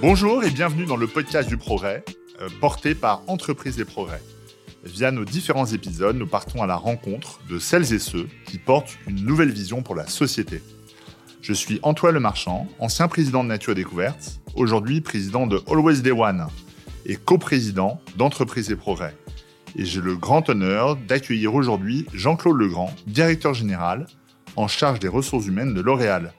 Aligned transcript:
Bonjour 0.00 0.42
et 0.44 0.50
bienvenue 0.50 0.86
dans 0.86 0.96
le 0.96 1.06
podcast 1.06 1.46
du 1.46 1.58
progrès, 1.58 2.02
euh, 2.40 2.48
porté 2.58 2.94
par 2.94 3.22
Entreprise 3.26 3.78
et 3.80 3.84
Progrès. 3.84 4.22
Via 4.82 5.10
nos 5.10 5.26
différents 5.26 5.66
épisodes, 5.66 6.16
nous 6.16 6.26
partons 6.26 6.62
à 6.62 6.66
la 6.66 6.76
rencontre 6.76 7.38
de 7.50 7.58
celles 7.58 7.92
et 7.92 7.98
ceux 7.98 8.26
qui 8.46 8.56
portent 8.56 8.96
une 9.06 9.22
nouvelle 9.26 9.50
vision 9.50 9.82
pour 9.82 9.94
la 9.94 10.06
société. 10.06 10.62
Je 11.42 11.52
suis 11.52 11.80
Antoine 11.82 12.14
Le 12.14 12.20
Marchand, 12.20 12.66
ancien 12.78 13.08
président 13.08 13.44
de 13.44 13.50
Nature 13.50 13.74
Découverte, 13.74 14.40
aujourd'hui 14.54 15.02
président 15.02 15.46
de 15.46 15.60
Always 15.68 16.00
Day 16.00 16.12
One 16.12 16.46
et 17.04 17.16
coprésident 17.16 18.00
d'Entreprise 18.16 18.70
et 18.70 18.76
Progrès. 18.76 19.14
Et 19.76 19.84
j'ai 19.84 20.00
le 20.00 20.16
grand 20.16 20.48
honneur 20.48 20.96
d'accueillir 20.96 21.54
aujourd'hui 21.54 22.06
Jean-Claude 22.14 22.56
Legrand, 22.56 22.94
directeur 23.06 23.52
général 23.52 24.06
en 24.56 24.66
charge 24.66 24.98
des 24.98 25.08
ressources 25.08 25.46
humaines 25.46 25.74
de 25.74 25.82
L'Oréal. 25.82 26.32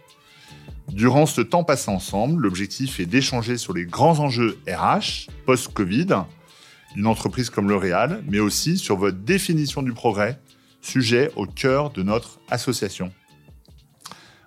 Durant 0.89 1.25
ce 1.25 1.41
temps 1.41 1.63
passé 1.63 1.89
ensemble, 1.89 2.41
l'objectif 2.41 2.99
est 2.99 3.05
d'échanger 3.05 3.57
sur 3.57 3.73
les 3.73 3.85
grands 3.85 4.19
enjeux 4.19 4.57
RH 4.67 5.29
post-Covid 5.45 6.07
d'une 6.95 7.07
entreprise 7.07 7.49
comme 7.49 7.69
L'Oréal, 7.69 8.21
mais 8.27 8.39
aussi 8.39 8.77
sur 8.77 8.97
votre 8.97 9.17
définition 9.17 9.81
du 9.81 9.93
progrès, 9.93 10.39
sujet 10.81 11.31
au 11.35 11.45
cœur 11.45 11.91
de 11.91 12.03
notre 12.03 12.39
association. 12.49 13.11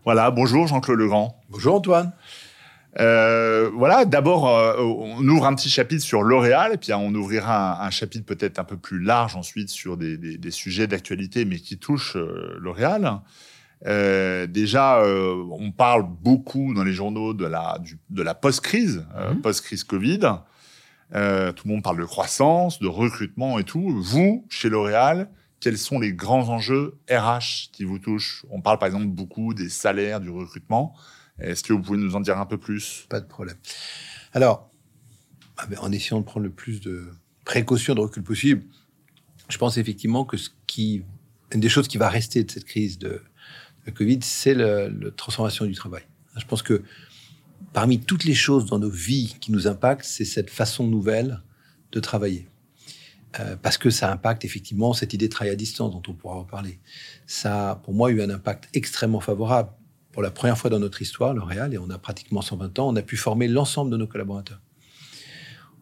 Voilà, 0.05 0.31
bonjour 0.31 0.67
Jean-Claude 0.67 0.99
Legrand. 0.99 1.43
Bonjour 1.49 1.77
Antoine. 1.77 2.13
Euh, 3.01 3.71
voilà, 3.75 4.05
d'abord, 4.05 4.49
euh, 4.49 4.77
on 4.79 5.27
ouvre 5.27 5.47
un 5.47 5.55
petit 5.55 5.71
chapitre 5.71 6.05
sur 6.05 6.23
L'Oréal, 6.23 6.75
et 6.75 6.77
puis 6.77 6.93
on 6.93 7.13
ouvrira 7.15 7.85
un, 7.85 7.91
chapitre 7.91 8.27
peut-être 8.27 8.59
un 8.59 8.65
peu 8.65 8.77
plus 8.77 9.01
large 9.01 9.35
ensuite 9.35 9.69
sur 9.69 9.97
des, 9.97 10.39
sujets 10.51 10.87
d'actualité, 10.87 11.45
mais 11.45 11.59
qui 11.59 11.79
touchent 11.79 12.17
euh, 12.17 12.57
L'Oréal. 12.61 13.21
Euh, 13.87 14.47
déjà, 14.47 15.01
euh, 15.01 15.45
on 15.51 15.71
parle 15.71 16.07
beaucoup 16.09 16.73
dans 16.75 16.85
les 16.85 16.93
journaux 16.93 17.35
de 17.35 17.47
la, 17.47 17.79
de 18.11 18.23
la 18.23 18.35
post-crise, 18.35 19.07
euh, 19.15 19.35
mhm. 19.35 19.43
post-crise 19.43 19.85
Covid. 19.85 20.21
tout 20.21 21.13
le 21.13 21.67
monde 21.67 21.83
parle 21.83 21.99
de 21.99 22.05
croissance, 22.05 22.79
de 22.79 22.87
recrutement 22.87 23.59
et 23.59 23.65
tout. 23.65 24.03
Vous, 24.03 24.47
chez 24.49 24.69
L'Oréal, 24.69 25.29
quels 25.61 25.79
sont 25.79 25.99
les 25.99 26.13
grands 26.13 26.49
enjeux 26.49 26.99
RH 27.11 27.71
qui 27.73 27.85
vous 27.85 27.99
touchent? 27.99 28.45
On 28.51 28.61
parle 28.61 28.79
par 28.79 28.87
exemple 28.87 29.07
beaucoup 29.07 29.55
des 29.55 29.69
salaires, 29.69 30.21
du 30.21 30.31
recrutement. 30.31 30.95
Est-ce 31.39 31.63
que 31.63 31.73
vous 31.73 31.83
pouvez 31.83 31.99
nous 31.99 32.17
en 32.17 32.21
dire 32.21 32.39
un 32.39 32.47
peu 32.47 32.59
plus? 32.59 33.07
Pas 33.09 33.21
de 33.21 33.27
problème. 33.27 33.57
Alors, 34.33 34.71
ah 35.57 35.67
ben, 35.67 35.79
en 35.81 35.93
essayant 35.93 36.21
de 36.21 36.25
prendre 36.25 36.45
le 36.45 36.53
plus 36.53 36.81
de 36.81 37.09
précautions, 37.45 37.95
de 37.95 38.01
recul 38.01 38.23
possible, 38.23 38.65
je 39.49 39.59
pense 39.59 39.77
effectivement 39.77 40.25
que 40.25 40.37
ce 40.37 40.51
qui, 40.67 41.05
une 41.53 41.61
des 41.61 41.69
choses 41.69 41.87
qui 41.87 41.99
va 41.99 42.09
rester 42.09 42.43
de 42.45 42.51
cette 42.51 42.65
crise 42.65 42.99
de, 42.99 43.23
le 43.87 43.93
Covid, 43.93 44.19
c'est 44.23 44.55
la 44.55 44.89
transformation 45.17 45.65
du 45.67 45.75
travail. 45.75 46.03
Je 46.37 46.45
pense 46.45 46.63
que 46.63 46.83
parmi 47.73 48.01
toutes 48.01 48.25
les 48.25 48.35
choses 48.35 48.67
dans 48.67 48.79
nos 48.79 48.91
vies 48.91 49.37
qui 49.41 49.53
nous 49.53 49.67
impactent, 49.67 50.05
c'est 50.05 50.25
cette 50.25 50.51
façon 50.51 50.87
nouvelle 50.87 51.43
de 51.93 52.01
travailler. 52.01 52.49
Euh, 53.41 53.57
parce 53.61 53.79
que 53.79 53.91
ça 53.91 54.13
impacte 54.13 54.45
effectivement 54.45 54.93
cette 54.93 55.13
idée 55.13 55.27
de 55.27 55.33
travail 55.33 55.53
à 55.53 55.57
distance 55.57 55.91
dont 55.91 56.03
on 56.07 56.15
pourra 56.15 56.37
en 56.37 56.45
parler. 56.45 56.79
Ça 57.27 57.73
a, 57.73 57.77
pour 57.77 57.93
moi, 57.93 58.11
eu 58.11 58.23
un 58.23 58.31
impact 58.31 58.69
extrêmement 58.75 59.21
favorable. 59.21 59.71
Pour 60.13 60.23
la 60.23 60.31
première 60.31 60.57
fois 60.57 60.71
dans 60.71 60.79
notre 60.79 61.03
histoire, 61.03 61.35
L'Oréal, 61.35 61.75
et 61.75 61.79
on 61.79 61.91
a 61.91 61.99
pratiquement 61.99 62.43
120 62.43 62.79
ans, 62.79 62.89
on 62.89 62.97
a 62.97 63.03
pu 63.03 63.17
former 63.17 63.49
l'ensemble 63.49 63.91
de 63.91 63.97
nos 63.97 64.07
collaborateurs 64.07 64.61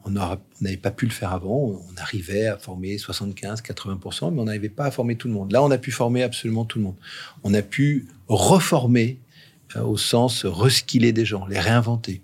on 0.05 0.11
n'avait 0.11 0.77
pas 0.77 0.91
pu 0.91 1.06
le 1.06 1.12
faire 1.12 1.33
avant. 1.33 1.81
On 1.89 1.97
arrivait 1.97 2.47
à 2.47 2.58
former 2.58 2.97
75-80%, 2.97 4.33
mais 4.33 4.41
on 4.41 4.45
n'arrivait 4.45 4.69
pas 4.69 4.86
à 4.86 4.91
former 4.91 5.17
tout 5.17 5.28
le 5.28 5.34
monde. 5.34 5.53
Là, 5.53 5.62
on 5.62 5.70
a 5.70 5.78
pu 5.78 5.91
former 5.91 6.22
absolument 6.22 6.64
tout 6.64 6.78
le 6.78 6.84
monde. 6.84 6.97
On 7.45 7.55
a 7.55 7.62
pu 7.62 8.08
reformer 8.28 9.19
euh, 9.77 9.83
au 9.83 9.97
sens 9.97 10.45
reskiller 10.45 11.12
des 11.12 11.25
gens, 11.25 11.47
les 11.47 11.58
réinventer. 11.58 12.23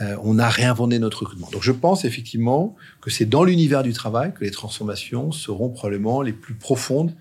Euh, 0.00 0.16
on 0.22 0.38
a 0.38 0.48
réinventé 0.48 0.98
notre 0.98 1.20
recrutement. 1.20 1.48
Donc 1.50 1.62
je 1.62 1.72
pense 1.72 2.04
effectivement 2.04 2.76
que 3.00 3.10
c'est 3.10 3.24
dans 3.24 3.42
l'univers 3.42 3.82
du 3.82 3.92
travail 3.92 4.32
que 4.32 4.44
les 4.44 4.50
transformations 4.50 5.32
seront 5.32 5.68
probablement 5.68 6.22
les 6.22 6.32
plus 6.32 6.54
profondes 6.54 7.14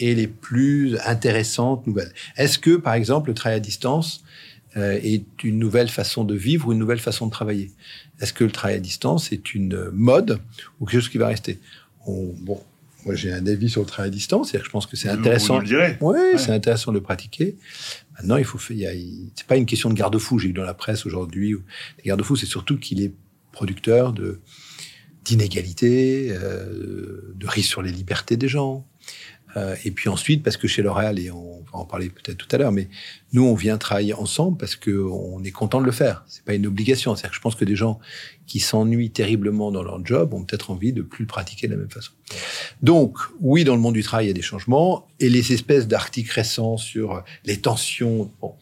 et 0.00 0.14
les 0.14 0.26
plus 0.26 0.96
intéressantes 1.04 1.86
nouvelles. 1.86 2.12
Est-ce 2.36 2.58
que, 2.58 2.76
par 2.76 2.94
exemple, 2.94 3.30
le 3.30 3.34
travail 3.34 3.56
à 3.56 3.60
distance 3.60 4.24
est 4.76 5.44
une 5.44 5.58
nouvelle 5.58 5.88
façon 5.88 6.24
de 6.24 6.34
vivre 6.34 6.68
ou 6.68 6.72
une 6.72 6.78
nouvelle 6.78 6.98
façon 6.98 7.26
de 7.26 7.30
travailler 7.30 7.70
est-ce 8.20 8.32
que 8.32 8.44
le 8.44 8.50
travail 8.50 8.76
à 8.76 8.80
distance 8.80 9.32
est 9.32 9.54
une 9.54 9.90
mode 9.90 10.40
ou 10.80 10.86
quelque 10.86 11.00
chose 11.00 11.08
qui 11.08 11.18
va 11.18 11.28
rester? 11.28 11.58
Bon, 12.06 12.62
moi 13.04 13.14
j'ai 13.14 13.32
un 13.32 13.46
avis 13.46 13.68
sur 13.68 13.80
le 13.80 13.86
travail 13.86 14.08
à 14.08 14.12
distance, 14.12 14.50
cest 14.50 14.64
je 14.64 14.70
pense 14.70 14.86
que 14.86 14.96
c'est 14.96 15.08
intéressant. 15.08 15.58
Vous 15.58 15.66
le 15.66 15.96
oui, 16.00 16.38
c'est 16.38 16.52
intéressant 16.52 16.92
de 16.92 16.98
le 16.98 17.02
pratiquer. 17.02 17.56
Maintenant, 18.16 18.36
il 18.36 18.44
faut 18.44 18.58
faire. 18.58 18.92
C'est 19.34 19.46
pas 19.46 19.56
une 19.56 19.66
question 19.66 19.90
de 19.90 19.94
garde-fou. 19.94 20.38
J'ai 20.38 20.50
eu 20.50 20.52
dans 20.52 20.64
la 20.64 20.74
presse 20.74 21.06
aujourd'hui. 21.06 21.54
Les 21.98 22.04
garde-fous, 22.04 22.36
c'est 22.36 22.46
surtout 22.46 22.78
qu'il 22.78 23.02
est 23.02 23.12
producteur 23.52 24.12
de 24.12 24.40
d'inégalités, 25.24 26.28
euh, 26.32 27.32
de 27.34 27.46
risques 27.46 27.70
sur 27.70 27.80
les 27.80 27.90
libertés 27.90 28.36
des 28.36 28.48
gens, 28.48 28.86
euh, 29.56 29.76
et 29.84 29.90
puis 29.90 30.08
ensuite, 30.08 30.42
parce 30.42 30.56
que 30.56 30.66
chez 30.66 30.82
L'Oréal, 30.82 31.18
et 31.18 31.30
on 31.30 31.64
va 31.72 31.78
en 31.78 31.84
parler 31.84 32.10
peut-être 32.10 32.36
tout 32.36 32.48
à 32.50 32.58
l'heure, 32.58 32.72
mais 32.72 32.88
nous, 33.32 33.44
on 33.44 33.54
vient 33.54 33.78
travailler 33.78 34.14
ensemble 34.14 34.56
parce 34.56 34.76
qu'on 34.76 35.42
est 35.44 35.50
content 35.50 35.80
de 35.80 35.86
le 35.86 35.92
faire. 35.92 36.24
C'est 36.26 36.44
pas 36.44 36.54
une 36.54 36.66
obligation. 36.66 37.14
C'est-à-dire 37.14 37.30
que 37.30 37.36
je 37.36 37.40
pense 37.40 37.54
que 37.54 37.64
des 37.64 37.76
gens 37.76 37.98
qui 38.46 38.60
s'ennuient 38.60 39.10
terriblement 39.10 39.70
dans 39.70 39.82
leur 39.82 40.04
job 40.04 40.34
ont 40.34 40.44
peut-être 40.44 40.70
envie 40.70 40.92
de 40.92 41.02
plus 41.02 41.22
le 41.22 41.28
pratiquer 41.28 41.66
de 41.66 41.72
la 41.72 41.78
même 41.78 41.90
façon. 41.90 42.12
Donc, 42.82 43.18
oui, 43.40 43.64
dans 43.64 43.74
le 43.74 43.80
monde 43.80 43.94
du 43.94 44.02
travail, 44.02 44.26
il 44.26 44.28
y 44.28 44.32
a 44.32 44.34
des 44.34 44.42
changements. 44.42 45.06
Et 45.20 45.28
les 45.28 45.52
espèces 45.52 45.88
d'articles 45.88 46.32
récents 46.32 46.76
sur 46.76 47.22
les 47.44 47.60
tensions 47.60 48.30
bon, 48.40 48.54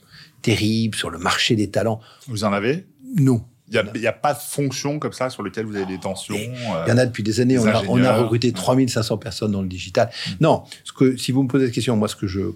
terribles, 0.42 0.96
sur 0.96 1.10
le 1.10 1.18
marché 1.18 1.56
des 1.56 1.70
talents. 1.70 2.00
Vous 2.26 2.44
en 2.44 2.52
avez? 2.52 2.86
Non. 3.16 3.44
Il 3.72 4.00
n'y 4.00 4.06
a, 4.06 4.12
pas 4.12 4.34
de 4.34 4.38
fonction 4.38 4.98
comme 4.98 5.12
ça 5.12 5.30
sur 5.30 5.42
lequel 5.42 5.64
vous 5.64 5.76
avez 5.76 5.86
des 5.86 5.98
tensions. 5.98 6.36
Il 6.36 6.88
y 6.88 6.92
en 6.92 6.98
a 6.98 7.06
depuis 7.06 7.22
des 7.22 7.40
années. 7.40 7.58
On 7.58 7.66
a, 7.66 7.82
on 7.88 8.02
a, 8.02 8.16
recruté 8.16 8.52
3500 8.52 9.18
personnes 9.18 9.52
dans 9.52 9.62
le 9.62 9.68
digital. 9.68 10.10
Mm. 10.10 10.32
Non, 10.40 10.64
ce 10.84 10.92
que, 10.92 11.16
si 11.16 11.32
vous 11.32 11.42
me 11.42 11.48
posez 11.48 11.66
cette 11.66 11.74
question, 11.74 11.96
moi, 11.96 12.08
ce 12.08 12.16
que 12.16 12.26
je 12.26 12.52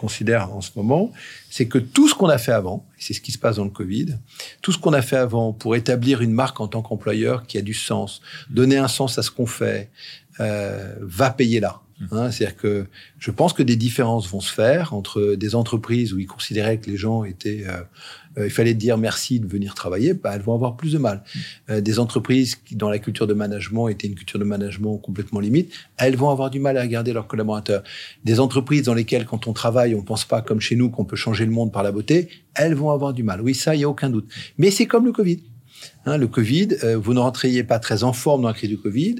considère 0.00 0.54
en 0.54 0.62
ce 0.62 0.70
moment, 0.76 1.12
c'est 1.50 1.66
que 1.66 1.76
tout 1.76 2.08
ce 2.08 2.14
qu'on 2.14 2.30
a 2.30 2.38
fait 2.38 2.52
avant, 2.52 2.86
et 2.98 3.02
c'est 3.02 3.12
ce 3.12 3.20
qui 3.20 3.32
se 3.32 3.38
passe 3.38 3.56
dans 3.56 3.64
le 3.64 3.70
Covid, 3.70 4.16
tout 4.62 4.72
ce 4.72 4.78
qu'on 4.78 4.94
a 4.94 5.02
fait 5.02 5.16
avant 5.16 5.52
pour 5.52 5.76
établir 5.76 6.22
une 6.22 6.32
marque 6.32 6.58
en 6.60 6.68
tant 6.68 6.80
qu'employeur 6.80 7.46
qui 7.46 7.58
a 7.58 7.62
du 7.62 7.74
sens, 7.74 8.22
donner 8.48 8.78
un 8.78 8.88
sens 8.88 9.18
à 9.18 9.22
ce 9.22 9.30
qu'on 9.30 9.46
fait, 9.46 9.90
euh, 10.40 10.94
va 11.00 11.30
payer 11.30 11.60
là. 11.60 11.82
Mm. 12.00 12.06
Hein, 12.12 12.30
C'est-à-dire 12.30 12.56
que 12.56 12.86
je 13.18 13.30
pense 13.30 13.52
que 13.52 13.62
des 13.62 13.76
différences 13.76 14.26
vont 14.28 14.40
se 14.40 14.52
faire 14.52 14.94
entre 14.94 15.34
des 15.34 15.54
entreprises 15.54 16.14
où 16.14 16.18
ils 16.18 16.26
considéraient 16.26 16.78
que 16.78 16.90
les 16.90 16.96
gens 16.96 17.24
étaient 17.24 17.64
euh, 17.66 17.72
euh, 17.72 17.82
il 18.36 18.50
fallait 18.50 18.74
dire 18.74 18.96
merci 18.96 19.40
de 19.40 19.46
venir 19.46 19.74
travailler, 19.74 20.14
bah, 20.14 20.32
elles 20.34 20.42
vont 20.42 20.54
avoir 20.54 20.76
plus 20.76 20.92
de 20.92 20.98
mal. 20.98 21.22
Euh, 21.68 21.80
des 21.80 21.98
entreprises 21.98 22.54
qui, 22.54 22.76
dans 22.76 22.88
la 22.88 22.98
culture 22.98 23.26
de 23.26 23.34
management, 23.34 23.88
étaient 23.88 24.06
une 24.06 24.14
culture 24.14 24.38
de 24.38 24.44
management 24.44 24.98
complètement 24.98 25.40
limite, 25.40 25.72
elles 25.96 26.16
vont 26.16 26.30
avoir 26.30 26.50
du 26.50 26.60
mal 26.60 26.76
à 26.76 26.82
regarder 26.82 27.12
leurs 27.12 27.26
collaborateurs. 27.26 27.82
Des 28.24 28.40
entreprises 28.40 28.82
dans 28.82 28.94
lesquelles, 28.94 29.26
quand 29.26 29.46
on 29.46 29.52
travaille, 29.52 29.94
on 29.94 30.02
pense 30.02 30.24
pas 30.24 30.42
comme 30.42 30.60
chez 30.60 30.76
nous 30.76 30.90
qu'on 30.90 31.04
peut 31.04 31.16
changer 31.16 31.44
le 31.44 31.50
monde 31.50 31.72
par 31.72 31.82
la 31.82 31.92
beauté, 31.92 32.28
elles 32.54 32.74
vont 32.74 32.90
avoir 32.90 33.12
du 33.12 33.22
mal. 33.22 33.40
Oui, 33.40 33.54
ça, 33.54 33.74
il 33.74 33.78
n'y 33.78 33.84
a 33.84 33.88
aucun 33.88 34.10
doute. 34.10 34.28
Mais 34.58 34.70
c'est 34.70 34.86
comme 34.86 35.04
le 35.04 35.12
Covid. 35.12 35.42
Hein, 36.06 36.16
le 36.16 36.28
Covid, 36.28 36.68
euh, 36.84 36.96
vous 36.96 37.14
ne 37.14 37.20
rentriez 37.20 37.64
pas 37.64 37.78
très 37.78 38.04
en 38.04 38.12
forme 38.12 38.42
dans 38.42 38.48
la 38.48 38.54
crise 38.54 38.70
du 38.70 38.78
Covid, 38.78 39.16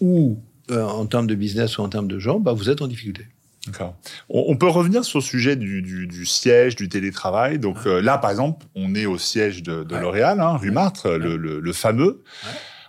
ou 0.00 0.38
en 0.70 1.04
termes 1.06 1.26
de 1.26 1.34
business 1.34 1.78
ou 1.78 1.82
en 1.82 1.88
termes 1.88 2.06
de 2.06 2.20
gens, 2.20 2.38
bah, 2.38 2.52
vous 2.52 2.70
êtes 2.70 2.80
en 2.80 2.86
difficulté. 2.86 3.24
D'accord. 3.70 3.94
On, 4.28 4.56
peut 4.56 4.68
revenir 4.68 5.04
sur 5.04 5.18
le 5.18 5.24
sujet 5.24 5.56
du, 5.56 6.26
siège, 6.26 6.76
du 6.76 6.88
télétravail. 6.88 7.58
Donc 7.58 7.78
euh, 7.86 8.00
là, 8.00 8.18
par 8.18 8.30
exemple, 8.30 8.66
on 8.74 8.94
est 8.94 9.06
au 9.06 9.18
siège 9.18 9.62
de, 9.62 9.86
L'Oréal, 9.90 10.40
hein, 10.40 10.56
rue 10.56 10.70
Martre, 10.70 11.10
le, 11.10 11.72
fameux. 11.72 12.22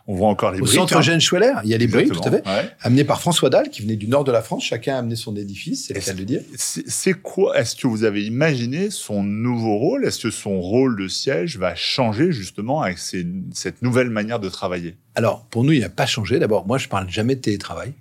On 0.08 0.16
voit 0.16 0.30
encore 0.30 0.52
les 0.52 0.60
Au 0.60 0.66
centre 0.66 0.98
Eugène 0.98 1.22
Schweller, 1.22 1.54
il 1.64 1.70
y 1.70 1.76
a 1.76 1.78
les 1.78 1.88
briques, 1.88 2.12
tout 2.12 2.28
à 2.28 2.32
fait. 2.32 2.44
Amenés 2.82 3.04
par 3.04 3.22
François 3.22 3.50
Dalle, 3.50 3.70
qui 3.70 3.84
venait 3.84 3.96
du 3.96 4.08
nord 4.08 4.24
de 4.24 4.32
la 4.32 4.42
France. 4.42 4.64
Chacun 4.64 4.96
a 4.96 5.00
amené 5.00 5.16
son 5.16 5.36
édifice, 5.36 5.86
c'est 5.88 5.94
le 5.94 6.02
cas 6.02 6.14
de 6.14 6.20
le 6.20 6.26
dire. 6.26 6.42
C'est 6.58 7.14
quoi 7.14 7.58
Est-ce 7.58 7.76
que 7.76 7.88
vous 7.88 8.04
avez 8.04 8.26
imaginé 8.26 8.90
son 8.90 9.24
nouveau 9.24 9.78
rôle? 9.78 10.06
Est-ce 10.06 10.24
que 10.24 10.32
son 10.32 10.60
rôle 10.60 11.00
de 11.00 11.08
siège 11.08 11.58
va 11.58 11.76
changer 11.76 12.32
justement 12.32 12.82
avec 12.82 12.98
cette 12.98 13.82
nouvelle 13.82 14.10
manière 14.10 14.40
de 14.40 14.50
travailler? 14.50 14.96
Alors, 15.14 15.46
pour 15.46 15.64
nous, 15.64 15.74
il 15.74 15.82
n'a 15.82 15.90
pas 15.90 16.08
changé. 16.08 16.40
D'abord, 16.40 16.66
moi, 16.66 16.78
je 16.78 16.88
parle 16.88 17.10
jamais 17.10 17.36
de 17.36 17.42
télétravail. 17.42 17.94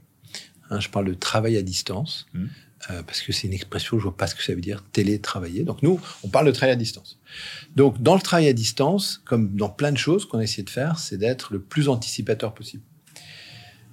Hein, 0.71 0.81
je 0.81 0.89
parle 0.89 1.07
de 1.07 1.15
travail 1.15 1.57
à 1.57 1.63
distance, 1.63 2.27
mmh. 2.33 2.45
Euh, 2.89 3.03
parce 3.03 3.21
que 3.21 3.33
c'est 3.33 3.47
une 3.47 3.53
expression, 3.53 3.99
je 3.99 4.05
vois 4.05 4.17
pas 4.17 4.27
ce 4.27 4.35
que 4.35 4.43
ça 4.43 4.55
veut 4.55 4.61
dire, 4.61 4.85
télétravailler. 4.93 5.65
Donc 5.65 5.83
nous, 5.83 6.01
on 6.23 6.29
parle 6.29 6.47
de 6.47 6.53
travail 6.53 6.73
à 6.73 6.77
distance. 6.77 7.19
Donc 7.77 8.01
dans 8.03 8.15
le 8.15 8.23
travail 8.23 8.49
à 8.49 8.53
distance, 8.55 9.21
comme 9.27 9.55
dans 9.55 9.69
plein 9.69 9.93
de 9.93 9.99
choses 9.99 10.25
qu'on 10.25 10.39
a 10.39 10.43
essayé 10.43 10.63
de 10.63 10.71
faire, 10.71 10.99
c'est 10.99 11.19
d'être 11.19 11.53
le 11.53 11.61
plus 11.61 11.89
anticipateur 11.89 12.55
possible. 12.55 12.83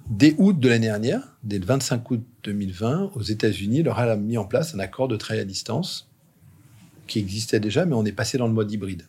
Dès 0.08 0.34
août 0.38 0.58
de 0.58 0.68
l'année 0.70 0.86
dernière, 0.86 1.36
dès 1.44 1.58
le 1.58 1.66
25 1.66 2.10
août 2.10 2.24
2020, 2.44 3.10
aux 3.14 3.22
États-Unis, 3.22 3.82
L'Oréal 3.82 4.08
a 4.08 4.16
mis 4.16 4.38
en 4.38 4.46
place 4.46 4.74
un 4.74 4.78
accord 4.78 5.06
de 5.06 5.16
travail 5.16 5.40
à 5.42 5.44
distance 5.44 6.08
qui 7.06 7.18
existait 7.18 7.60
déjà, 7.60 7.84
mais 7.84 7.94
on 7.94 8.06
est 8.06 8.12
passé 8.12 8.38
dans 8.38 8.46
le 8.46 8.54
mode 8.54 8.72
hybride. 8.72 9.06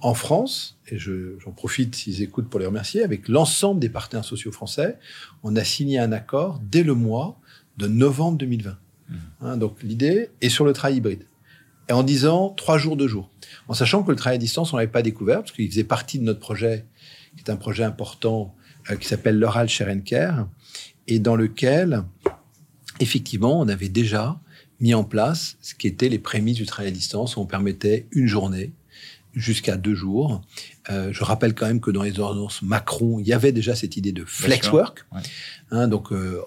En 0.00 0.14
France, 0.14 0.78
et 0.88 0.98
j'en 0.98 1.52
profite 1.54 1.94
s'ils 1.94 2.22
écoutent 2.22 2.48
pour 2.48 2.58
les 2.58 2.66
remercier, 2.66 3.02
avec 3.02 3.28
l'ensemble 3.28 3.80
des 3.80 3.90
partenaires 3.90 4.24
sociaux 4.24 4.52
français, 4.52 4.98
on 5.42 5.56
a 5.56 5.64
signé 5.64 5.98
un 5.98 6.12
accord 6.12 6.60
dès 6.62 6.82
le 6.82 6.94
mois 6.94 7.38
de 7.76 7.86
novembre 7.86 8.38
2020. 8.38 8.78
Hein, 9.40 9.56
donc 9.56 9.82
l'idée 9.82 10.30
est 10.40 10.48
sur 10.48 10.64
le 10.64 10.72
travail 10.72 10.96
hybride. 10.96 11.24
et 11.88 11.92
en 11.92 12.02
disant 12.02 12.50
trois 12.50 12.78
jours, 12.78 12.96
deux 12.96 13.08
jours. 13.08 13.30
En 13.68 13.74
sachant 13.74 14.02
que 14.02 14.10
le 14.10 14.16
travail 14.16 14.36
à 14.36 14.38
distance, 14.38 14.72
on 14.72 14.76
l'avait 14.76 14.90
pas 14.90 15.02
découvert, 15.02 15.40
parce 15.40 15.52
qu'il 15.52 15.68
faisait 15.68 15.84
partie 15.84 16.18
de 16.18 16.24
notre 16.24 16.40
projet, 16.40 16.86
qui 17.36 17.44
est 17.44 17.50
un 17.50 17.56
projet 17.56 17.84
important, 17.84 18.54
euh, 18.90 18.96
qui 18.96 19.06
s'appelle 19.06 19.38
l'Oral 19.38 19.68
Share 19.68 19.94
Care, 20.04 20.48
et 21.06 21.18
dans 21.18 21.36
lequel, 21.36 22.04
effectivement, 23.00 23.60
on 23.60 23.68
avait 23.68 23.88
déjà 23.88 24.40
mis 24.80 24.94
en 24.94 25.04
place 25.04 25.56
ce 25.60 25.74
qui 25.74 25.86
était 25.86 26.08
les 26.08 26.18
prémices 26.18 26.56
du 26.56 26.66
travail 26.66 26.88
à 26.88 26.94
distance, 26.94 27.36
où 27.36 27.40
on 27.40 27.46
permettait 27.46 28.06
une 28.12 28.26
journée 28.26 28.72
jusqu'à 29.34 29.76
deux 29.76 29.94
jours. 29.94 30.42
Euh, 30.90 31.12
je 31.12 31.24
rappelle 31.24 31.54
quand 31.54 31.66
même 31.66 31.80
que 31.80 31.90
dans 31.90 32.02
les 32.02 32.18
ordonnances 32.20 32.62
Macron, 32.62 33.18
il 33.18 33.26
y 33.26 33.32
avait 33.32 33.52
déjà 33.52 33.74
cette 33.74 33.96
idée 33.96 34.12
de 34.12 34.24
flex 34.24 34.70
work. 34.70 35.04
Hein, 35.70 35.88
donc, 35.88 36.12
euh, 36.12 36.40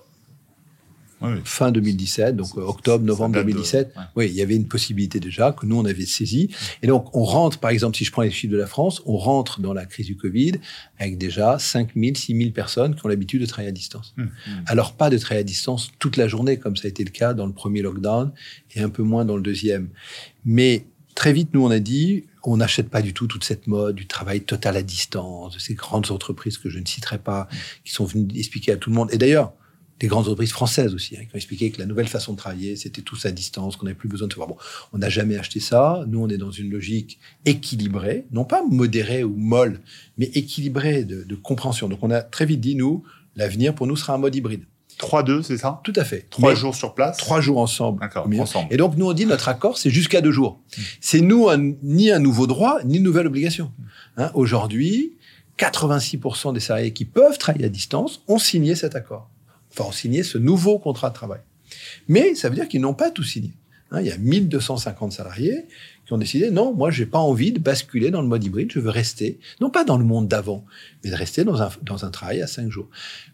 fin 1.44 1.72
2017, 1.72 2.36
donc 2.36 2.56
octobre, 2.58 3.04
novembre 3.04 3.36
2017. 3.36 3.94
Oui, 4.16 4.28
il 4.28 4.36
y 4.36 4.42
avait 4.42 4.56
une 4.56 4.68
possibilité 4.68 5.20
déjà 5.20 5.52
que 5.52 5.66
nous, 5.66 5.78
on 5.78 5.86
avait 5.86 6.06
saisi. 6.06 6.50
Et 6.82 6.88
donc, 6.88 7.16
on 7.16 7.24
rentre, 7.24 7.60
par 7.60 7.72
exemple, 7.72 7.98
si 7.98 8.06
je 8.06 8.12
prends 8.12 8.22
les 8.22 8.32
chiffres 8.32 8.54
de 8.54 8.58
la 8.58 8.68
France, 8.68 9.02
on 9.06 9.18
rentre 9.18 9.62
dans 9.62 9.74
la 9.74 9.86
crise 9.86 10.06
du 10.06 10.16
Covid 10.16 10.54
avec 11.00 11.18
déjà 11.18 11.58
5 11.60 11.92
000, 11.96 12.16
6 12.16 12.38
000 12.38 12.52
personnes 12.52 12.96
qui 12.96 13.06
ont 13.06 13.10
l'habitude 13.10 13.42
de 13.42 13.46
travailler 13.46 13.70
à 13.70 13.74
distance. 13.74 14.14
Hum, 14.18 14.30
hum. 14.48 14.64
Alors, 14.68 14.94
pas 14.94 15.10
de 15.10 15.18
travailler 15.18 15.42
à 15.42 15.44
distance 15.44 15.92
toute 16.00 16.18
la 16.18 16.28
journée, 16.28 16.58
comme 16.58 16.76
ça 16.76 16.86
a 16.86 16.90
été 16.90 17.04
le 17.04 17.12
cas 17.12 17.34
dans 17.34 17.46
le 17.46 17.54
premier 17.54 17.82
lockdown, 17.82 18.32
et 18.76 18.82
un 18.82 18.90
peu 18.90 19.04
moins 19.04 19.26
dans 19.26 19.36
le 19.36 19.44
deuxième. 19.44 19.90
Mais 20.46 20.86
très 21.16 21.34
vite, 21.34 21.50
nous, 21.54 21.66
on 21.66 21.72
a 21.72 21.80
dit, 21.80 22.26
on 22.44 22.58
n'achète 22.58 22.90
pas 22.90 23.02
du 23.02 23.14
tout 23.14 23.28
toute 23.28 23.44
cette 23.44 23.68
mode 23.68 23.96
du 23.96 24.06
travail 24.06 24.42
total 24.42 24.78
à 24.78 24.84
distance, 24.84 25.56
de 25.56 25.60
ces 25.60 25.74
grandes 25.74 26.12
entreprises 26.12 26.58
que 26.58 26.70
je 26.70 26.80
ne 26.80 26.86
citerai 26.86 27.18
pas, 27.18 27.48
qui 27.84 27.92
sont 27.92 28.06
venues 28.06 28.28
expliquer 28.36 28.72
à 28.74 28.78
tout 28.78 28.90
le 28.90 28.96
monde. 28.96 29.10
Et 29.12 29.18
d'ailleurs, 29.18 29.54
des 30.00 30.08
grandes 30.08 30.26
entreprises 30.26 30.52
françaises 30.52 30.94
aussi, 30.94 31.16
hein, 31.18 31.22
qui 31.22 31.34
ont 31.34 31.38
expliqué 31.38 31.72
que 31.72 31.80
la 31.80 31.86
nouvelle 31.86 32.08
façon 32.08 32.34
de 32.34 32.38
travailler, 32.38 32.76
c'était 32.76 33.02
tous 33.02 33.26
à 33.26 33.32
distance, 33.32 33.78
qu'on 33.78 33.86
n'avait 33.86 33.98
plus 33.98 34.10
besoin 34.10 34.28
de 34.28 34.34
se 34.34 34.38
voir. 34.38 34.48
Bon, 34.48 34.58
on 34.94 35.00
n'a 35.00 35.10
jamais 35.10 35.38
acheté 35.38 35.60
ça. 35.60 36.06
Nous, 36.08 36.20
on 36.20 36.30
est 36.30 36.38
dans 36.38 36.52
une 36.52 36.70
logique 36.70 37.20
équilibrée, 37.46 38.26
non 38.32 38.46
pas 38.46 38.64
modérée 38.70 39.24
ou 39.24 39.36
molle, 39.36 39.80
mais 40.18 40.26
équilibrée 40.26 41.04
de, 41.04 41.24
de 41.24 41.36
compréhension. 41.36 41.90
Donc, 41.90 42.00
on 42.04 42.12
a 42.12 42.22
très 42.22 42.46
vite 42.46 42.62
dit, 42.62 42.76
nous, 42.76 43.04
l'avenir 43.36 43.74
pour 43.74 43.88
nous 43.88 43.96
sera 43.96 44.14
un 44.14 44.18
mode 44.18 44.36
hybride. 44.36 44.66
3-2, 45.00 45.44
c'est 45.44 45.58
ça? 45.58 45.80
Tout 45.84 45.94
à 45.96 46.04
fait. 46.04 46.28
Trois 46.30 46.56
jours 46.56 46.74
sur 46.74 46.96
place? 46.96 47.18
Trois 47.18 47.40
jours 47.40 47.60
ensemble. 47.60 48.00
D'accord, 48.00 48.28
ensemble. 48.40 48.68
Et 48.72 48.78
donc, 48.78 48.98
nous, 48.98 49.08
on 49.08 49.14
dit, 49.14 49.26
notre 49.26 49.48
accord, 49.48 49.78
c'est 49.78 49.92
jusqu'à 49.92 50.22
deux 50.22 50.32
jours. 50.32 50.60
Hmm. 50.76 50.82
C'est 51.02 51.22
nous, 51.22 51.48
ni 51.84 52.12
un 52.12 52.20
nouveau 52.20 52.48
droit, 52.48 52.80
ni 52.84 52.98
une 52.98 53.04
nouvelle 53.04 53.28
obligation. 53.28 53.72
Hein, 54.18 54.32
Aujourd'hui, 54.34 55.18
86% 55.60 56.54
des 56.54 56.60
salariés 56.60 56.94
qui 56.94 57.06
peuvent 57.06 57.38
travailler 57.38 57.66
à 57.66 57.70
distance 57.70 58.22
ont 58.28 58.40
signé 58.40 58.76
cet 58.76 58.96
accord 58.96 59.30
enfin, 59.78 59.90
ont 59.90 59.94
signé 59.94 60.24
ce 60.24 60.38
nouveau 60.38 60.80
contrat 60.80 61.10
de 61.10 61.16
travail. 61.16 61.42
Mais 62.08 62.36
ça 62.36 62.50
veut 62.50 62.56
dire 62.56 62.68
qu'ils 62.68 62.82
n'ont 62.82 62.94
pas 62.94 63.12
tout 63.12 63.24
signé. 63.24 63.54
Hein, 63.92 64.02
il 64.02 64.08
y 64.08 64.12
a 64.12 64.18
1250 64.18 65.14
salariés 65.14 65.66
qui 66.06 66.14
ont 66.14 66.18
décidé 66.18 66.52
non, 66.52 66.74
moi, 66.74 66.92
j'ai 66.92 67.06
pas 67.06 67.20
envie 67.20 67.52
de 67.52 67.60
basculer 67.60 68.12
dans 68.12 68.22
le 68.22 68.28
mode 68.28 68.44
hybride, 68.44 68.72
je 68.72 68.80
veux 68.80 68.90
rester, 68.90 69.40
non 69.62 69.70
pas 69.70 69.84
dans 69.86 69.98
le 69.98 70.04
monde 70.04 70.28
d'avant, 70.28 70.66
mais 71.04 71.10
de 71.10 71.16
rester 71.16 71.44
dans 71.44 71.62
un, 71.62 71.70
dans 71.84 72.06
un 72.06 72.10
travail 72.10 72.42
à 72.42 72.48
cinq 72.48 72.70
jours. 72.70 72.90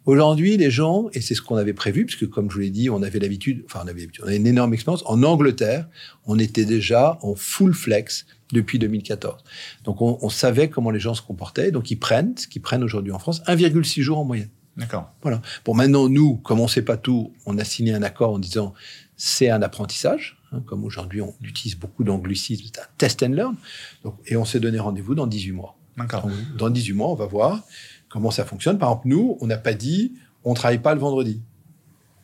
Aujourd'hui, 0.06 0.58
les 0.58 0.70
gens, 0.70 1.08
et 1.14 1.22
c'est 1.22 1.34
ce 1.34 1.42
qu'on 1.42 1.56
avait 1.56 1.74
prévu, 1.74 2.06
puisque 2.06 2.30
comme 2.30 2.50
je 2.50 2.56
vous 2.56 2.62
l'ai 2.62 2.70
dit, 2.70 2.90
on 2.90 3.02
avait 3.02 3.20
l'habitude, 3.20 3.64
enfin, 3.66 3.82
on 3.84 3.88
avait, 3.88 4.08
on 4.22 4.28
avait 4.28 4.38
une 4.38 4.48
énorme 4.48 4.74
expérience. 4.74 5.04
En 5.06 5.24
Angleterre, 5.24 5.88
on 6.26 6.38
était 6.38 6.66
déjà 6.66 7.18
en 7.22 7.36
full 7.36 7.74
flex 7.74 8.26
depuis 8.52 8.78
2014. 8.78 9.44
Donc, 9.84 10.02
on, 10.02 10.20
on 10.22 10.30
savait 10.30 10.70
comment 10.70 10.92
les 10.92 11.00
gens 11.00 11.16
se 11.16 11.22
comportaient. 11.24 11.72
Donc, 11.72 11.90
ils 11.90 11.98
prennent, 11.98 12.38
ce 12.38 12.48
qu'ils 12.48 12.62
prennent 12.62 12.84
aujourd'hui 12.84 13.12
en 13.12 13.20
France, 13.20 13.42
1,6 13.48 14.02
jours 14.02 14.20
en 14.20 14.26
moyenne. 14.26 14.50
D'accord. 14.78 15.12
Voilà. 15.22 15.42
Bon, 15.66 15.74
maintenant, 15.74 16.10
nous, 16.10 16.38
comme 16.38 16.60
on 16.60 16.64
ne 16.64 16.70
sait 16.70 16.82
pas 16.82 16.98
tout, 16.98 17.32
on 17.46 17.58
a 17.58 17.64
signé 17.64 17.94
un 17.94 18.04
accord 18.04 18.34
en 18.34 18.40
disant 18.40 18.74
c'est 19.16 19.50
un 19.50 19.62
apprentissage. 19.62 20.38
Hein, 20.52 20.62
comme 20.66 20.84
aujourd'hui, 20.84 21.22
on 21.22 21.34
utilise 21.42 21.76
beaucoup 21.78 22.04
d'anglicisme, 22.04 22.64
c'est 22.66 22.80
un 22.80 22.88
test 22.98 23.24
and 23.24 23.30
learn. 23.30 23.56
Donc, 24.04 24.16
et 24.26 24.36
on 24.36 24.46
s'est 24.46 24.60
donné 24.60 24.80
rendez-vous 24.80 25.16
dans 25.16 25.28
18 25.28 25.52
mois. 25.52 25.76
D'accord. 25.98 26.28
Dans 26.58 26.70
18 26.70 26.94
mois, 26.94 27.10
on 27.10 27.16
va 27.16 27.28
voir 27.28 27.62
comment 28.10 28.32
ça 28.32 28.46
fonctionne. 28.46 28.80
Par 28.80 28.90
exemple, 28.90 29.08
nous, 29.08 29.38
on 29.42 29.48
n'a 29.48 29.58
pas 29.58 29.74
dit 29.74 30.14
on 30.44 30.54
travaille 30.54 30.80
pas 30.80 30.94
le 30.94 31.00
vendredi. 31.00 31.42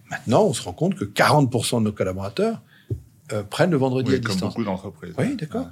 Maintenant, 0.09 0.43
on 0.43 0.53
se 0.53 0.61
rend 0.63 0.73
compte 0.73 0.95
que 0.95 1.05
40% 1.05 1.79
de 1.79 1.83
nos 1.83 1.91
collaborateurs 1.91 2.61
euh, 3.31 3.43
prennent 3.43 3.71
le 3.71 3.77
vendredi 3.77 4.13
à 4.13 4.17
distance. 4.17 4.39
Comme 4.39 4.49
beaucoup 4.49 4.63
d'entreprises. 4.63 5.13
Oui, 5.17 5.35
d'accord. 5.35 5.67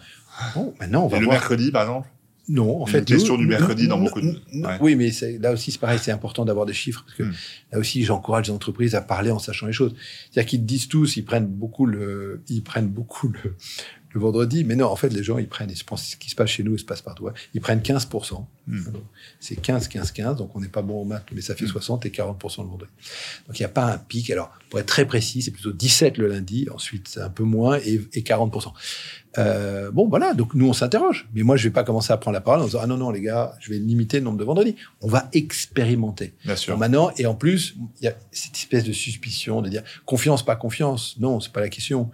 Bon, 0.54 0.74
maintenant, 0.80 1.06
on 1.06 1.08
va 1.08 1.18
et 1.18 1.22
le 1.22 1.28
mercredi, 1.28 1.72
par 1.72 1.82
exemple 1.84 2.10
non, 2.50 2.82
en 2.82 2.86
fait. 2.86 3.00
Une 3.00 3.06
question 3.06 3.38
du 3.38 3.46
mercredi 3.46 3.88
dans 3.88 4.00
beaucoup 4.00 4.22
de. 4.22 4.40
Oui, 4.80 4.96
mais 4.96 5.12
là 5.40 5.52
aussi, 5.52 5.72
c'est 5.72 5.80
pareil, 5.80 6.00
c'est 6.02 6.12
important 6.12 6.46
d'avoir 6.46 6.66
des 6.66 6.74
chiffres 6.74 7.04
parce 7.06 7.18
que 7.18 7.24
hmm. 7.24 7.34
là 7.74 7.80
aussi, 7.80 8.04
j'encourage 8.04 8.48
les 8.48 8.54
entreprises 8.54 8.96
à 8.96 9.02
parler 9.02 9.32
en 9.32 9.40
sachant 9.40 9.68
les 9.68 9.74
choses. 9.74 9.94
C'est-à-dire 10.32 10.50
qu'ils 10.50 10.66
disent 10.66 10.88
tous, 10.88 11.18
ils 11.18 11.26
prennent 11.26 11.48
beaucoup 11.48 11.86
le, 11.86 12.42
ils 12.48 12.64
prennent 12.64 12.88
beaucoup 12.88 13.28
le, 13.30 13.56
le 14.12 14.22
vendredi. 14.22 14.64
Mais 14.64 14.76
non, 14.76 14.88
en 14.88 14.96
fait, 14.96 15.10
les 15.10 15.24
gens, 15.24 15.38
ils 15.38 15.48
prennent, 15.48 15.72
et 15.72 15.76
je 15.76 15.84
pense 15.84 16.04
ce 16.04 16.16
qui 16.16 16.30
se 16.30 16.36
passe 16.36 16.50
chez 16.50 16.64
nous, 16.64 16.76
il 16.76 16.80
se 16.80 16.86
passe 16.86 17.02
partout. 17.02 17.30
Ils 17.54 17.62
prennent 17.62 17.80
15%. 17.82 18.46
Hmm. 18.68 18.82
C'est 19.40 19.56
15, 19.56 19.88
15, 19.88 20.12
15. 20.12 20.38
Donc, 20.38 20.56
on 20.56 20.60
n'est 20.60 20.68
pas 20.68 20.82
bon 20.82 21.02
en 21.02 21.06
maths, 21.06 21.28
mais 21.34 21.42
ça 21.42 21.56
fait 21.56 21.68
60 21.68 22.04
hmm. 22.04 22.08
et 22.08 22.12
40% 22.12 22.64
le 22.64 22.70
vendredi. 22.70 22.92
Donc, 23.48 23.60
il 23.60 23.62
n'y 23.62 23.66
a 23.66 23.70
pas 23.70 23.86
un 23.86 23.98
pic. 23.98 24.30
Alors, 24.30 24.52
pour 24.70 24.80
être 24.80 24.88
très 24.88 25.06
précis, 25.06 25.42
c'est 25.42 25.52
plutôt 25.52 25.72
17 25.72 26.18
le 26.18 26.28
lundi. 26.28 26.68
Ensuite, 26.74 27.08
c'est 27.08 27.22
un 27.22 27.30
peu 27.30 27.44
moins 27.44 27.78
et, 27.78 28.02
et 28.14 28.22
40%. 28.22 28.74
Euh, 29.38 29.92
bon, 29.92 30.08
voilà. 30.08 30.34
Donc, 30.34 30.54
nous, 30.54 30.68
on 30.68 30.74
s'interroge. 30.74 31.28
Mais 31.34 31.44
moi, 31.44 31.58
je 31.58 31.64
vais 31.64 31.74
pas 31.74 31.84
commencer 31.84 32.12
à 32.12 32.18
prendre 32.18 32.34
la 32.34 32.42
parole 32.42 32.62
en 32.62 32.66
disant, 32.66 32.80
ah 32.82 32.88
non, 32.88 32.98
non, 32.98 33.12
les 33.12 33.22
gars, 33.22 33.56
je 33.60 33.72
vais 33.72 33.78
limiter 33.78 34.18
le 34.18 34.26
nombre 34.26 34.38
de 34.38 34.44
vendredis. 34.44 34.76
On 35.02 35.08
va 35.08 35.30
expérimenter. 35.34 36.34
Bien 36.44 36.56
sûr. 36.56 36.78
maintenant, 36.78 37.12
et 37.18 37.26
en 37.26 37.36
plus, 37.36 37.76
il 38.02 38.06
y 38.06 38.08
a 38.08 38.16
cette 38.32 38.56
espèce 38.56 38.84
de 38.84 38.92
suspicion 38.92 39.62
de 39.62 39.70
dire 39.70 39.84
confiance, 40.06 40.44
pas 40.44 40.56
confiance. 40.56 41.16
Non, 41.20 41.40
c'est 41.40 41.52
pas 41.52 41.62
la 41.62 41.70
question 41.70 42.10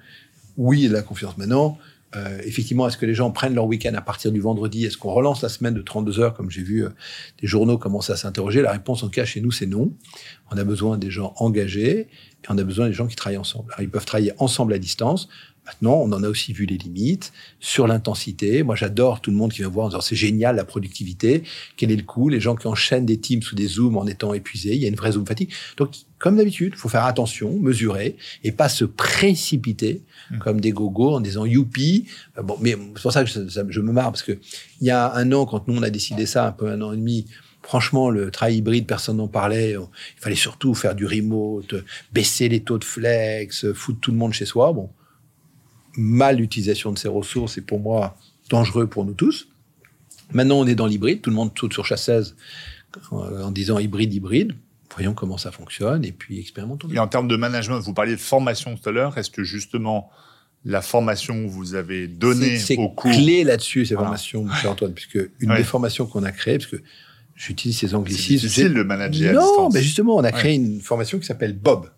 oui, 0.57 0.88
la 0.88 1.01
confiance. 1.01 1.38
Maintenant, 1.38 1.77
euh, 2.15 2.39
effectivement, 2.45 2.88
est-ce 2.88 2.97
que 2.97 3.05
les 3.05 3.15
gens 3.15 3.31
prennent 3.31 3.55
leur 3.55 3.65
week-end 3.65 3.94
à 3.95 4.01
partir 4.01 4.31
du 4.31 4.39
vendredi? 4.39 4.85
Est-ce 4.85 4.97
qu'on 4.97 5.11
relance 5.11 5.41
la 5.41 5.50
semaine 5.50 5.73
de 5.73 5.81
32 5.81 6.19
heures, 6.19 6.33
comme 6.33 6.51
j'ai 6.51 6.61
vu 6.61 6.83
euh, 6.83 6.89
des 7.41 7.47
journaux 7.47 7.77
commencer 7.77 8.13
à 8.13 8.15
s'interroger? 8.15 8.61
La 8.61 8.71
réponse, 8.71 9.03
en 9.03 9.07
tout 9.07 9.13
cas, 9.13 9.25
chez 9.25 9.41
nous, 9.41 9.51
c'est 9.51 9.65
non. 9.65 9.91
On 10.51 10.57
a 10.57 10.63
besoin 10.63 10.97
des 10.97 11.09
gens 11.09 11.33
engagés 11.38 12.01
et 12.01 12.07
on 12.50 12.57
a 12.57 12.63
besoin 12.63 12.88
des 12.88 12.94
gens 12.94 13.07
qui 13.07 13.15
travaillent 13.15 13.38
ensemble. 13.38 13.71
Alors, 13.73 13.81
ils 13.81 13.89
peuvent 13.89 14.05
travailler 14.05 14.33
ensemble 14.38 14.73
à 14.73 14.79
distance. 14.79 15.27
Maintenant, 15.65 15.94
on 15.95 16.12
en 16.12 16.24
a 16.24 16.27
aussi 16.27 16.51
vu 16.51 16.65
les 16.65 16.77
limites 16.77 17.31
sur 17.62 17.88
l'intensité. 17.88 18.63
Moi, 18.63 18.75
j'adore 18.75 19.21
tout 19.21 19.31
le 19.31 19.38
monde 19.38 19.54
qui 19.54 19.60
vient 19.60 19.69
voir 19.69 19.86
en 19.86 19.89
disant 19.89 20.01
c'est 20.01 20.15
génial 20.15 20.57
la 20.57 20.65
productivité. 20.65 21.44
Quel 21.77 21.89
est 21.89 21.95
le 21.95 22.04
coût? 22.04 22.27
Les 22.27 22.42
gens 22.42 22.56
qui 22.56 22.68
enchaînent 22.68 23.06
des 23.06 23.18
teams 23.18 23.42
sous 23.42 23.56
des 23.56 23.68
zooms 23.68 23.98
en 23.98 24.06
étant 24.06 24.33
épuisés. 24.33 24.75
Il 24.75 24.81
y 24.81 24.86
a 24.86 24.89
une 24.89 24.95
vraie 24.95 25.13
zoom 25.13 25.25
fatigue. 25.25 25.51
Donc, 25.77 25.95
comme 26.19 26.36
d'habitude, 26.36 26.75
faut 26.75 26.89
faire 26.89 27.06
attention, 27.06 27.57
mesurer 27.60 28.18
et 28.44 28.51
pas 28.51 28.68
se 28.68 28.83
précipiter 28.83 30.01
mmh. 30.31 30.38
comme 30.39 30.60
des 30.60 30.71
gogos 30.71 31.15
en 31.15 31.21
disant 31.21 31.45
youpi. 31.45 32.08
Euh, 32.38 32.43
bon, 32.43 32.58
mais 32.60 32.77
c'est 32.96 33.01
pour 33.01 33.13
ça 33.13 33.24
que 33.24 33.29
je, 33.29 33.79
me 33.79 33.91
marre 33.93 34.12
parce 34.12 34.24
que 34.24 34.34
il 34.82 34.88
y 34.88 34.91
a 34.91 35.13
un 35.15 35.32
an, 35.32 35.46
quand 35.46 35.67
nous 35.67 35.77
on 35.77 35.84
a 35.84 35.89
décidé 35.89 36.25
ça, 36.25 36.48
un 36.48 36.51
peu 36.51 36.70
un 36.70 36.82
an 36.82 36.93
et 36.93 36.98
demi, 36.98 37.25
Franchement, 37.65 38.10
le 38.10 38.29
travail 38.29 38.58
hybride, 38.58 38.86
personne 38.86 39.17
n'en 39.17 39.29
parlait. 39.29 39.72
Il 39.72 40.22
fallait 40.22 40.36
surtout 40.36 40.74
faire 40.74 40.96
du 40.96 41.05
remote, 41.05 41.75
baisser 42.12 42.50
les 42.50 42.60
taux 42.60 42.77
de 42.77 42.84
flex, 42.84 43.72
foutre 43.72 44.01
tout 44.01 44.12
le 44.12 44.17
monde 44.17 44.34
chez 44.34 44.43
soi. 44.43 44.74
Bon, 44.74 44.89
mal 45.95 46.41
utilisation 46.41 46.91
de 46.91 46.97
ces 46.97 47.07
ressources 47.07 47.57
est 47.57 47.62
pour 47.62 47.79
moi 47.79 48.17
dangereux 48.50 48.88
pour 48.88 49.05
nous 49.05 49.13
tous. 49.13 49.47
Maintenant, 50.33 50.59
on 50.59 50.67
est 50.67 50.75
dans 50.75 50.88
l'hybride, 50.88 51.21
tout 51.21 51.29
le 51.29 51.35
monde 51.35 51.51
saute 51.57 51.73
sur 51.73 51.85
chasseuse 51.85 52.35
en 53.12 53.51
disant 53.51 53.79
hybride, 53.79 54.13
hybride. 54.13 54.53
Voyons 54.95 55.13
comment 55.13 55.38
ça 55.38 55.51
fonctionne 55.51 56.05
et 56.05 56.12
puis 56.12 56.39
expérimentons. 56.39 56.88
Et 56.91 57.00
en 57.00 57.07
termes 57.07 57.27
de 57.27 57.35
management, 57.35 57.79
vous 57.79 57.93
parliez 57.93 58.12
de 58.12 58.21
formation 58.21 58.75
tout 58.75 58.88
à 58.88 58.91
l'heure. 58.91 59.17
Est-ce 59.17 59.31
que 59.31 59.43
justement 59.43 60.12
la 60.65 60.81
formation 60.81 61.45
que 61.45 61.50
vous 61.50 61.75
avez 61.75 62.07
donnée 62.07 62.59
au 62.77 62.89
cours... 62.89 63.12
C'est 63.12 63.21
clé 63.21 63.43
là-dessus, 63.43 63.85
ces 63.85 63.95
formations, 63.95 64.43
M. 64.43 64.69
Antoine, 64.69 64.93
puisque 64.93 65.19
une 65.39 65.55
des 65.55 65.63
formations 65.63 66.05
qu'on 66.05 66.23
a 66.23 66.31
créées, 66.31 66.57
parce 66.57 66.69
que 66.69 66.81
j'utilise 67.35 67.79
ces 67.79 67.95
anglicismes... 67.95 68.47
C'est 68.47 68.47
difficile 68.47 68.73
de 68.73 68.83
manager 68.83 69.33
Non, 69.33 69.69
mais 69.71 69.81
justement, 69.81 70.15
on 70.15 70.23
a 70.23 70.31
créé 70.31 70.55
une 70.55 70.79
formation 70.79 71.19
qui 71.19 71.25
s'appelle 71.25 71.53
Bob. 71.53 71.89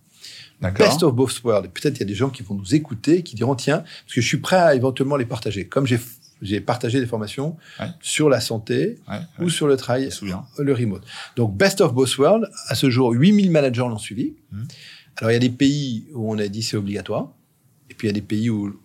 Best 0.61 1.03
of 1.03 1.13
both 1.13 1.43
worlds. 1.43 1.69
Peut-être 1.69 1.97
il 1.97 1.99
y 1.99 2.03
a 2.03 2.07
des 2.07 2.15
gens 2.15 2.29
qui 2.29 2.43
vont 2.43 2.55
nous 2.55 2.75
écouter, 2.75 3.23
qui 3.23 3.35
diront 3.35 3.55
tiens, 3.55 3.79
parce 3.79 4.13
que 4.13 4.21
je 4.21 4.27
suis 4.27 4.37
prêt 4.37 4.57
à 4.57 4.75
éventuellement 4.75 5.17
les 5.17 5.25
partager. 5.25 5.67
Comme 5.67 5.85
j'ai 5.85 5.99
j'ai 6.41 6.61
partagé 6.61 6.99
des 6.99 7.05
formations 7.05 7.57
sur 8.01 8.29
la 8.29 8.41
santé 8.41 8.99
ou 9.39 9.49
sur 9.49 9.67
le 9.67 9.77
travail, 9.77 10.09
le 10.57 10.73
remote. 10.73 11.03
Donc, 11.35 11.55
Best 11.55 11.81
of 11.81 11.93
Both 11.93 12.17
Worlds, 12.17 12.49
à 12.67 12.75
ce 12.75 12.89
jour, 12.89 13.11
8000 13.13 13.51
managers 13.51 13.81
l'ont 13.81 13.97
suivi. 13.97 14.33
Mmh. 14.51 14.63
Alors, 15.17 15.31
il 15.31 15.33
y 15.33 15.37
a 15.37 15.39
des 15.39 15.49
pays 15.49 16.07
où 16.13 16.31
on 16.31 16.37
a 16.37 16.47
dit 16.47 16.61
c'est 16.61 16.77
obligatoire, 16.77 17.29
et 17.89 17.93
puis 17.93 18.07
il 18.07 18.09
y 18.09 18.13
a 18.13 18.13
des 18.13 18.21
pays 18.21 18.49
où 18.49 18.77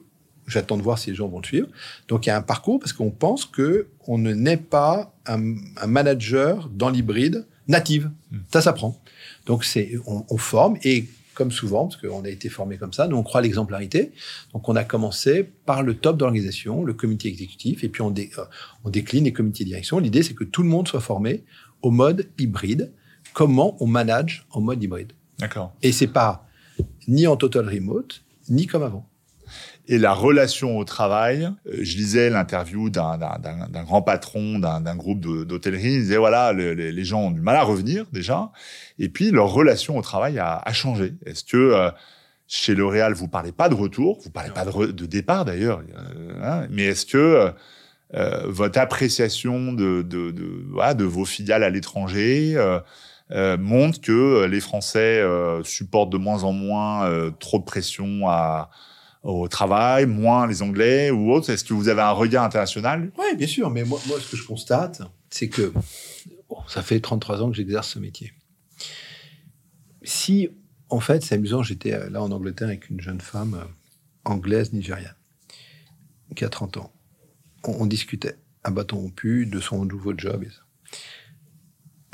j'attends 0.47 0.77
de 0.77 0.83
voir 0.83 0.99
si 0.99 1.11
les 1.11 1.17
gens 1.17 1.29
vont 1.29 1.41
le 1.41 1.47
suivre. 1.47 1.69
Donc, 2.09 2.27
il 2.27 2.29
y 2.29 2.33
a 2.33 2.37
un 2.37 2.43
parcours 2.43 2.79
parce 2.79 2.93
qu'on 2.93 3.11
pense 3.11 3.45
que 3.45 3.89
on 4.07 4.19
ne 4.19 4.33
naît 4.33 4.57
pas 4.57 5.15
un, 5.27 5.55
un 5.77 5.87
manager 5.87 6.69
dans 6.73 6.89
l'hybride 6.89 7.47
native. 7.69 8.11
Mmh. 8.31 8.39
Ça 8.53 8.61
s'apprend. 8.61 9.01
Donc, 9.47 9.65
c'est 9.65 9.93
on, 10.07 10.25
on 10.29 10.39
forme 10.39 10.77
et 10.85 11.09
comme 11.41 11.51
souvent, 11.51 11.87
parce 11.87 11.97
qu'on 11.97 12.23
a 12.23 12.29
été 12.29 12.51
formé 12.51 12.77
comme 12.77 12.93
ça. 12.93 13.09
Nous, 13.09 13.17
on 13.17 13.23
croit 13.23 13.41
à 13.41 13.43
l'exemplarité. 13.43 14.13
Donc, 14.53 14.69
on 14.69 14.77
a 14.77 14.85
commencé 14.85 15.43
par 15.65 15.83
le 15.83 15.95
top 15.95 16.19
de 16.19 16.25
l'organisation, 16.25 16.85
le 16.85 16.93
comité 16.93 17.29
exécutif, 17.29 17.83
et 17.83 17.89
puis 17.89 18.03
on, 18.03 18.13
euh, 18.15 18.45
on 18.85 18.91
décline 18.91 19.25
les 19.25 19.33
comités 19.33 19.65
de 19.65 19.71
direction. 19.71 20.01
L'idée, 20.01 20.23
c'est 20.23 20.35
que 20.35 20.45
tout 20.45 20.63
le 20.63 20.69
monde 20.69 20.87
soit 20.87 21.01
formé 21.01 21.45
au 21.81 21.91
mode 21.91 22.29
hybride. 22.39 22.93
Comment 23.33 23.75
on 23.81 23.87
manage 23.87 24.47
en 24.51 24.61
mode 24.61 24.83
hybride? 24.83 25.13
D'accord. 25.39 25.73
Et 25.81 25.93
c'est 25.93 26.09
pas 26.09 26.47
ni 27.09 27.27
en 27.27 27.37
total 27.37 27.67
remote, 27.71 28.23
ni 28.51 28.67
comme 28.67 28.83
avant. 28.83 29.09
Et 29.91 29.99
la 29.99 30.13
relation 30.13 30.79
au 30.79 30.85
travail, 30.85 31.51
euh, 31.67 31.79
je 31.81 31.97
lisais 31.97 32.31
l'interview 32.31 32.91
d'un 32.91 33.19
grand 33.85 34.03
patron 34.03 34.61
d'un 34.61 34.95
groupe 34.95 35.19
d'hôtellerie. 35.21 35.95
Il 35.95 36.03
disait 36.03 36.17
voilà, 36.17 36.53
les 36.53 37.05
gens 37.05 37.23
ont 37.23 37.31
du 37.33 37.41
mal 37.41 37.57
à 37.57 37.65
revenir 37.65 38.07
déjà, 38.13 38.53
et 39.01 39.09
puis 39.09 39.33
leur 39.33 39.53
relation 39.53 39.99
au 39.99 40.03
travail 40.03 40.39
a, 40.39 40.63
changé. 40.73 41.15
Est-ce 41.27 41.43
que 41.43 41.57
euh, 41.57 41.91
chez 42.47 42.77
L'Oréal, 42.77 43.15
vous 43.15 43.27
parlez 43.27 43.51
pas 43.51 43.69
de 43.69 43.75
retour, 43.75 44.21
vous 44.23 44.31
parlez 44.31 44.53
pas 44.53 44.65
de, 44.65 45.07
départ 45.07 45.45
d'ailleurs, 45.45 45.83
hein, 46.41 46.69
mais 46.71 46.85
est-ce 46.85 47.05
que 47.05 47.53
euh, 48.15 48.43
votre 48.47 48.79
appréciation 48.79 49.73
de, 49.73 51.05
vos 51.05 51.25
filiales 51.25 51.65
à 51.65 51.71
l'étranger 51.71 52.55
euh, 52.57 53.57
montre 53.59 54.01
que 54.01 54.45
les 54.45 54.61
Français 54.61 55.21
supportent 55.65 56.11
de 56.11 56.19
moins 56.19 56.45
en 56.45 56.53
moins 56.53 57.33
trop 57.41 57.59
de 57.59 57.65
pression 57.65 58.29
à, 58.29 58.71
au 59.23 59.49
travail, 59.49 60.07
moins 60.07 60.47
les 60.47 60.63
Anglais 60.63 61.11
ou 61.11 61.33
autres 61.33 61.51
Est-ce 61.51 61.65
que 61.65 61.75
vous 61.75 61.89
avez 61.89 62.01
un 62.01 62.13
regard 62.13 62.45
international? 62.45 63.11
Oui, 63.19 63.37
bien 63.37 63.47
sûr. 63.47 63.71
Mais 63.71 63.85
moi, 63.85 64.01
ce 64.07 64.31
que 64.31 64.37
je 64.37 64.47
constate, 64.47 65.03
c'est 65.29 65.49
que 65.49 65.73
ça 66.69 66.83
fait 66.83 67.01
33 67.01 67.43
ans 67.43 67.51
que 67.51 67.57
j'exerce 67.57 67.89
ce 67.89 67.99
métier. 67.99 68.33
Si, 70.03 70.49
en 70.89 71.01
fait, 71.01 71.23
c'est 71.23 71.35
amusant, 71.35 71.63
j'étais 71.63 71.93
euh, 71.93 72.09
là 72.09 72.23
en 72.23 72.31
Angleterre 72.31 72.69
avec 72.69 72.89
une 72.89 73.01
jeune 73.01 73.21
femme 73.21 73.55
euh, 73.55 73.65
anglaise 74.25 74.73
nigériane 74.73 75.15
qui 76.35 76.45
a 76.45 76.49
30 76.49 76.79
ans. 76.79 76.93
On, 77.65 77.87
discutait 77.87 78.37
à 78.65 78.71
bâton 78.71 78.97
rompu 78.97 79.45
de 79.47 79.61
son 79.61 79.85
nouveau 79.85 80.17
job. 80.17 80.45
Et 80.45 80.51
ça. 80.51 80.63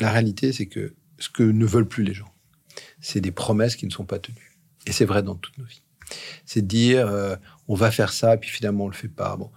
La 0.01 0.11
réalité, 0.11 0.53
c'est 0.53 0.67
que 0.67 0.95
ce 1.19 1.29
que 1.29 1.45
ne 1.45 1.65
veulent 1.65 1.89
plus 1.89 2.03
les 2.03 2.15
gens, 2.15 2.33
c'est 3.01 3.21
des 3.21 3.31
promesses 3.31 3.77
qui 3.77 3.87
ne 3.87 3.93
sont 3.93 4.05
pas 4.05 4.19
tenues. 4.19 4.59
Et 4.87 4.93
c'est 4.93 5.05
vrai 5.05 5.23
dans 5.23 5.37
toutes 5.37 5.57
nos 5.59 5.65
vies. 5.65 5.83
C'est 6.45 6.63
de 6.63 6.67
dire, 6.67 7.07
euh, 7.09 7.37
on 7.69 7.75
va 7.75 7.91
faire 7.91 8.13
ça, 8.13 8.35
et 8.35 8.39
puis 8.39 8.51
finalement, 8.51 8.85
on 8.85 8.89
le 8.89 8.95
fait 8.95 9.09
pas. 9.09 9.37
Bon. 9.37 9.51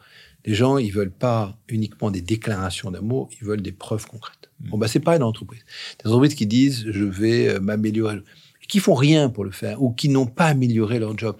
Les 0.46 0.56
gens, 0.56 0.78
ils 0.78 0.92
veulent 0.92 1.12
pas 1.12 1.58
uniquement 1.68 2.12
des 2.12 2.22
déclarations 2.22 2.92
d'amour, 2.92 3.30
ils 3.40 3.46
veulent 3.46 3.62
des 3.62 3.72
preuves 3.72 4.08
concrètes. 4.08 4.50
Mmh. 4.60 4.70
Bon, 4.70 4.78
bah, 4.78 4.88
c'est 4.88 5.00
pareil 5.00 5.20
dans 5.20 5.28
l'entreprise. 5.28 5.62
Des 6.04 6.10
entreprises 6.10 6.36
qui 6.36 6.48
disent, 6.48 6.86
je 6.90 7.04
vais 7.04 7.50
euh, 7.50 7.60
m'améliorer, 7.60 8.22
qui 8.68 8.80
font 8.80 8.94
rien 8.94 9.30
pour 9.30 9.44
le 9.44 9.52
faire, 9.52 9.82
ou 9.82 9.92
qui 9.92 10.10
n'ont 10.10 10.28
pas 10.28 10.46
amélioré 10.46 11.00
leur 11.00 11.18
job. 11.18 11.36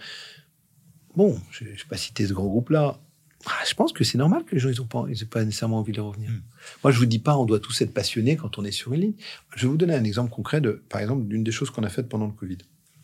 Bon, 1.16 1.40
je 1.52 1.64
ne 1.64 1.70
vais 1.70 1.76
pas 1.90 1.98
citer 1.98 2.28
ce 2.28 2.34
grand 2.34 2.48
groupe-là. 2.48 3.00
Ah, 3.46 3.64
je 3.68 3.74
pense 3.74 3.94
que 3.94 4.04
c'est 4.04 4.18
normal 4.18 4.44
que 4.44 4.54
les 4.54 4.60
gens, 4.60 4.70
ils 4.70 4.78
n'ont 4.78 4.86
pas, 4.86 5.06
pas 5.32 5.46
nécessairement 5.46 5.80
envie 5.80 5.94
de 5.94 6.02
revenir. 6.02 6.30
Mmh. 6.30 6.42
Moi, 6.84 6.92
je 6.92 7.00
vous 7.00 7.06
dis 7.06 7.20
pas, 7.20 7.38
on 7.38 7.46
doit 7.46 7.60
tous 7.60 7.82
être 7.82 7.94
passionnés 7.94 8.36
quand 8.36 8.58
on 8.58 8.66
est 8.66 8.72
sur 8.72 8.94
une 8.94 9.02
ligne. 9.02 9.14
Je 9.56 9.62
vais 9.62 9.70
vous 9.70 9.78
donner 9.78 9.96
un 9.96 10.04
exemple 10.04 10.30
concret 10.30 10.60
de, 10.60 10.84
par 10.90 11.00
exemple, 11.00 11.26
d'une 11.26 11.44
des 11.44 11.52
choses 11.52 11.70
qu'on 11.70 11.84
a 11.84 11.90
faites 11.90 12.10
pendant 12.10 12.28
le 12.28 12.34
Covid, 12.34 12.58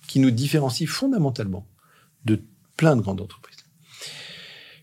qui 0.07 0.19
nous 0.19 0.31
différencie 0.31 0.89
fondamentalement 0.89 1.65
de 2.25 2.41
plein 2.77 2.95
de 2.95 3.01
grandes 3.01 3.21
entreprises. 3.21 3.63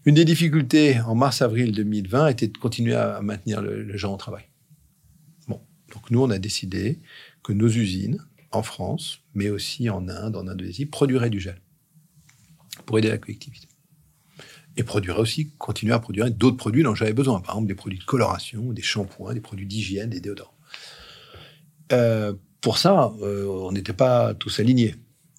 Une 0.05 0.15
des 0.15 0.25
difficultés 0.25 1.01
en 1.01 1.15
mars-avril 1.15 1.73
2020 1.73 2.29
était 2.29 2.49
de 2.49 2.59
continuer 2.59 2.95
à 2.95 3.21
maintenir 3.23 3.63
le, 3.63 3.83
le 3.83 3.97
gens 3.97 4.15
au 4.15 4.17
travail. 4.17 4.45
Bon, 5.47 5.61
donc 5.93 6.11
nous, 6.11 6.21
on 6.21 6.31
a 6.31 6.39
décidé 6.39 7.01
que 7.43 7.53
nos 7.53 7.69
usines, 7.69 8.25
en 8.53 8.63
France, 8.63 9.21
mais 9.35 9.51
aussi 9.51 9.89
en 9.91 10.09
Inde, 10.09 10.37
en 10.37 10.47
Indonésie, 10.47 10.87
produiraient 10.87 11.31
du 11.31 11.41
gel 11.41 11.61
pour 12.87 12.99
aider 12.99 13.09
la 13.09 13.19
collectivité. 13.19 13.67
Et 14.77 14.85
produiraient 14.85 15.21
aussi, 15.21 15.51
continuer 15.59 15.93
à 15.93 15.99
produire 15.99 16.31
d'autres 16.31 16.57
produits 16.57 16.83
dont 16.83 16.95
j'avais 16.95 17.13
besoin, 17.13 17.41
par 17.41 17.57
exemple 17.57 17.69
des 17.69 17.75
produits 17.75 17.99
de 17.99 18.05
coloration, 18.05 18.73
des 18.73 18.83
shampoings, 18.83 19.35
des 19.35 19.41
produits 19.41 19.67
d'hygiène, 19.67 20.11
des 20.11 20.21
déodorants. 20.21 20.57
Euh, 21.93 22.33
pour 22.61 22.79
ça, 22.79 23.13
euh, 23.21 23.47
on 23.47 23.73
n'était 23.73 23.93
pas 23.93 24.35
tous 24.35 24.61
alignés. 24.61 24.95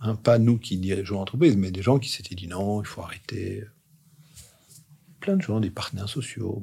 Hein, 0.05 0.15
pas 0.15 0.37
nous 0.37 0.57
qui 0.57 0.77
dirigeons 0.77 1.15
l'entreprise, 1.15 1.55
mais 1.55 1.71
des 1.71 1.81
gens 1.81 1.97
qui 1.97 2.09
s'étaient 2.09 2.35
dit 2.35 2.47
non, 2.47 2.81
il 2.81 2.85
faut 2.85 3.01
arrêter. 3.01 3.63
Plein 5.21 5.37
de 5.37 5.41
gens, 5.41 5.61
des 5.61 5.69
partenaires 5.69 6.09
sociaux. 6.09 6.61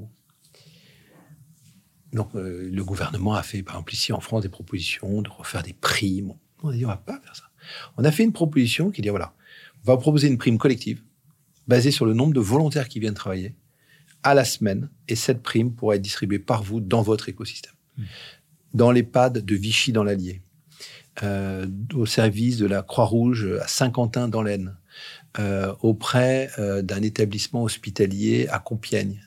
Donc 2.12 2.34
euh, 2.34 2.68
le 2.70 2.84
gouvernement 2.84 3.32
a 3.32 3.42
fait, 3.42 3.62
par 3.62 3.76
exemple 3.76 3.94
ici 3.94 4.12
en 4.12 4.20
France, 4.20 4.42
des 4.42 4.50
propositions 4.50 5.22
de 5.22 5.30
refaire 5.30 5.62
des 5.62 5.72
primes. 5.72 6.34
On 6.62 6.68
a 6.68 6.74
dit 6.74 6.84
on 6.84 6.88
va 6.88 6.98
pas 6.98 7.18
faire 7.18 7.34
ça. 7.34 7.44
On 7.96 8.04
a 8.04 8.12
fait 8.12 8.24
une 8.24 8.32
proposition 8.32 8.90
qui 8.90 9.00
dit 9.00 9.08
voilà, 9.08 9.32
on 9.84 9.86
va 9.86 9.96
proposer 9.96 10.28
une 10.28 10.36
prime 10.36 10.58
collective 10.58 11.02
basée 11.66 11.92
sur 11.92 12.04
le 12.04 12.12
nombre 12.12 12.34
de 12.34 12.40
volontaires 12.40 12.90
qui 12.90 13.00
viennent 13.00 13.14
travailler 13.14 13.54
à 14.22 14.34
la 14.34 14.44
semaine, 14.44 14.90
et 15.08 15.16
cette 15.16 15.42
prime 15.42 15.72
pourra 15.72 15.96
être 15.96 16.02
distribuée 16.02 16.38
par 16.38 16.62
vous 16.62 16.80
dans 16.80 17.00
votre 17.00 17.30
écosystème. 17.30 17.72
Mmh. 17.96 18.02
Dans 18.74 18.92
l'EHPAD 18.92 19.38
de 19.38 19.54
Vichy 19.54 19.92
dans 19.92 20.04
l'Allier, 20.04 20.42
euh, 21.22 21.66
au 21.94 22.06
service 22.06 22.56
de 22.56 22.66
la 22.66 22.82
Croix-Rouge 22.82 23.48
à 23.60 23.66
Saint-Quentin 23.66 24.28
dans 24.28 24.42
l'Aisne, 24.42 24.76
euh, 25.38 25.74
auprès 25.82 26.50
euh, 26.58 26.82
d'un 26.82 27.02
établissement 27.02 27.62
hospitalier 27.62 28.48
à 28.48 28.58
Compiègne. 28.58 29.20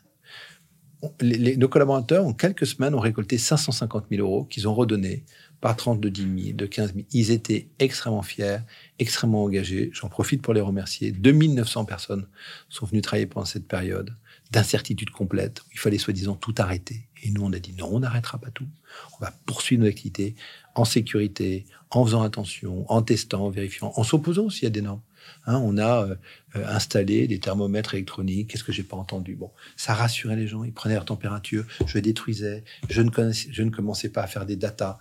nos 1.21 1.67
collaborateurs, 1.69 2.25
en 2.25 2.33
quelques 2.33 2.65
semaines, 2.65 2.95
ont 2.95 2.99
récolté 2.99 3.37
550 3.37 4.05
000 4.09 4.21
euros 4.21 4.45
qu'ils 4.45 4.67
ont 4.67 4.73
redonnés 4.73 5.23
par 5.61 5.77
30 5.77 6.01
de 6.01 6.09
10 6.09 6.43
000, 6.45 6.57
de 6.57 6.65
15 6.65 6.93
000. 6.93 7.05
Ils 7.11 7.31
étaient 7.31 7.69
extrêmement 7.79 8.21
fiers, 8.21 8.57
extrêmement 8.99 9.43
engagés. 9.43 9.91
J'en 9.93 10.09
profite 10.09 10.41
pour 10.41 10.53
les 10.53 10.61
remercier. 10.61 11.11
2900 11.11 11.85
personnes 11.85 12.27
sont 12.67 12.85
venues 12.85 13.01
travailler 13.01 13.27
pendant 13.27 13.45
cette 13.45 13.67
période 13.67 14.15
d'incertitude 14.51 15.09
complète. 15.09 15.63
Il 15.71 15.79
fallait 15.79 15.97
soi-disant 15.97 16.35
tout 16.35 16.53
arrêter. 16.57 17.07
Et 17.23 17.31
nous, 17.31 17.43
on 17.43 17.53
a 17.53 17.59
dit 17.59 17.73
non, 17.77 17.89
on 17.91 17.99
n'arrêtera 18.01 18.37
pas 18.37 18.51
tout. 18.51 18.67
On 19.15 19.23
va 19.23 19.31
poursuivre 19.45 19.83
nos 19.83 19.89
activités 19.89 20.35
en 20.75 20.85
sécurité, 20.85 21.65
en 21.89 22.05
faisant 22.05 22.23
attention, 22.23 22.91
en 22.91 23.01
testant, 23.01 23.45
en 23.45 23.49
vérifiant, 23.49 23.93
en 23.95 24.03
s'opposant 24.03 24.45
aussi 24.45 24.65
à 24.65 24.69
des 24.69 24.81
normes. 24.81 25.01
Hein, 25.45 25.57
on 25.63 25.77
a 25.77 26.05
euh, 26.05 26.15
euh, 26.55 26.67
installé 26.67 27.27
des 27.27 27.39
thermomètres 27.39 27.93
électroniques. 27.93 28.49
Qu'est-ce 28.49 28.63
que 28.63 28.71
j'ai 28.71 28.83
pas 28.83 28.97
entendu? 28.97 29.35
Bon, 29.35 29.51
ça 29.75 29.93
rassurait 29.93 30.35
les 30.35 30.47
gens. 30.47 30.63
Ils 30.63 30.73
prenaient 30.73 30.95
leur 30.95 31.05
température. 31.05 31.65
Je 31.85 31.99
détruisais. 31.99 32.63
Je 32.89 33.01
ne, 33.01 33.09
je 33.31 33.63
ne 33.63 33.69
commençais 33.69 34.09
pas 34.09 34.21
à 34.23 34.27
faire 34.27 34.45
des 34.45 34.55
datas. 34.55 34.99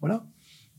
Voilà. 0.00 0.24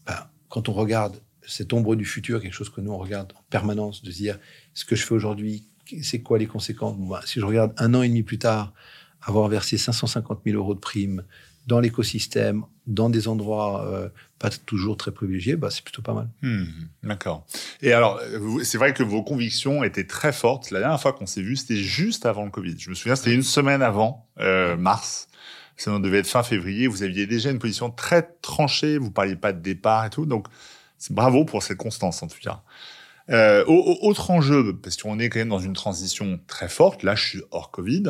Ben, 0.05 0.27
quand 0.49 0.69
on 0.69 0.73
regarde 0.73 1.21
cette 1.47 1.73
ombre 1.73 1.95
du 1.95 2.05
futur, 2.05 2.41
quelque 2.41 2.53
chose 2.53 2.69
que 2.69 2.81
nous 2.81 2.91
on 2.91 2.97
regarde 2.97 3.33
en 3.35 3.43
permanence, 3.49 4.01
de 4.01 4.11
se 4.11 4.17
dire 4.17 4.39
ce 4.73 4.85
que 4.85 4.95
je 4.95 5.05
fais 5.05 5.13
aujourd'hui, 5.13 5.67
c'est 6.01 6.21
quoi 6.21 6.37
les 6.37 6.47
conséquences? 6.47 6.97
Ben, 6.97 7.19
Si 7.25 7.39
je 7.39 7.45
regarde 7.45 7.73
un 7.77 7.93
an 7.93 8.01
et 8.01 8.07
demi 8.07 8.23
plus 8.23 8.39
tard, 8.39 8.73
avoir 9.25 9.48
versé 9.50 9.77
550 9.77 10.41
000 10.46 10.58
euros 10.58 10.75
de 10.75 10.79
primes 10.79 11.24
dans 11.67 11.79
l'écosystème, 11.79 12.63
dans 12.86 13.10
des 13.10 13.27
endroits 13.27 13.86
euh, 13.88 14.10
pas 14.38 14.50
toujours 14.51 14.98
très 14.98 15.12
privilégiés, 15.12 15.55
bah, 15.55 15.70
c'est 15.72 15.84
plutôt 15.84 16.03
pas 16.03 16.13
mal. 16.13 16.29
Hmm, 16.44 16.65
d'accord. 17.01 17.46
Et 17.82 17.91
alors, 17.91 18.22
c'est 18.63 18.77
vrai 18.77 18.94
que 18.94 19.01
vos 19.01 19.24
convictions 19.24 19.84
étaient 19.84 20.05
très 20.05 20.32
fortes. 20.32 20.70
La 20.70 20.79
dernière 20.79 21.01
fois 21.01 21.13
qu'on 21.13 21.25
s'est 21.25 21.41
vu, 21.41 21.55
c'était 21.55 21.75
juste 21.75 22.27
avant 22.27 22.46
le 22.46 22.51
Covid. 22.51 22.75
Je 22.77 22.89
me 22.89 22.96
souviens, 22.96 23.15
c'était 23.15 23.34
une 23.34 23.44
semaine 23.44 23.82
avant, 23.82 24.29
euh, 24.39 24.77
mars. 24.77 25.27
Ça 25.77 25.98
devait 26.00 26.20
être 26.20 26.27
fin 26.27 26.44
février. 26.44 26.88
Vous 26.88 27.03
aviez 27.03 27.25
déjà 27.25 27.50
une 27.50 27.60
position 27.60 27.89
très 27.89 28.22
tranchée. 28.41 28.98
Vous 28.98 29.12
parliez 29.12 29.36
pas 29.36 29.51
de 29.51 29.60
départ 29.60 30.05
et 30.05 30.10
tout. 30.10 30.25
Donc, 30.25 30.48
bravo 31.10 31.46
pour 31.46 31.63
cette 31.63 31.77
constance, 31.77 32.22
en 32.24 32.27
tout 32.27 32.39
cas. 32.41 32.62
Euh, 33.29 33.65
autre 33.65 34.29
enjeu, 34.29 34.77
parce 34.82 34.98
qu'on 34.98 35.17
est 35.17 35.29
quand 35.29 35.39
même 35.39 35.50
dans 35.50 35.60
une 35.60 35.74
transition 35.74 36.39
très 36.48 36.70
forte. 36.70 37.01
Là, 37.03 37.15
je 37.15 37.25
suis 37.25 37.41
hors 37.51 37.72
Covid. 37.72 38.03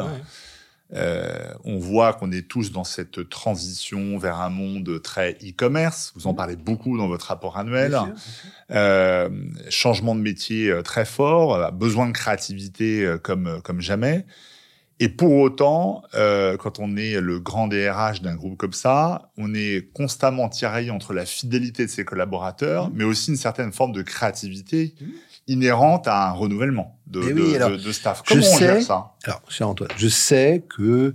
Euh, 0.94 1.54
on 1.64 1.80
voit 1.80 2.14
qu'on 2.14 2.32
est 2.32 2.48
tous 2.48 2.72
dans 2.72 2.84
cette 2.84 3.28
transition 3.30 4.18
vers 4.18 4.40
un 4.40 4.50
monde 4.50 5.02
très 5.02 5.32
e-commerce. 5.44 6.14
Vous 6.16 6.28
en 6.28 6.34
mmh. 6.34 6.36
parlez 6.36 6.56
beaucoup 6.56 6.98
dans 6.98 7.08
votre 7.08 7.28
rapport 7.28 7.58
annuel. 7.58 7.98
Euh, 8.72 9.30
changement 9.70 10.16
de 10.16 10.22
métier 10.22 10.70
euh, 10.70 10.84
très 10.84 11.06
fort, 11.06 11.72
besoin 11.72 12.08
de 12.08 12.12
créativité 12.12 13.16
comme, 13.24 13.62
comme 13.64 13.82
jamais. 13.82 14.26
Et 15.02 15.10
pour 15.10 15.34
autant, 15.34 16.04
quand 16.14 16.80
on 16.80 16.96
est 16.96 17.20
le 17.20 17.42
grand 17.42 17.68
DRH 17.68 18.22
d'un 18.22 18.36
groupe 18.36 18.56
comme 18.56 18.72
ça, 18.72 19.30
on 19.38 19.54
est 19.54 19.92
constamment 19.92 20.48
tiraillé 20.48 20.90
entre 20.90 21.14
la 21.14 21.26
fidélité 21.26 21.86
de 21.86 21.92
ses 21.92 22.06
collaborateurs, 22.06 22.88
mmh. 22.88 22.94
mais 22.96 23.04
aussi 23.04 23.32
une 23.32 23.38
certaine 23.38 23.74
forme 23.74 23.92
de 23.92 24.04
créativité 24.04 24.96
mmh 25.02 25.06
inhérente 25.48 26.08
à 26.08 26.30
un 26.30 26.32
renouvellement 26.32 27.00
de, 27.08 27.22
de, 27.78 27.92
staff. 27.92 28.24
Comment 28.28 28.42
je 28.42 28.48
on 28.48 28.58
sais, 28.58 28.82
ça? 28.82 29.14
Alors, 29.26 29.42
cher 29.50 29.70
Antoine, 29.70 29.90
je 29.98 30.08
sais 30.08 30.64
que 30.76 31.14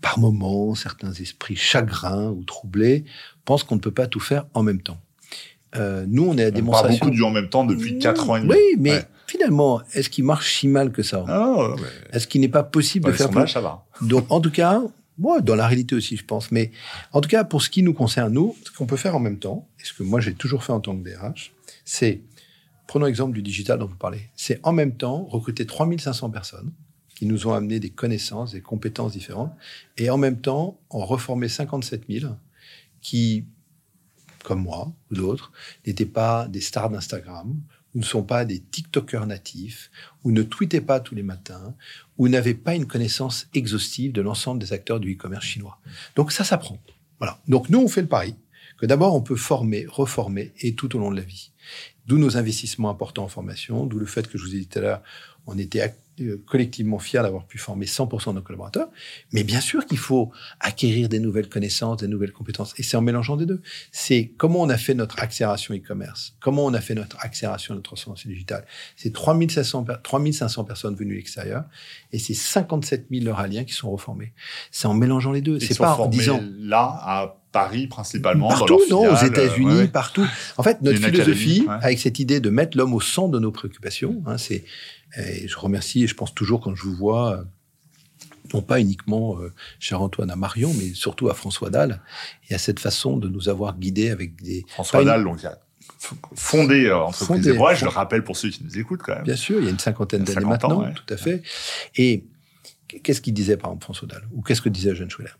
par 0.00 0.18
moments, 0.18 0.74
certains 0.74 1.12
esprits 1.12 1.56
chagrins 1.56 2.28
ou 2.30 2.44
troublés 2.44 3.04
pensent 3.44 3.64
qu'on 3.64 3.76
ne 3.76 3.80
peut 3.80 3.90
pas 3.90 4.06
tout 4.06 4.20
faire 4.20 4.46
en 4.54 4.62
même 4.62 4.82
temps. 4.82 4.98
Euh, 5.76 6.04
nous, 6.06 6.26
on 6.28 6.36
est 6.36 6.44
à 6.44 6.50
démonstration. 6.50 6.96
On 6.96 6.98
parle 6.98 7.10
beaucoup 7.10 7.16
du 7.16 7.22
en 7.22 7.30
même 7.30 7.48
temps 7.48 7.64
depuis 7.64 7.98
4 7.98 8.30
ans 8.30 8.36
et 8.36 8.40
demi. 8.40 8.52
Oui, 8.52 8.76
mais 8.78 9.02
finalement, 9.26 9.82
est-ce 9.92 10.08
qu'il 10.08 10.24
marche 10.24 10.58
si 10.58 10.68
mal 10.68 10.92
que 10.92 11.02
ça? 11.02 11.24
Ah, 11.26 11.74
Est-ce 12.12 12.26
qu'il 12.26 12.40
n'est 12.40 12.48
pas 12.48 12.62
possible 12.62 13.06
de 13.06 13.12
faire 13.12 13.30
plus 13.30 13.48
ça 13.48 13.60
va. 13.60 13.84
Donc, 14.00 14.26
en 14.30 14.40
tout 14.40 14.50
cas, 14.50 14.82
moi, 15.18 15.40
dans 15.40 15.54
la 15.54 15.66
réalité 15.66 15.94
aussi, 15.94 16.16
je 16.16 16.24
pense. 16.24 16.50
Mais 16.52 16.70
en 17.12 17.20
tout 17.20 17.28
cas, 17.28 17.44
pour 17.44 17.62
ce 17.62 17.70
qui 17.70 17.82
nous 17.82 17.94
concerne, 17.94 18.32
nous, 18.32 18.54
ce 18.64 18.76
qu'on 18.76 18.86
peut 18.86 18.96
faire 18.96 19.16
en 19.16 19.20
même 19.20 19.38
temps, 19.38 19.68
et 19.80 19.84
ce 19.84 19.94
que 19.94 20.02
moi 20.02 20.20
j'ai 20.20 20.34
toujours 20.34 20.64
fait 20.64 20.72
en 20.72 20.80
tant 20.80 20.96
que 20.96 21.08
DRH, 21.08 21.52
c'est 21.84 22.20
Prenons 22.86 23.06
l'exemple 23.06 23.34
du 23.34 23.42
digital 23.42 23.78
dont 23.78 23.86
vous 23.86 23.96
parlez. 23.96 24.28
C'est 24.36 24.60
en 24.62 24.72
même 24.72 24.96
temps 24.96 25.24
recruter 25.24 25.66
3500 25.66 26.30
personnes 26.30 26.72
qui 27.14 27.26
nous 27.26 27.46
ont 27.46 27.52
amené 27.52 27.80
des 27.80 27.90
connaissances, 27.90 28.52
des 28.52 28.60
compétences 28.60 29.12
différentes, 29.12 29.52
et 29.96 30.10
en 30.10 30.18
même 30.18 30.40
temps 30.40 30.80
en 30.90 31.04
reformer 31.04 31.48
57 31.48 32.04
000 32.08 32.34
qui, 33.00 33.44
comme 34.42 34.62
moi 34.62 34.92
ou 35.10 35.14
d'autres, 35.14 35.52
n'étaient 35.86 36.06
pas 36.06 36.48
des 36.48 36.60
stars 36.60 36.90
d'Instagram 36.90 37.60
ou 37.94 38.00
ne 38.00 38.04
sont 38.04 38.24
pas 38.24 38.44
des 38.44 38.58
TikTokers 38.58 39.26
natifs, 39.26 39.90
ou 40.24 40.32
ne 40.32 40.42
tweetaient 40.42 40.80
pas 40.80 40.98
tous 41.00 41.14
les 41.14 41.22
matins, 41.22 41.74
ou 42.18 42.28
n'avaient 42.28 42.54
pas 42.54 42.74
une 42.74 42.86
connaissance 42.86 43.46
exhaustive 43.54 44.12
de 44.12 44.20
l'ensemble 44.20 44.60
des 44.60 44.72
acteurs 44.72 44.98
du 44.98 45.14
e-commerce 45.14 45.44
chinois. 45.44 45.78
Donc 46.16 46.32
ça 46.32 46.42
s'apprend. 46.42 46.78
Voilà. 47.18 47.40
Donc 47.46 47.68
nous, 47.68 47.78
on 47.78 47.88
fait 47.88 48.02
le 48.02 48.08
pari 48.08 48.34
que 48.78 48.86
d'abord, 48.86 49.14
on 49.14 49.20
peut 49.20 49.36
former, 49.36 49.86
reformer, 49.88 50.52
et 50.58 50.74
tout 50.74 50.96
au 50.96 50.98
long 50.98 51.12
de 51.12 51.16
la 51.16 51.22
vie. 51.22 51.52
D'où 52.06 52.18
nos 52.18 52.36
investissements 52.36 52.90
importants 52.90 53.24
en 53.24 53.28
formation, 53.28 53.86
d'où 53.86 53.98
le 53.98 54.06
fait 54.06 54.28
que 54.28 54.38
je 54.38 54.44
vous 54.44 54.54
ai 54.54 54.58
dit 54.58 54.66
tout 54.66 54.78
à 54.78 54.82
l'heure, 54.82 55.02
on 55.46 55.58
était 55.58 55.94
euh, 56.20 56.42
collectivement 56.46 56.98
fiers 56.98 57.22
d'avoir 57.22 57.44
pu 57.44 57.58
former 57.58 57.86
100% 57.86 58.30
de 58.30 58.34
nos 58.34 58.42
collaborateurs. 58.42 58.88
Mais 59.32 59.42
bien 59.42 59.60
sûr 59.60 59.84
qu'il 59.84 59.98
faut 59.98 60.30
acquérir 60.60 61.08
des 61.08 61.18
nouvelles 61.18 61.48
connaissances, 61.48 61.98
des 61.98 62.08
nouvelles 62.08 62.32
compétences. 62.32 62.72
Et 62.78 62.82
c'est 62.82 62.96
en 62.96 63.00
mélangeant 63.00 63.36
des 63.36 63.46
deux. 63.46 63.60
C'est 63.90 64.32
comment 64.36 64.60
on 64.60 64.68
a 64.68 64.76
fait 64.76 64.94
notre 64.94 65.18
accélération 65.18 65.74
e-commerce, 65.74 66.36
comment 66.40 66.64
on 66.64 66.74
a 66.74 66.80
fait 66.80 66.94
notre 66.94 67.18
accélération 67.20 67.74
de 67.74 67.78
notre 67.78 67.88
transformation 67.88 68.30
digitale. 68.30 68.64
C'est 68.96 69.12
3500, 69.12 69.86
3500 70.02 70.64
personnes 70.64 70.94
venues 70.94 71.14
de 71.14 71.16
l'extérieur 71.16 71.64
et 72.12 72.18
c'est 72.18 72.34
57 72.34 73.06
000 73.10 73.26
Euraliens 73.26 73.64
qui 73.64 73.74
sont 73.74 73.90
reformés. 73.90 74.32
C'est 74.70 74.86
en 74.86 74.94
mélangeant 74.94 75.32
les 75.32 75.42
deux. 75.42 75.58
C'est 75.60 75.76
pas 75.76 75.96
en 75.96 76.06
disant. 76.06 76.40
Là, 76.58 76.98
à 77.02 77.43
Paris 77.54 77.86
principalement. 77.86 78.48
Partout, 78.48 78.80
non, 78.90 79.10
aux 79.10 79.24
États-Unis, 79.24 79.88
partout. 79.88 80.26
En 80.58 80.62
fait, 80.62 80.82
notre 80.82 80.98
philosophie, 80.98 81.66
avec 81.80 81.98
cette 81.98 82.18
idée 82.18 82.40
de 82.40 82.50
mettre 82.50 82.76
l'homme 82.76 82.92
au 82.92 83.00
centre 83.00 83.30
de 83.30 83.38
nos 83.38 83.52
préoccupations, 83.52 84.22
hein, 84.26 84.36
c'est 84.36 84.64
et 85.16 85.46
je 85.46 85.56
remercie, 85.56 86.02
et 86.04 86.06
je 86.06 86.14
pense 86.14 86.34
toujours 86.34 86.60
quand 86.60 86.74
je 86.74 86.82
vous 86.82 86.94
vois, 86.94 87.34
euh, 87.34 87.44
non 88.52 88.62
pas 88.62 88.80
uniquement, 88.80 89.38
euh, 89.38 89.52
cher 89.78 90.02
Antoine, 90.02 90.30
à 90.30 90.34
Marion, 90.34 90.72
mais 90.76 90.92
surtout 90.92 91.28
à 91.28 91.34
François 91.34 91.70
Dalle, 91.70 92.00
et 92.50 92.54
à 92.54 92.58
cette 92.58 92.80
façon 92.80 93.16
de 93.16 93.28
nous 93.28 93.48
avoir 93.48 93.78
guidés 93.78 94.10
avec 94.10 94.42
des... 94.42 94.64
François 94.68 95.04
Dalle, 95.04 95.22
donc, 95.22 95.38
fondé 96.34 96.86
euh, 96.86 96.98
Entreprise 96.98 97.44
des 97.44 97.52
je 97.52 97.84
le 97.84 97.90
rappelle 97.90 98.24
pour 98.24 98.36
ceux 98.36 98.50
qui 98.50 98.64
nous 98.64 98.76
écoutent 98.76 99.02
quand 99.02 99.14
même. 99.14 99.24
Bien 99.24 99.36
sûr, 99.36 99.60
il 99.60 99.64
y 99.64 99.68
a 99.68 99.70
une 99.70 99.78
cinquantaine 99.78 100.24
d'années 100.24 100.44
maintenant, 100.46 100.90
tout 100.92 101.14
à 101.14 101.16
fait. 101.16 101.42
Et 101.96 102.24
qu'est-ce 102.88 103.20
qu'il 103.20 103.34
disait, 103.34 103.56
par 103.56 103.70
exemple, 103.70 103.84
François 103.84 104.08
Dalle? 104.08 104.26
Ou 104.32 104.42
qu'est-ce 104.42 104.62
que 104.62 104.68
disait 104.68 104.94
Jean 104.94 105.08
Schuller 105.08 105.30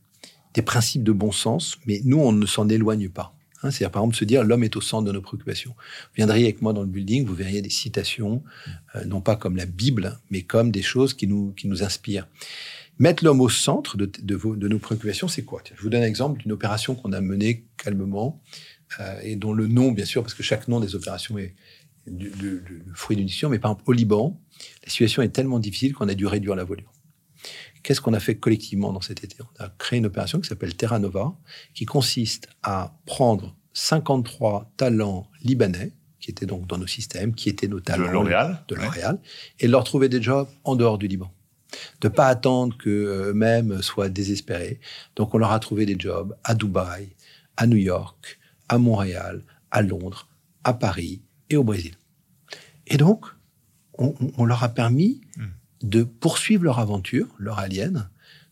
Des 0.55 0.63
principes 0.63 1.03
de 1.03 1.13
bon 1.13 1.33
sens, 1.33 1.79
mais 1.87 2.01
nous, 2.05 2.19
on 2.19 2.33
ne 2.33 2.47
s'en 2.47 2.69
éloigne 2.69 3.09
pas. 3.09 3.35
Hein, 3.63 3.71
c'est-à-dire, 3.71 3.91
par 3.91 4.03
exemple, 4.03 4.17
se 4.17 4.25
dire 4.25 4.45
l'homme 4.45 4.63
est 4.63 4.77
au 4.77 4.81
centre 4.81 5.07
de 5.07 5.13
nos 5.13 5.23
préoccupations. 5.23 5.71
Vous 5.71 6.17
viendriez 6.17 6.45
avec 6.45 6.63
moi 6.63 6.73
dans 6.73 6.83
le 6.83 6.87
building, 6.87 7.25
vous 7.25 7.35
verriez 7.35 7.63
des 7.63 7.71
citations, 7.71 8.43
euh, 8.95 9.05
non 9.07 9.21
pas 9.21 9.37
comme 9.37 9.57
la 9.57 9.67
Bible, 9.67 10.19
mais 10.31 10.43
comme 10.43 10.71
des 10.71 10.83
choses 10.83 11.15
qui 11.15 11.27
nous, 11.27 11.53
qui 11.53 11.67
nous 11.67 11.83
inspirent. 11.83 12.29
Mettre 12.99 13.25
l'homme 13.25 13.41
au 13.41 13.49
centre 13.49 13.97
de, 13.97 14.07
de, 14.07 14.69
nos 14.69 14.79
préoccupations, 14.79 15.27
c'est 15.27 15.43
quoi? 15.43 15.63
Je 15.75 15.83
vous 15.83 15.89
donne 15.89 16.03
un 16.03 16.07
exemple 16.07 16.41
d'une 16.41 16.53
opération 16.53 16.95
qu'on 16.95 17.13
a 17.13 17.21
menée 17.21 17.65
calmement 17.77 18.41
euh, 19.01 19.19
et 19.23 19.35
dont 19.35 19.53
le 19.53 19.67
nom, 19.67 19.91
bien 19.91 20.05
sûr, 20.05 20.23
parce 20.23 20.35
que 20.35 20.43
chaque 20.45 20.69
nom 20.69 20.79
des 20.79 20.95
opérations 20.95 21.39
est 21.39 21.55
le 22.07 22.63
fruit 22.95 23.17
d'une 23.17 23.27
décision, 23.27 23.49
mais 23.49 23.59
par 23.59 23.73
exemple, 23.73 23.85
au 23.87 23.93
Liban, 23.93 24.39
la 24.85 24.91
situation 24.91 25.23
est 25.23 25.31
tellement 25.31 25.59
difficile 25.59 25.95
qu'on 25.95 26.09
a 26.09 26.15
dû 26.15 26.27
réduire 26.27 26.55
la 26.55 26.65
voilure. 26.65 26.93
Qu'est-ce 27.85 28.01
qu'on 28.01 28.15
a 28.15 28.21
fait 28.21 28.37
collectivement 28.37 28.95
dans 28.95 29.03
cet 29.03 29.25
été? 29.25 29.37
On 29.43 29.63
a 29.63 29.69
créé 29.79 29.99
une 29.99 30.07
opération 30.07 30.41
qui 30.41 30.49
s'appelle 30.49 30.75
Terra 30.75 30.99
Nova, 30.99 31.35
qui 31.75 31.85
consiste 31.85 32.49
à 32.63 32.97
prendre 33.05 33.55
53 33.75 34.73
talents 34.79 35.29
libanais, 35.43 35.93
qui 36.19 36.31
étaient 36.31 36.47
donc 36.47 36.67
dans 36.67 36.79
nos 36.79 36.87
systèmes, 36.87 37.35
qui 37.35 37.51
étaient 37.51 37.69
nos 37.69 37.81
talents 37.81 38.07
de 38.07 38.11
L'Oréal, 38.11 38.65
de 38.69 38.75
L'Oréal, 38.75 39.19
et 39.61 39.69
leur 39.69 39.85
trouver 39.85 40.09
des 40.09 40.23
jobs 40.23 40.49
en 40.65 40.77
dehors 40.77 40.97
du 40.97 41.09
Liban. 41.09 41.31
De 42.01 42.09
pas 42.09 42.29
attendre 42.29 42.75
qu'eux-mêmes 42.79 43.83
soient 43.83 44.09
désespérés. 44.09 44.81
Donc 45.15 45.35
on 45.35 45.39
leur 45.39 45.53
a 45.53 45.61
trouvé 45.61 45.85
des 45.85 45.97
jobs 45.99 46.35
à 46.43 46.55
Dubaï, 46.55 47.11
à 47.59 47.67
New 47.67 47.77
York, 47.77 48.39
à 48.71 48.79
Montréal, 48.79 49.45
à 49.71 49.83
Londres, 49.83 50.27
à 50.63 50.73
Paris 50.73 51.21
et 51.51 51.57
au 51.59 51.65
Brésil. 51.65 51.97
Et 52.87 52.97
donc, 52.97 53.27
on, 53.99 54.45
leur 54.45 54.65
a 54.65 54.71
permis 54.71 55.21
hmm 55.37 55.45
de 55.85 56.03
poursuivre 56.03 56.65
leur 56.65 56.79
aventure, 56.79 57.29
leur 57.39 57.59
alien, 57.59 58.09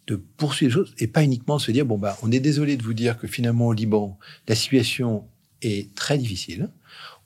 de 0.07 0.17
poursuivre 0.17 0.71
les 0.71 0.75
choses 0.75 0.95
et 0.99 1.07
pas 1.07 1.23
uniquement 1.23 1.59
se 1.59 1.71
dire 1.71 1.87
bon 1.87 1.97
bah 1.97 2.17
on 2.23 2.31
est 2.31 2.41
désolé 2.41 2.77
de 2.77 2.83
vous 2.83 2.95
dire 2.95 3.19
que 3.19 3.27
finalement 3.27 3.69
au 3.69 3.73
Liban 3.73 4.19
la 4.49 4.55
situation 4.55 5.25
est 5.63 5.95
très 5.95 6.19
difficile, 6.19 6.69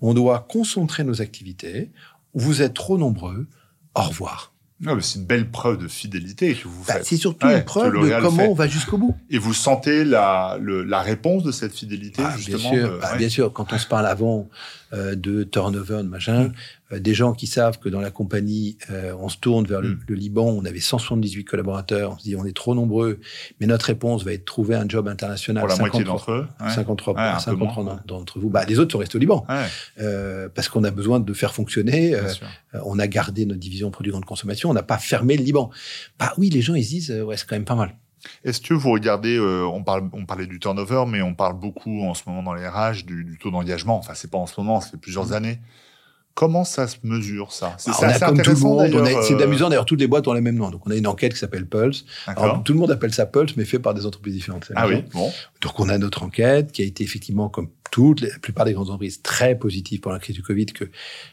on 0.00 0.14
doit 0.14 0.46
concentrer 0.48 1.04
nos 1.04 1.20
activités, 1.20 1.90
vous 2.35 2.62
êtes 2.62 2.74
trop 2.74 2.98
nombreux, 2.98 3.46
au 3.94 4.02
revoir. 4.02 4.52
C'est 5.00 5.18
une 5.18 5.24
belle 5.24 5.50
preuve 5.50 5.78
de 5.78 5.88
fidélité 5.88 6.54
que 6.54 6.68
vous 6.68 6.85
bah, 6.87 6.94
faites. 6.94 7.07
C'est 7.07 7.16
surtout 7.16 7.46
une 7.46 7.64
preuve 7.64 7.94
de 7.94 8.20
comment 8.20 8.50
on 8.50 8.54
va 8.54 8.68
jusqu'au 8.68 8.98
bout. 8.98 9.16
Et 9.30 9.38
vous 9.38 9.54
sentez 9.54 10.04
la, 10.04 10.59
la 10.61 11.00
réponse 11.00 11.44
de 11.44 11.50
cette 11.50 11.72
fidélité, 11.74 12.22
ah, 12.22 12.35
justement 12.37 12.70
Bien 12.70 12.85
sûr, 12.85 12.98
bah, 13.00 13.16
bien 13.16 13.28
sûr, 13.30 13.52
quand 13.54 13.72
on 13.72 13.78
se 13.78 13.87
parle 13.87 14.07
avant 14.07 14.48
euh, 14.92 15.14
de 15.14 15.44
turnover, 15.44 16.02
de 16.02 16.09
machin, 16.09 16.44
euh, 16.44 16.48
des 16.92 17.14
gens 17.14 17.33
qui 17.33 17.46
savent 17.46 17.79
que 17.79 17.88
dans 17.88 18.01
la 18.01 18.11
compagnie, 18.11 18.79
euh, 18.90 19.14
on 19.18 19.29
se 19.29 19.38
tourne 19.38 19.66
vers 19.66 19.83
mm. 19.83 19.99
le, 20.07 20.14
Liban, 20.14 20.46
on 20.46 20.64
avait 20.64 20.81
178 20.81 21.44
collaborateurs, 21.44 22.12
on 22.12 22.18
se 22.18 22.22
dit 22.25 22.37
on 22.37 22.44
est 22.44 22.57
trop 22.57 22.75
nombreux, 22.75 23.20
mais 23.61 23.66
notre 23.66 23.87
réponse 23.87 24.25
va 24.25 24.33
être 24.33 24.44
trouver 24.44 24.75
un 24.77 24.88
job 24.88 25.09
international. 25.09 25.62
Pour 25.62 25.68
la 25.68 25.77
moitié 25.77 26.05
d'entre 26.05 26.33
eux. 26.33 26.46
53, 26.68 27.38
53 27.38 28.03
d'entre 28.07 28.38
vous. 28.38 28.51
Bah, 28.51 28.64
les 28.64 28.79
autres 28.79 28.92
sont 28.92 28.99
restés 28.99 29.16
au 29.16 29.20
Liban. 29.20 29.44
parce 30.55 30.68
qu'on 30.68 30.85
a 30.85 30.90
besoin 30.90 31.20
de 31.20 31.33
faire 31.33 31.55
fonctionner. 31.55 32.16
on 32.85 32.99
a 32.99 33.07
gardé 33.07 33.46
notre 33.46 33.61
division 33.61 33.90
produit 33.90 34.12
grande 34.12 34.25
consommation 34.25 34.57
on 34.64 34.75
n'a 34.75 34.83
pas 34.83 34.99
fermé 34.99 35.37
le 35.37 35.44
Liban. 35.44 35.70
Bah 36.18 36.33
oui, 36.38 36.51
les 36.51 36.62
gens, 36.62 36.75
ils 36.75 36.85
se 36.85 36.90
disent, 36.90 37.11
euh, 37.11 37.22
ouais, 37.22 37.37
c'est 37.37 37.46
quand 37.46 37.57
même 37.57 37.64
pas 37.64 37.75
mal. 37.75 37.96
Est-ce 38.44 38.61
que 38.61 38.75
vous 38.75 38.90
regardez, 38.90 39.37
euh, 39.37 39.64
on, 39.64 39.85
parle, 39.85 40.09
on 40.12 40.27
parlait 40.27 40.46
du 40.46 40.59
turnover, 40.59 41.05
mais 41.07 41.22
on 41.22 41.35
parle 41.35 41.59
beaucoup 41.59 42.03
en 42.03 42.14
ce 42.14 42.22
moment 42.27 42.42
dans 42.42 42.55
les 42.55 42.66
RH 42.66 43.05
du, 43.05 43.38
taux 43.40 43.51
d'engagement. 43.51 43.99
Enfin, 43.99 44.14
c'est 44.14 44.31
pas 44.31 44.38
en 44.38 44.46
ce 44.46 44.61
moment, 44.61 44.81
ça 44.81 44.90
fait 44.90 44.96
plusieurs 44.96 45.29
mmh. 45.29 45.33
années. 45.33 45.59
Comment 46.37 46.64
ça 46.64 46.87
se 46.87 46.99
mesure, 47.03 47.51
ça? 47.51 47.77
C'est 47.79 47.90
bah, 47.99 48.09
intéressant 48.09 48.79
C'est 49.22 49.33
euh, 49.33 49.42
amusant 49.42 49.70
d'ailleurs, 49.70 49.87
toutes 49.87 50.01
les 50.01 50.07
boîtes 50.07 50.29
ont 50.29 50.35
les 50.35 50.42
mêmes 50.42 50.57
noms. 50.57 50.68
Donc 50.68 50.87
on 50.87 50.90
a 50.90 50.94
une 50.94 51.07
enquête 51.07 51.33
qui 51.33 51.38
s'appelle 51.38 51.66
Pulse. 51.66 52.05
tout 52.62 52.75
le 52.75 52.79
monde 52.79 52.90
appelle 52.90 53.14
ça 53.14 53.25
Pulse, 53.25 53.57
mais 53.57 53.64
fait 53.64 53.79
par 53.79 53.94
des 53.94 54.05
entreprises 54.05 54.35
différentes. 54.35 54.70
Ah 54.77 54.87
oui, 54.87 55.03
bon. 55.14 55.33
Donc 55.62 55.81
on 55.81 55.88
a 55.88 55.96
notre 55.96 56.22
enquête 56.22 56.72
qui 56.72 56.83
a 56.83 56.85
été 56.85 57.05
effectivement, 57.05 57.49
comme 57.49 57.70
toutes, 57.90 58.20
la 58.20 58.38
plupart 58.38 58.66
des 58.66 58.75
grandes 58.75 58.88
entreprises, 58.88 59.22
très 59.22 59.59
positive 59.59 60.01
pendant 60.01 60.16
la 60.16 60.20
crise 60.20 60.37
du 60.37 60.42
Covid, 60.42 60.66
que 60.66 60.85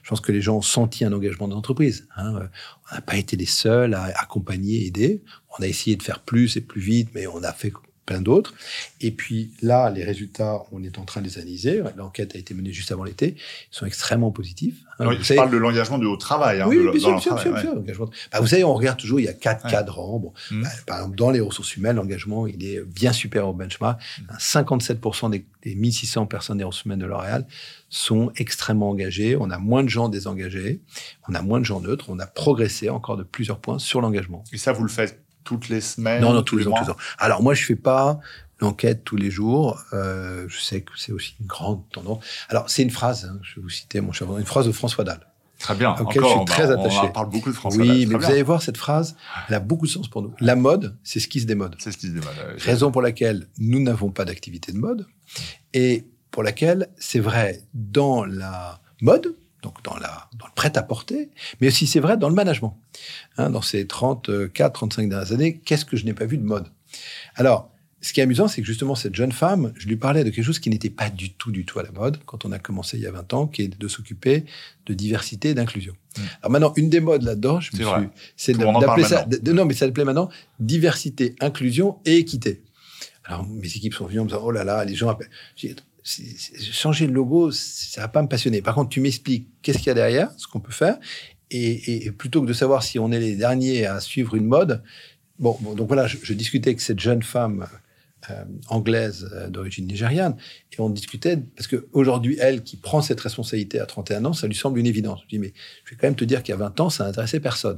je 0.04 0.10
pense 0.10 0.22
que 0.22 0.32
les 0.32 0.40
gens 0.40 0.56
ont 0.56 0.62
senti 0.62 1.04
un 1.04 1.12
engagement 1.12 1.50
de 1.50 1.54
l'entreprise. 1.54 2.08
Hein. 2.16 2.48
On 2.90 2.96
n'a 2.96 3.02
pas 3.02 3.18
été 3.18 3.36
les 3.36 3.46
seuls 3.46 3.96
à 3.96 4.06
accompagner, 4.22 4.86
aider. 4.86 5.22
On 5.60 5.64
a 5.64 5.68
essayé 5.68 5.98
de 5.98 6.04
faire 6.04 6.22
plus 6.22 6.56
et 6.56 6.62
plus 6.62 6.80
vite, 6.80 7.10
mais 7.14 7.28
on 7.28 7.44
a 7.44 7.52
fait 7.52 7.74
plein 8.06 8.22
d'autres. 8.22 8.54
Et 9.02 9.12
puis 9.12 9.52
là, 9.62 9.90
les 9.90 10.04
résultats, 10.04 10.64
on 10.72 10.84
est 10.84 10.98
en 11.00 11.06
train 11.06 11.22
de 11.22 11.28
les 11.28 11.38
analyser. 11.38 11.82
L'enquête 11.96 12.36
a 12.36 12.38
été 12.38 12.54
menée 12.54 12.72
juste 12.72 12.92
avant 12.92 13.04
l'été. 13.04 13.36
Ils 13.38 13.76
sont 13.76 13.86
extrêmement 13.86 14.32
positifs. 14.32 14.76
Hein, 15.00 15.10
je 15.20 15.34
parle 15.34 15.50
de 15.50 15.58
l'engagement 15.58 15.98
de 15.98 16.06
haut 16.06 16.18
travail. 16.18 16.62
Hein, 16.62 16.68
oui, 16.68 16.78
bien 16.92 17.20
sûr, 17.20 17.36
bien 17.36 17.94
sûr. 17.94 18.10
Bah, 18.32 18.40
vous 18.40 18.48
savez, 18.48 18.64
on 18.64 18.74
regarde 18.74 19.00
toujours, 19.00 19.20
il 19.20 19.26
y 19.26 19.30
a 19.30 19.34
quatre 19.34 19.68
cadrans. 19.68 20.20
Bon, 20.20 20.34
mmh. 20.52 20.62
bah, 20.62 20.70
par 20.86 20.98
exemple, 20.98 21.16
dans 21.16 21.32
les 21.32 21.40
ressources 21.40 21.76
humaines, 21.76 21.96
l'engagement, 21.96 22.48
il 22.48 22.64
est 22.64 22.82
bien 22.84 23.14
supérieur 23.14 23.50
au 23.50 23.54
benchmark. 23.54 24.02
57% 24.38 25.28
mmh. 25.28 25.32
des, 25.32 25.46
des 25.64 25.76
1600 25.76 26.26
personnes 26.28 26.58
des 26.58 26.64
ressources 26.64 26.86
humaines 26.86 27.00
de 27.00 27.06
L'Oréal 27.06 27.48
sont 27.90 28.32
extrêmement 28.36 28.90
engagés. 28.90 29.36
On 29.40 29.50
a 29.50 29.58
moins 29.58 29.84
de 29.84 29.90
gens 29.90 30.10
désengagés. 30.10 30.82
On 31.28 31.36
a 31.36 31.42
moins 31.42 31.60
de 31.60 31.66
gens 31.66 31.80
neutres. 31.80 32.06
On 32.10 32.20
a 32.20 32.28
progressé 32.28 32.90
encore 32.90 33.18
de 33.18 33.24
plusieurs 33.24 33.60
points 33.60 33.80
sur 33.80 34.02
l'engagement. 34.02 34.44
Et 34.52 34.58
ça, 34.58 34.74
vous 34.74 34.84
le 34.84 34.90
faites 34.90 35.23
toutes 35.44 35.70
les 35.70 35.82
semaines 35.82 36.22
Non, 36.22 36.34
non, 36.34 36.44
tous, 36.44 36.58
les, 36.58 36.64
jours, 36.64 36.80
Alors 37.18 37.44
moi, 37.44 37.54
je 37.54 37.64
fais 37.64 37.76
pas 37.76 38.20
l'enquête 38.60 39.04
tous 39.04 39.16
les 39.16 39.30
jours. 39.30 39.82
Euh, 39.94 40.46
je 40.48 40.60
sais 40.60 40.82
que 40.82 40.92
c'est 40.96 41.12
aussi 41.12 41.36
une 41.40 41.48
grande 41.48 41.82
tendance. 41.92 42.24
Alors 42.50 42.70
c'est 42.70 42.84
une 42.84 42.92
phrase, 42.92 43.26
hein, 43.26 43.40
je 43.42 43.56
vais 43.56 43.62
vous 43.62 43.70
citer 43.70 44.02
mon 44.02 44.12
cher, 44.12 44.28
une 44.38 44.46
phrase 44.46 44.66
de 44.66 44.72
François 44.72 45.04
Dalle. 45.04 45.28
Très 45.60 45.76
bien. 45.76 45.96
Auquel 45.96 46.24
je 46.24 46.28
suis 46.28 46.46
très 46.46 46.72
attaché. 46.72 47.00
On 47.04 47.12
parle 47.12 47.30
beaucoup 47.30 47.50
de 47.50 47.56
François 47.56 47.82
oui, 47.82 47.88
Dalle. 47.88 47.98
Oui, 47.98 48.06
mais 48.08 48.16
vous 48.16 48.26
allez 48.26 48.44
voir 48.44 48.62
cette 48.62 48.78
phrase, 48.78 49.16
elle 49.48 49.56
a 49.56 49.60
beaucoup 49.60 49.86
de 49.86 49.92
sens 49.92 50.10
pour 50.10 50.22
nous. 50.22 50.34
La 50.40 50.56
mode, 50.56 50.98
c'est 51.04 51.20
ce 51.20 51.28
qui 51.28 51.40
se 51.40 51.46
démode. 51.46 51.76
C'est 51.80 51.92
ce 51.92 51.98
qui 51.98 52.08
se 52.08 52.12
démode. 52.12 52.34
Raison 52.58 52.92
pour 52.92 53.02
laquelle 53.02 53.48
nous 53.58 53.82
n'avons 53.82 54.10
pas 54.10 54.26
d'activité 54.26 54.72
de 54.72 54.78
mode 54.78 55.08
et 55.74 56.06
pour 56.32 56.44
laquelle 56.44 56.90
c'est 56.98 57.20
vrai 57.20 57.62
dans 57.74 58.26
la 58.26 58.82
mode, 59.02 59.36
donc 59.64 59.82
dans, 59.84 59.98
la, 59.98 60.30
dans 60.38 60.46
le 60.46 60.52
prêt-à-porter, 60.54 61.30
mais 61.60 61.68
aussi 61.68 61.88
c'est 61.88 62.00
vrai 62.00 62.18
dans 62.18 62.30
le 62.30 62.36
management. 62.36 62.78
Hein, 63.38 63.50
dans 63.50 63.62
ces 63.62 63.88
34, 63.88 64.74
35 64.74 65.10
dernières 65.10 65.32
années, 65.32 65.60
qu'est-ce 65.66 65.86
que 65.86 65.98
je 65.98 66.06
n'ai 66.06 66.14
pas 66.14 66.26
vu 66.26 66.38
de 66.38 66.44
mode? 66.44 66.68
Alors, 67.36 67.72
ce 68.02 68.12
qui 68.12 68.20
est 68.20 68.24
amusant, 68.24 68.50
c'est 68.50 68.60
que 68.60 68.68
justement, 68.68 68.96
cette 68.96 69.16
jeune 69.16 69.32
femme, 69.32 69.72
je 69.78 69.88
lui 69.88 69.96
parlais 69.96 70.26
de 70.26 70.30
quelque 70.30 70.44
chose 70.44 70.60
qui 70.60 70.70
n'était 70.70 70.90
pas 70.90 71.10
du 71.10 71.32
tout, 71.32 71.52
du 71.52 71.66
tout 71.66 71.80
à 71.80 71.84
la 71.84 71.92
mode 71.92 72.20
quand 72.26 72.44
on 72.44 72.52
a 72.52 72.60
commencé 72.60 72.98
il 72.98 73.04
y 73.04 73.08
a 73.08 73.12
20 73.12 73.34
ans, 73.34 73.48
qui 73.48 73.62
est 73.62 73.80
de 73.80 73.88
s'occuper 73.88 74.44
de 74.86 74.94
diversité 74.94 75.52
et 75.52 75.54
d'inclusion. 75.54 75.94
Mmh. 75.94 76.22
Alors 76.42 76.52
maintenant, 76.52 76.74
une 76.76 76.90
des 76.90 77.00
modes 77.00 77.24
là-dedans, 77.24 77.62
je 77.62 77.72
me 77.78 77.82
suis, 77.82 78.10
c'est 78.36 78.54
d'appeler 78.58 79.06
ça, 79.06 79.26
non, 79.46 79.64
mais 79.64 79.74
ça 79.74 79.86
s'appelait 79.86 80.04
maintenant 80.04 80.30
diversité, 80.60 81.36
inclusion 81.40 81.98
et 82.06 82.18
équité. 82.18 82.62
Alors, 83.24 83.48
mes 83.48 83.68
équipes 83.68 83.94
sont 83.94 84.06
venues 84.06 84.20
en 84.20 84.24
me 84.26 84.30
disant, 84.30 84.42
oh 84.44 84.52
là 84.52 84.66
là, 84.66 84.84
les 84.84 84.96
gens 84.96 85.08
appellent 85.08 85.30
changer 86.04 87.08
le 87.08 87.14
logo, 87.14 87.52
ça 87.52 88.02
va 88.02 88.08
pas 88.08 88.22
me 88.22 88.28
passionner. 88.28 88.62
Par 88.62 88.76
contre, 88.76 88.90
tu 88.90 89.00
m'expliques 89.00 89.48
qu'est-ce 89.62 89.78
qu'il 89.78 89.88
y 89.88 89.92
a 89.92 89.94
derrière, 89.94 90.32
ce 90.38 90.48
qu'on 90.48 90.60
peut 90.60 90.72
faire, 90.72 90.98
et, 91.50 92.12
plutôt 92.12 92.42
que 92.42 92.48
de 92.48 92.54
savoir 92.54 92.84
si 92.84 93.00
on 93.00 93.12
est 93.12 93.20
les 93.20 93.36
derniers 93.36 93.86
à 93.86 94.00
suivre 94.00 94.36
une 94.36 94.46
mode, 94.46 94.84
bon, 95.40 95.58
donc 95.76 95.88
voilà, 95.88 96.08
je, 96.08 96.34
discutais 96.34 96.70
avec 96.70 96.82
cette 96.82 97.00
jeune 97.00 97.24
femme 97.24 97.68
euh, 98.30 98.46
anglaise 98.70 99.30
euh, 99.34 99.50
d'origine 99.50 99.86
nigériane. 99.86 100.36
Et 100.72 100.80
on 100.80 100.90
discutait, 100.90 101.38
parce 101.38 101.68
qu'aujourd'hui, 101.68 102.38
elle 102.40 102.64
qui 102.64 102.78
prend 102.78 103.02
cette 103.02 103.20
responsabilité 103.20 103.80
à 103.80 103.86
31 103.86 104.26
ans, 104.26 104.34
ça 104.34 104.48
lui 104.48 104.56
semble 104.56 104.80
une 104.80 104.86
évidence. 104.86 105.20
Je 105.24 105.28
dis, 105.28 105.40
mais 105.40 105.54
je 105.84 105.92
vais 105.92 105.98
quand 106.00 106.08
même 106.08 106.16
te 106.16 106.24
dire 106.24 106.42
a 106.48 106.56
20 106.56 106.80
ans, 106.80 106.90
ça 106.90 107.06
n'intéressait 107.06 107.40
personne. 107.40 107.78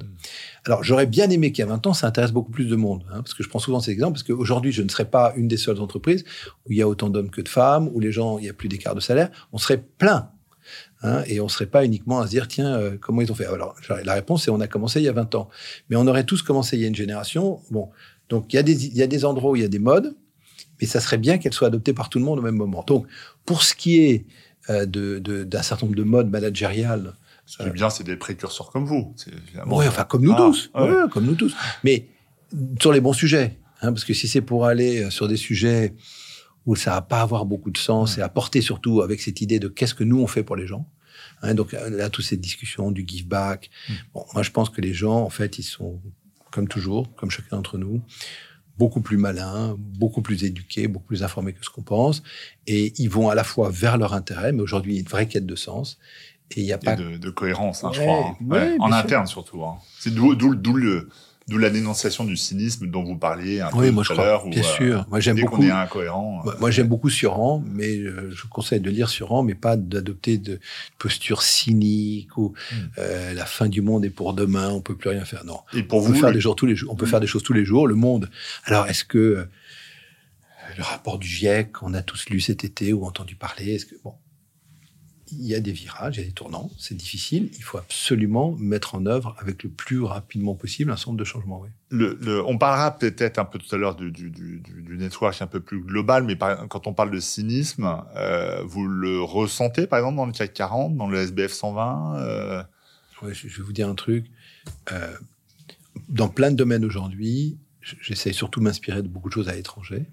Alors, 0.65 0.83
j'aurais 0.83 1.07
bien 1.07 1.29
aimé 1.29 1.51
a 1.57 1.65
20 1.65 1.87
ans, 1.87 1.93
ça 1.93 2.07
intéresse 2.07 2.31
beaucoup 2.31 2.51
plus 2.51 2.65
de 2.65 2.75
monde. 2.75 3.03
Hein, 3.09 3.21
parce 3.23 3.33
que 3.33 3.43
je 3.43 3.49
prends 3.49 3.59
souvent 3.59 3.79
ces 3.79 3.91
exemples, 3.91 4.13
parce 4.13 4.23
qu'aujourd'hui, 4.23 4.71
je 4.71 4.83
ne 4.83 4.89
serais 4.89 5.09
pas 5.09 5.33
une 5.35 5.47
des 5.47 5.57
seules 5.57 5.79
entreprises 5.79 6.23
où 6.65 6.71
il 6.71 6.77
y 6.77 6.81
a 6.81 6.87
autant 6.87 7.09
d'hommes 7.09 7.31
que 7.31 7.41
de 7.41 7.49
femmes, 7.49 7.89
où 7.93 7.99
les 7.99 8.11
gens, 8.11 8.37
il 8.37 8.43
n'y 8.43 8.49
a 8.49 8.53
plus 8.53 8.69
d'écart 8.69 8.93
de 8.93 9.01
salaire. 9.01 9.29
On 9.51 9.57
serait 9.57 9.83
plein. 9.97 10.29
Hein, 11.01 11.23
et 11.27 11.39
on 11.39 11.45
ne 11.45 11.49
serait 11.49 11.67
pas 11.67 11.85
uniquement 11.85 12.19
à 12.19 12.25
se 12.25 12.31
dire, 12.31 12.47
tiens, 12.47 12.75
euh, 12.75 12.97
comment 12.99 13.21
ils 13.21 13.31
ont 13.31 13.35
fait? 13.35 13.45
Alors, 13.45 13.75
la 14.03 14.13
réponse, 14.13 14.45
c'est 14.45 14.51
on 14.51 14.59
a 14.59 14.67
commencé 14.67 14.99
il 14.99 15.03
y 15.03 15.09
a 15.09 15.13
20 15.13 15.35
ans. 15.35 15.49
Mais 15.89 15.95
on 15.95 16.07
aurait 16.07 16.23
tous 16.23 16.41
commencé 16.41 16.77
il 16.77 16.81
y 16.81 16.85
a 16.85 16.87
une 16.87 16.95
génération. 16.95 17.61
Bon, 17.69 17.89
donc 18.29 18.51
il 18.53 18.55
y, 18.55 18.59
a 18.59 18.63
des, 18.63 18.87
il 18.87 18.95
y 18.95 19.03
a 19.03 19.07
des 19.07 19.25
endroits 19.25 19.51
où 19.51 19.55
il 19.55 19.61
y 19.61 19.65
a 19.65 19.69
des 19.69 19.79
modes, 19.79 20.15
mais 20.79 20.87
ça 20.87 20.99
serait 20.99 21.17
bien 21.17 21.37
qu'elles 21.37 21.53
soient 21.53 21.67
adoptées 21.67 21.93
par 21.93 22.09
tout 22.09 22.19
le 22.19 22.25
monde 22.25 22.39
au 22.39 22.41
même 22.41 22.55
moment. 22.55 22.83
Donc, 22.85 23.07
pour 23.45 23.63
ce 23.63 23.75
qui 23.75 23.99
est 23.99 24.25
euh, 24.69 24.85
d'un 24.85 25.61
certain 25.61 25.85
nombre 25.85 25.97
de 25.97 26.03
modes 26.03 26.29
managériales, 26.29 27.13
ce 27.45 27.57
qui 27.57 27.63
est 27.63 27.71
bien, 27.71 27.89
c'est 27.91 28.03
des 28.03 28.15
précurseurs 28.15 28.71
comme 28.71 28.85
vous. 28.85 29.13
Oui, 29.67 29.87
enfin, 29.87 30.03
comme 30.03 30.23
nous 30.23 30.33
ah, 30.33 30.37
tous. 30.37 30.71
comme 31.11 31.25
nous 31.25 31.35
tous. 31.35 31.55
Mais 31.83 32.07
sur 32.81 32.91
les 32.91 33.01
bons 33.01 33.13
sujets. 33.13 33.59
Hein, 33.81 33.91
parce 33.91 34.05
que 34.05 34.13
si 34.13 34.27
c'est 34.27 34.41
pour 34.41 34.65
aller 34.65 35.03
euh, 35.03 35.09
sur 35.09 35.27
des 35.27 35.37
sujets 35.37 35.93
où 36.65 36.75
ça 36.75 36.91
va 36.91 37.01
pas 37.01 37.21
avoir 37.21 37.45
beaucoup 37.45 37.69
de 37.69 37.77
sens 37.77 38.17
et 38.17 38.21
apporter 38.21 38.61
surtout 38.61 39.01
avec 39.01 39.21
cette 39.21 39.41
idée 39.41 39.59
de 39.59 39.67
qu'est-ce 39.67 39.93
que 39.93 40.03
nous 40.03 40.19
on 40.19 40.27
fait 40.27 40.43
pour 40.43 40.55
les 40.55 40.65
gens. 40.65 40.89
Hein, 41.41 41.53
donc 41.53 41.73
là, 41.73 42.09
toutes 42.09 42.25
ces 42.25 42.37
discussions 42.37 42.91
du 42.91 43.05
give 43.07 43.27
back. 43.27 43.69
Mm. 43.87 43.93
Bon, 44.13 44.25
moi, 44.33 44.43
je 44.43 44.51
pense 44.51 44.69
que 44.69 44.81
les 44.81 44.93
gens, 44.93 45.21
en 45.21 45.29
fait, 45.29 45.59
ils 45.59 45.63
sont 45.63 46.01
comme 46.51 46.67
toujours, 46.67 47.13
comme 47.15 47.29
chacun 47.29 47.57
d'entre 47.57 47.77
nous, 47.77 48.01
beaucoup 48.77 49.01
plus 49.01 49.17
malins, 49.17 49.75
beaucoup 49.77 50.21
plus 50.21 50.43
éduqués, 50.43 50.87
beaucoup 50.87 51.07
plus 51.07 51.23
informés 51.23 51.53
que 51.53 51.63
ce 51.63 51.69
qu'on 51.69 51.83
pense, 51.83 52.23
et 52.67 52.93
ils 52.97 53.09
vont 53.09 53.29
à 53.29 53.35
la 53.35 53.43
fois 53.43 53.69
vers 53.69 53.97
leur 53.97 54.13
intérêt, 54.13 54.51
mais 54.51 54.61
aujourd'hui, 54.61 54.93
il 54.93 54.95
y 54.95 54.99
a 54.99 55.01
une 55.01 55.07
vraie 55.07 55.27
quête 55.27 55.45
de 55.45 55.55
sens. 55.55 55.97
Et 56.51 56.61
il 56.61 56.67
y 56.67 56.73
a 56.73 56.77
pas 56.77 56.95
de, 56.95 57.29
cohérence, 57.31 57.83
hein, 57.83 57.89
je 57.91 58.01
crois. 58.01 58.37
Hein. 58.51 58.77
en 58.79 58.91
interne 58.91 59.25
surtout. 59.25 59.63
Hein. 59.65 59.77
C'est 59.97 60.13
d'où 60.13 60.31
le, 60.31 61.09
D'où 61.47 61.59
la 61.59 61.69
dénonciation 61.69 62.25
du 62.25 62.35
cynisme 62.35 62.87
dont 62.87 63.03
vous 63.03 63.17
parliez 63.17 63.61
un 63.61 63.69
oui, 63.75 63.91
peu 63.91 64.01
tout 64.01 64.13
à 64.13 64.15
l'heure. 64.15 64.47
Bien 64.47 64.63
euh, 64.63 64.63
sûr. 64.63 65.05
Moi, 65.09 65.19
j'aime 65.19 65.39
beaucoup. 65.39 65.61
est 65.61 65.69
incohérent. 65.69 66.43
Moi, 66.59 66.71
j'aime 66.71 66.87
beaucoup 66.87 67.11
Suran, 67.11 67.63
mais 67.71 67.97
euh, 67.97 68.31
je 68.31 68.47
conseille 68.47 68.79
de 68.79 68.89
lire 68.89 69.09
Suran, 69.09 69.43
mais 69.43 69.53
pas 69.53 69.77
d'adopter 69.77 70.39
de 70.39 70.59
posture 70.97 71.43
cynique 71.43 72.35
ou 72.37 72.53
hmm. 72.71 72.75
euh, 72.97 73.33
la 73.35 73.45
fin 73.45 73.67
du 73.67 73.81
monde 73.81 74.05
est 74.05 74.09
pour 74.09 74.33
demain, 74.33 74.69
on 74.69 74.81
peut 74.81 74.95
plus 74.95 75.11
rien 75.11 75.23
faire. 75.23 75.45
Non. 75.45 75.59
Et 75.73 75.83
pour 75.83 75.99
on 75.99 76.01
vous, 76.01 76.13
peut 76.13 76.19
faire 76.19 76.31
des 76.31 76.39
jours 76.41 76.55
tous 76.55 76.65
les 76.65 76.75
jours. 76.75 76.91
On 76.91 76.95
peut 76.95 77.05
faire 77.05 77.19
des 77.19 77.27
choses 77.27 77.43
tous 77.43 77.53
les 77.53 77.63
jours. 77.63 77.85
Le 77.85 77.95
monde. 77.95 78.31
Alors, 78.63 78.87
est-ce 78.87 79.05
que 79.05 79.47
le 80.77 80.83
rapport 80.83 81.19
du 81.19 81.27
GIEC, 81.27 81.83
on 81.83 81.93
a 81.93 82.01
tous 82.01 82.27
lu 82.29 82.39
cet 82.39 82.63
été 82.63 82.91
ou 82.91 83.05
entendu 83.05 83.35
parler, 83.35 83.75
est-ce 83.75 83.85
que 83.85 83.95
bon, 84.03 84.13
il 85.31 85.45
y 85.45 85.55
a 85.55 85.59
des 85.59 85.71
virages, 85.71 86.17
il 86.17 86.19
y 86.19 86.23
a 86.23 86.27
des 86.27 86.33
tournants, 86.33 86.69
c'est 86.77 86.95
difficile. 86.95 87.49
Il 87.57 87.63
faut 87.63 87.77
absolument 87.77 88.55
mettre 88.59 88.95
en 88.95 89.05
œuvre 89.05 89.35
avec 89.39 89.63
le 89.63 89.69
plus 89.69 90.01
rapidement 90.01 90.53
possible 90.53 90.91
un 90.91 90.97
centre 90.97 91.17
de 91.17 91.23
changement. 91.23 91.61
Oui. 91.61 91.69
Le, 91.89 92.43
on 92.45 92.57
parlera 92.57 92.97
peut-être 92.97 93.39
un 93.39 93.45
peu 93.45 93.57
tout 93.57 93.73
à 93.73 93.77
l'heure 93.77 93.95
du, 93.95 94.11
du, 94.11 94.29
du, 94.29 94.59
du, 94.59 94.97
network 94.97 95.41
un 95.41 95.47
peu 95.47 95.59
plus 95.59 95.81
global, 95.81 96.23
mais 96.23 96.37
quand 96.69 96.87
on 96.87 96.93
parle 96.93 97.11
de 97.11 97.19
cynisme, 97.19 98.03
euh, 98.15 98.61
vous 98.63 98.87
le 98.87 99.21
ressentez 99.21 99.87
par 99.87 99.99
exemple 99.99 100.17
dans 100.17 100.25
le 100.25 100.33
CAC 100.33 100.53
40, 100.53 100.95
dans 100.95 101.07
le 101.07 101.17
SBF 101.17 101.51
120 101.51 102.17
euh... 102.17 102.63
Je, 103.31 103.47
vais 103.47 103.63
vous 103.63 103.73
dire 103.73 103.87
un 103.89 103.95
truc. 103.95 104.25
Euh, 104.91 105.15
dans 106.09 106.27
plein 106.27 106.51
de 106.51 106.55
domaines 106.55 106.85
aujourd'hui, 106.85 107.57
j'essaie 107.81 108.33
surtout 108.33 108.59
de 108.59 108.65
m'inspirer 108.65 109.01
de 109.01 109.07
beaucoup 109.07 109.29
de 109.29 109.33
choses 109.33 109.49
à 109.49 109.55
l'étranger. 109.55 110.05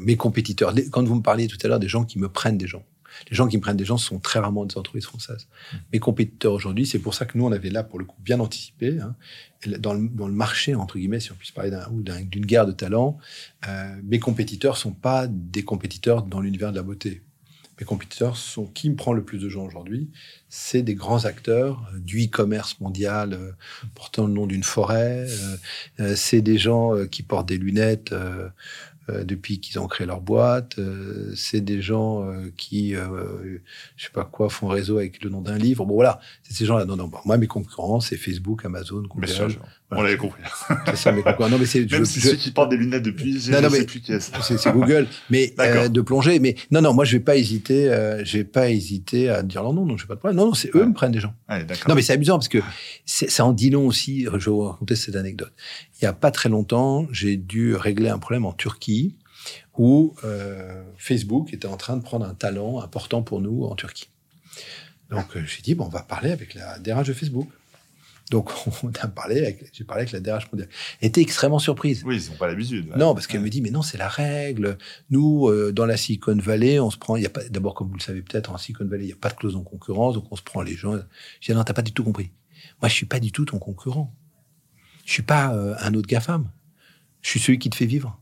Mes 0.00 0.16
compétiteurs, 0.16 0.74
quand 0.90 1.04
vous 1.04 1.14
me 1.14 1.22
parliez 1.22 1.46
tout 1.46 1.56
à 1.62 1.68
l'heure 1.68 1.78
des 1.78 1.88
gens 1.88 2.04
qui 2.04 2.18
me 2.18 2.28
prennent 2.28 2.58
des 2.58 2.66
gens, 2.66 2.84
les 3.30 3.36
gens 3.36 3.48
qui 3.48 3.56
me 3.56 3.62
prennent 3.62 3.76
des 3.76 3.84
gens 3.84 3.98
sont 3.98 4.18
très 4.18 4.38
rarement 4.38 4.64
des 4.64 4.76
entreprises 4.76 5.04
françaises. 5.04 5.48
Mmh. 5.48 5.76
Mes 5.92 5.98
compétiteurs 5.98 6.52
aujourd'hui, 6.52 6.86
c'est 6.86 6.98
pour 6.98 7.14
ça 7.14 7.24
que 7.24 7.36
nous, 7.36 7.44
on 7.44 7.52
avait 7.52 7.70
là, 7.70 7.82
pour 7.82 7.98
le 7.98 8.04
coup, 8.04 8.16
bien 8.20 8.40
anticipé. 8.40 8.98
Hein, 9.00 9.14
dans, 9.78 9.94
le, 9.94 10.08
dans, 10.08 10.28
le, 10.28 10.34
marché, 10.34 10.74
entre 10.74 10.98
guillemets, 10.98 11.20
si 11.20 11.32
on 11.32 11.34
puisse 11.34 11.50
parler 11.50 11.76
d'une 12.24 12.46
guerre 12.46 12.66
de 12.66 12.72
talent, 12.72 13.18
euh, 13.66 13.94
mes 14.04 14.18
compétiteurs 14.18 14.76
sont 14.76 14.92
pas 14.92 15.26
des 15.26 15.64
compétiteurs 15.64 16.22
dans 16.22 16.40
l'univers 16.40 16.70
de 16.70 16.76
la 16.76 16.82
beauté. 16.82 17.22
Mes 17.80 17.84
compétiteurs 17.84 18.36
sont 18.36 18.66
qui 18.66 18.90
me 18.90 18.96
prend 18.96 19.12
le 19.12 19.22
plus 19.22 19.38
de 19.38 19.48
gens 19.48 19.64
aujourd'hui 19.64 20.10
C'est 20.48 20.82
des 20.82 20.96
grands 20.96 21.26
acteurs 21.26 21.88
euh, 21.94 21.98
du 22.00 22.24
e-commerce 22.24 22.80
mondial 22.80 23.34
euh, 23.34 23.52
portant 23.94 24.26
le 24.26 24.32
nom 24.32 24.46
d'une 24.46 24.64
forêt. 24.64 25.26
C'est 26.16 26.40
des 26.40 26.58
gens 26.58 27.06
qui 27.06 27.22
portent 27.22 27.48
des 27.48 27.58
lunettes 27.58 28.14
depuis 29.24 29.60
qu'ils 29.60 29.78
ont 29.78 29.86
créé 29.86 30.06
leur 30.06 30.20
boîte. 30.20 30.78
Euh, 30.78 31.32
c'est 31.34 31.60
des 31.60 31.80
gens 31.80 32.24
euh, 32.24 32.52
qui, 32.56 32.92
je 32.92 34.04
sais 34.04 34.10
pas 34.12 34.24
quoi, 34.24 34.48
font 34.50 34.68
réseau 34.68 34.98
avec 34.98 35.22
le 35.22 35.30
nom 35.30 35.40
d'un 35.40 35.56
livre. 35.56 35.84
Bon, 35.84 35.94
voilà, 35.94 36.20
c'est 36.42 36.54
ces 36.54 36.66
gens-là. 36.66 36.84
Non, 36.84 36.96
non, 36.96 37.10
moi, 37.24 37.38
mes 37.38 37.46
concurrents, 37.46 38.00
c'est 38.00 38.16
Facebook, 38.16 38.64
Amazon, 38.64 39.02
Google. 39.02 39.28
on 39.90 40.02
l'avait 40.02 40.16
compris. 40.16 40.42
c'est 40.86 40.96
ça, 40.96 41.12
mes 41.12 41.22
concurrents. 41.22 41.48
Non, 41.48 41.58
mais 41.58 41.66
c'est, 41.66 41.90
Même 41.90 42.04
si 42.04 42.20
ceux 42.20 42.36
qui 42.36 42.50
portent 42.50 42.70
des 42.70 42.76
lunettes 42.76 43.02
depuis, 43.02 43.40
je 43.40 43.52
ne 43.52 43.68
sais 43.68 43.84
plus 43.86 44.00
qui 44.00 44.12
est. 44.12 44.20
C'est, 44.20 44.72
Google. 44.72 45.06
Mais, 45.30 45.54
de 45.88 46.00
plonger. 46.00 46.38
Mais 46.38 46.56
non, 46.70 46.82
non, 46.82 46.92
moi, 46.92 47.04
je 47.04 47.12
vais 47.12 47.22
pas 47.22 47.36
hésiter, 47.36 47.84
je 48.24 48.38
vais 48.38 48.44
pas 48.44 48.70
hésiter 48.70 49.30
à 49.30 49.42
dire 49.42 49.62
leur 49.62 49.72
nom, 49.72 49.86
donc 49.86 49.98
j'ai 49.98 50.06
pas 50.06 50.14
de 50.14 50.20
problème. 50.20 50.36
Non, 50.36 50.46
non, 50.46 50.54
c'est 50.54 50.68
eux 50.74 50.82
qui 50.82 50.88
me 50.88 50.94
prennent 50.94 51.12
des 51.12 51.20
gens. 51.20 51.34
non, 51.88 51.94
mais 51.94 52.02
c'est 52.02 52.12
amusant 52.12 52.36
parce 52.36 52.48
que 52.48 52.58
ça 53.06 53.44
en 53.44 53.52
dit 53.52 53.70
long 53.70 53.86
aussi. 53.86 54.24
Je 54.24 54.30
vais 54.30 54.38
vous 54.50 54.62
raconter 54.62 54.96
cette 54.96 55.16
anecdote. 55.16 55.52
Il 56.00 56.04
y 56.04 56.08
a 56.08 56.12
pas 56.12 56.30
très 56.30 56.48
longtemps, 56.48 57.06
j'ai 57.10 57.36
dû 57.36 57.74
régler 57.74 58.08
un 58.08 58.18
problème 58.18 58.44
en 58.44 58.52
Turquie 58.52 58.97
où 59.78 60.14
euh, 60.24 60.82
Facebook 60.96 61.54
était 61.54 61.68
en 61.68 61.76
train 61.76 61.96
de 61.96 62.02
prendre 62.02 62.26
un 62.26 62.34
talent 62.34 62.80
important 62.80 63.22
pour 63.22 63.40
nous 63.40 63.64
en 63.64 63.74
Turquie. 63.76 64.10
Donc 65.10 65.36
euh, 65.36 65.42
j'ai 65.46 65.62
dit 65.62 65.74
bon, 65.74 65.86
on 65.86 65.88
va 65.88 66.02
parler 66.02 66.30
avec 66.30 66.54
la 66.54 66.78
DRH 66.78 67.06
de 67.06 67.12
Facebook. 67.14 67.48
Donc 68.30 68.50
on 68.82 68.90
a 69.00 69.08
parlé, 69.08 69.56
j'ai 69.72 69.84
parlé 69.84 70.02
avec 70.02 70.12
la 70.12 70.20
DRH 70.20 70.52
mondiale. 70.52 70.68
Elle 71.00 71.08
était 71.08 71.22
extrêmement 71.22 71.60
surprise. 71.60 72.02
Oui, 72.04 72.22
ils 72.22 72.30
n'ont 72.30 72.36
pas 72.36 72.48
l'habitude. 72.48 72.92
Non, 72.96 73.14
parce 73.14 73.26
qu'elle 73.26 73.40
me 73.40 73.48
dit 73.48 73.62
mais 73.62 73.70
non, 73.70 73.82
c'est 73.82 73.98
la 73.98 74.08
règle. 74.08 74.76
Nous, 75.10 75.48
euh, 75.48 75.72
dans 75.72 75.86
la 75.86 75.96
Silicon 75.96 76.36
Valley, 76.36 76.80
on 76.80 76.90
se 76.90 76.98
prend. 76.98 77.16
Il 77.16 77.22
y 77.22 77.26
a 77.26 77.30
pas. 77.30 77.48
D'abord, 77.48 77.74
comme 77.74 77.88
vous 77.88 77.96
le 77.96 78.02
savez 78.02 78.20
peut-être, 78.20 78.50
en 78.50 78.58
Silicon 78.58 78.84
Valley, 78.84 79.04
il 79.04 79.08
n'y 79.08 79.12
a 79.12 79.16
pas 79.16 79.30
de 79.30 79.34
clause 79.34 79.56
en 79.56 79.62
concurrence, 79.62 80.14
donc 80.14 80.26
on 80.30 80.36
se 80.36 80.42
prend 80.42 80.60
les 80.60 80.74
gens. 80.74 80.96
Je 81.40 81.52
dis 81.52 81.56
non, 81.56 81.64
t'as 81.64 81.72
pas 81.72 81.82
du 81.82 81.92
tout 81.92 82.04
compris. 82.04 82.30
Moi, 82.82 82.88
je 82.88 82.94
suis 82.94 83.06
pas 83.06 83.20
du 83.20 83.32
tout 83.32 83.44
ton 83.44 83.58
concurrent. 83.58 84.12
Je 85.04 85.12
suis 85.12 85.22
pas 85.22 85.54
euh, 85.54 85.74
un 85.78 85.94
autre 85.94 86.06
GAFAM. 86.06 86.50
Je 87.22 87.30
suis 87.30 87.40
celui 87.40 87.58
qui 87.58 87.70
te 87.70 87.76
fait 87.76 87.86
vivre. 87.86 88.20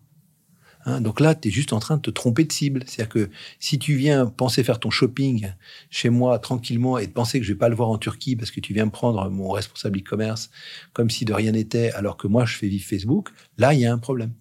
Hein, 0.87 1.01
donc 1.01 1.19
là, 1.19 1.35
tu 1.35 1.49
es 1.49 1.51
juste 1.51 1.73
en 1.73 1.81
train 1.81 1.97
de 1.97 2.03
te 2.03 2.11
tromper 2.11 2.45
de 2.45 2.53
cible. 2.53 2.85
C'est-à-dire 2.87 3.13
que 3.13 3.31
si 3.59 3.79
tu 3.79 3.97
viens 3.97 4.27
penser 4.27 4.63
faire 4.63 4.79
ton 4.79 4.91
shopping 4.91 5.53
chez 5.91 6.11
moi 6.11 6.39
tranquillement 6.39 6.97
et 6.97 7.09
de 7.09 7.13
penser 7.13 7.41
que 7.41 7.45
je 7.45 7.53
vais 7.53 7.59
pas 7.59 7.69
le 7.69 7.75
voir 7.75 7.89
en 7.89 7.99
Turquie 7.99 8.37
parce 8.37 8.53
que 8.53 8.61
tu 8.61 8.73
viens 8.73 8.87
me 8.87 8.91
prendre 8.91 9.29
mon 9.29 9.51
responsable 9.51 9.99
e-commerce 9.99 10.51
comme 10.93 11.11
si 11.11 11.25
de 11.25 11.35
rien 11.35 11.53
n'était 11.53 11.91
alors 11.93 12.17
que 12.17 12.29
moi 12.29 12.45
je 12.45 12.57
fais 12.57 12.69
vivre 12.69 12.85
Facebook, 12.85 13.31
là, 13.59 13.75
il 13.75 13.81
y 13.81 13.87
a 13.87 13.93
un 13.93 13.99
problème. 13.99 14.33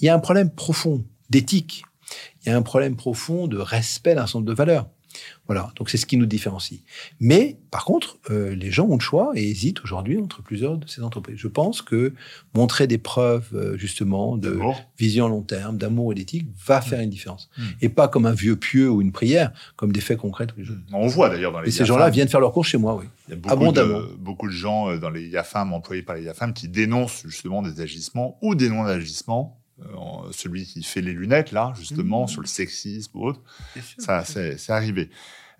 Il 0.00 0.06
y 0.06 0.08
a 0.08 0.14
un 0.14 0.18
problème 0.18 0.50
profond 0.50 1.04
d'éthique. 1.28 1.84
Il 2.42 2.48
y 2.48 2.52
a 2.52 2.56
un 2.56 2.62
problème 2.62 2.96
profond 2.96 3.46
de 3.46 3.58
respect 3.58 4.14
d'un 4.14 4.26
centre 4.26 4.46
de 4.46 4.54
valeurs. 4.54 4.88
Voilà, 5.46 5.72
donc 5.76 5.90
c'est 5.90 5.96
ce 5.96 6.06
qui 6.06 6.16
nous 6.16 6.26
différencie. 6.26 6.80
Mais 7.18 7.58
par 7.70 7.84
contre, 7.84 8.18
euh, 8.30 8.54
les 8.54 8.70
gens 8.70 8.86
ont 8.86 8.94
le 8.94 9.00
choix 9.00 9.32
et 9.34 9.48
hésitent 9.48 9.82
aujourd'hui 9.82 10.18
entre 10.18 10.42
plusieurs 10.42 10.78
de 10.78 10.88
ces 10.88 11.02
entreprises. 11.02 11.38
Je 11.38 11.48
pense 11.48 11.82
que 11.82 12.14
montrer 12.54 12.86
des 12.86 12.98
preuves 12.98 13.48
euh, 13.54 13.76
justement 13.76 14.36
de 14.36 14.58
vision 14.98 15.28
long 15.28 15.42
terme, 15.42 15.76
d'amour 15.76 16.12
et 16.12 16.14
d'éthique 16.14 16.46
va 16.64 16.78
mmh. 16.78 16.82
faire 16.82 17.00
une 17.00 17.10
différence. 17.10 17.50
Mmh. 17.56 17.62
Et 17.82 17.88
pas 17.88 18.08
comme 18.08 18.26
un 18.26 18.32
vieux 18.32 18.56
pieux 18.56 18.90
ou 18.90 19.02
une 19.02 19.12
prière, 19.12 19.52
comme 19.76 19.92
des 19.92 20.00
faits 20.00 20.18
concrets 20.18 20.46
jours. 20.58 20.76
On 20.92 21.06
voit 21.06 21.28
d'ailleurs 21.28 21.52
dans 21.52 21.60
les 21.60 21.68
Et 21.68 21.72
ces 21.72 21.84
gens-là 21.84 22.10
viennent 22.10 22.28
faire 22.28 22.40
leur 22.40 22.52
cours 22.52 22.64
chez 22.64 22.78
moi, 22.78 22.96
oui. 22.96 23.06
Il 23.28 23.30
y 23.30 23.34
a 23.34 23.36
beaucoup, 23.36 23.72
de, 23.72 24.16
beaucoup 24.18 24.46
de 24.48 24.52
gens 24.52 24.90
euh, 24.90 24.98
dans 24.98 25.10
les 25.10 25.28
YAFAM, 25.28 25.72
employés 25.72 26.02
par 26.02 26.16
les 26.16 26.24
YAFAM, 26.24 26.52
qui 26.52 26.68
dénoncent 26.68 27.22
justement 27.24 27.62
des 27.62 27.80
agissements 27.80 28.38
ou 28.42 28.54
des 28.54 28.68
non-agissements 28.68 29.59
celui 30.32 30.64
qui 30.64 30.82
fait 30.82 31.00
les 31.00 31.12
lunettes, 31.12 31.52
là, 31.52 31.72
justement, 31.76 32.24
mmh. 32.24 32.28
sur 32.28 32.40
le 32.40 32.46
sexisme 32.46 33.10
ou 33.14 33.28
autre. 33.28 33.40
ça, 33.98 34.24
c'est 34.24 34.70
arrivé. 34.70 35.10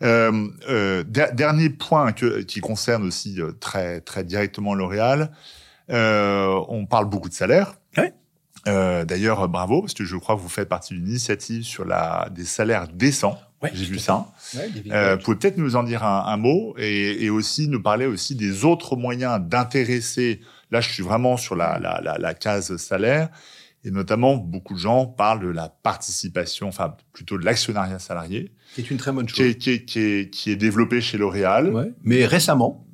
Euh, 0.02 0.48
euh, 0.68 1.04
dernier 1.04 1.68
point 1.68 2.12
que, 2.12 2.40
qui 2.40 2.60
concerne 2.60 3.04
aussi 3.06 3.40
euh, 3.40 3.52
très, 3.52 4.00
très 4.00 4.24
directement 4.24 4.74
L'Oréal. 4.74 5.30
on 5.88 6.86
parle 6.88 7.06
beaucoup 7.06 7.28
de 7.28 7.34
salaire. 7.34 7.74
D'ailleurs, 8.66 9.48
bravo, 9.48 9.80
parce 9.80 9.94
que 9.94 10.04
je 10.04 10.16
crois 10.16 10.36
que 10.36 10.40
vous 10.40 10.48
faites 10.48 10.68
partie 10.68 10.94
d'une 10.94 11.08
initiative 11.08 11.64
sur 11.64 11.84
la, 11.84 12.28
des 12.30 12.44
salaires 12.44 12.88
décents. 12.88 13.38
J'ai 13.74 13.84
vu 13.84 13.98
ça. 13.98 14.26
vous 14.54 15.22
pouvez 15.22 15.36
peut-être 15.36 15.58
nous 15.58 15.76
en 15.76 15.82
dire 15.82 16.04
un, 16.04 16.36
mot 16.36 16.74
et, 16.78 17.24
et, 17.24 17.30
aussi 17.30 17.68
nous 17.68 17.82
parler 17.82 18.06
aussi 18.06 18.34
des 18.34 18.64
autres 18.64 18.96
moyens 18.96 19.40
d'intéresser. 19.40 20.40
Là, 20.70 20.80
je 20.80 20.88
suis 20.88 21.02
vraiment 21.02 21.36
sur 21.36 21.56
la, 21.56 21.78
la, 21.78 22.00
la, 22.00 22.16
la 22.16 22.34
case 22.34 22.76
salaire 22.76 23.28
et 23.84 23.90
notamment, 23.90 24.36
beaucoup 24.36 24.74
de 24.74 24.78
gens 24.78 25.06
parlent 25.06 25.42
de 25.42 25.48
la 25.48 25.68
participation, 25.68 26.68
enfin 26.68 26.96
plutôt 27.12 27.38
de 27.38 27.44
l'actionnariat 27.44 27.98
salarié. 27.98 28.52
Qui 28.74 28.82
est 28.82 28.90
une 28.90 28.98
très 28.98 29.12
bonne 29.12 29.28
chose. 29.28 29.36
Qui 29.36 29.42
est, 29.42 29.56
qui 29.56 29.70
est, 29.70 29.84
qui 29.84 29.98
est, 30.00 30.30
qui 30.30 30.50
est 30.50 30.56
développé 30.56 31.00
chez 31.00 31.18
L'Oréal. 31.18 31.72
Ouais, 31.72 31.92
mais 32.02 32.26
récemment. 32.26 32.86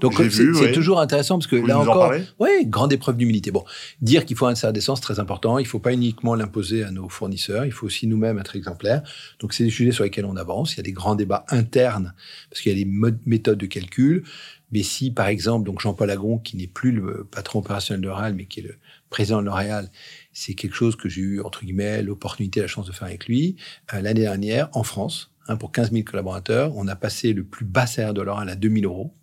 Donc 0.00 0.14
c'est 0.30 0.72
toujours 0.72 1.00
intéressant 1.00 1.38
parce 1.38 1.46
que 1.46 1.56
Vous 1.56 1.66
là 1.66 1.78
en 1.78 1.82
encore, 1.82 2.08
parlez 2.10 2.22
oui, 2.38 2.66
grande 2.66 2.92
épreuve 2.92 3.16
d'humilité. 3.16 3.50
Bon, 3.50 3.64
dire 4.00 4.24
qu'il 4.24 4.36
faut 4.36 4.46
un 4.46 4.54
salaire 4.54 4.80
c'est 4.82 5.00
très 5.00 5.18
important. 5.18 5.58
Il 5.58 5.62
ne 5.62 5.68
faut 5.68 5.78
pas 5.78 5.92
uniquement 5.92 6.34
l'imposer 6.34 6.84
à 6.84 6.90
nos 6.90 7.08
fournisseurs. 7.08 7.64
Il 7.64 7.72
faut 7.72 7.86
aussi 7.86 8.06
nous-mêmes 8.06 8.38
être 8.38 8.56
exemplaires. 8.56 9.02
Donc, 9.40 9.52
c'est 9.52 9.64
des 9.64 9.70
sujets 9.70 9.92
sur 9.92 10.04
lesquels 10.04 10.24
on 10.24 10.36
avance. 10.36 10.74
Il 10.74 10.76
y 10.78 10.80
a 10.80 10.82
des 10.82 10.92
grands 10.92 11.14
débats 11.14 11.44
internes 11.48 12.14
parce 12.50 12.60
qu'il 12.60 12.76
y 12.76 12.80
a 12.80 12.84
des 12.84 13.16
méthodes 13.26 13.58
de 13.58 13.66
calcul. 13.66 14.24
Mais 14.72 14.82
si, 14.82 15.10
par 15.10 15.28
exemple, 15.28 15.64
donc 15.64 15.80
Jean-Paul 15.80 16.10
Agron, 16.10 16.38
qui 16.38 16.56
n'est 16.56 16.66
plus 16.66 16.92
le 16.92 17.24
patron 17.30 17.60
opérationnel 17.60 18.00
de 18.00 18.08
L'Oréal, 18.08 18.34
mais 18.34 18.46
qui 18.46 18.60
est 18.60 18.64
le 18.64 18.76
président 19.10 19.40
de 19.40 19.46
L'Oréal, 19.46 19.90
c'est 20.32 20.54
quelque 20.54 20.74
chose 20.74 20.96
que 20.96 21.08
j'ai 21.08 21.20
eu, 21.20 21.40
entre 21.40 21.64
guillemets, 21.64 22.02
l'opportunité, 22.02 22.60
la 22.60 22.66
chance 22.66 22.86
de 22.86 22.92
faire 22.92 23.08
avec 23.08 23.26
lui. 23.26 23.56
Euh, 23.94 24.00
L'année 24.00 24.22
dernière, 24.22 24.68
en 24.72 24.82
France, 24.82 25.32
hein, 25.48 25.56
pour 25.56 25.72
15 25.72 25.92
000 25.92 26.04
collaborateurs, 26.04 26.76
on 26.76 26.86
a 26.88 26.96
passé 26.96 27.32
le 27.32 27.44
plus 27.44 27.64
bas 27.64 27.86
salaire 27.86 28.14
de 28.14 28.22
L'Oréal 28.22 28.48
à 28.48 28.56
2 28.56 28.68
000 28.68 28.84
euros 28.84 29.14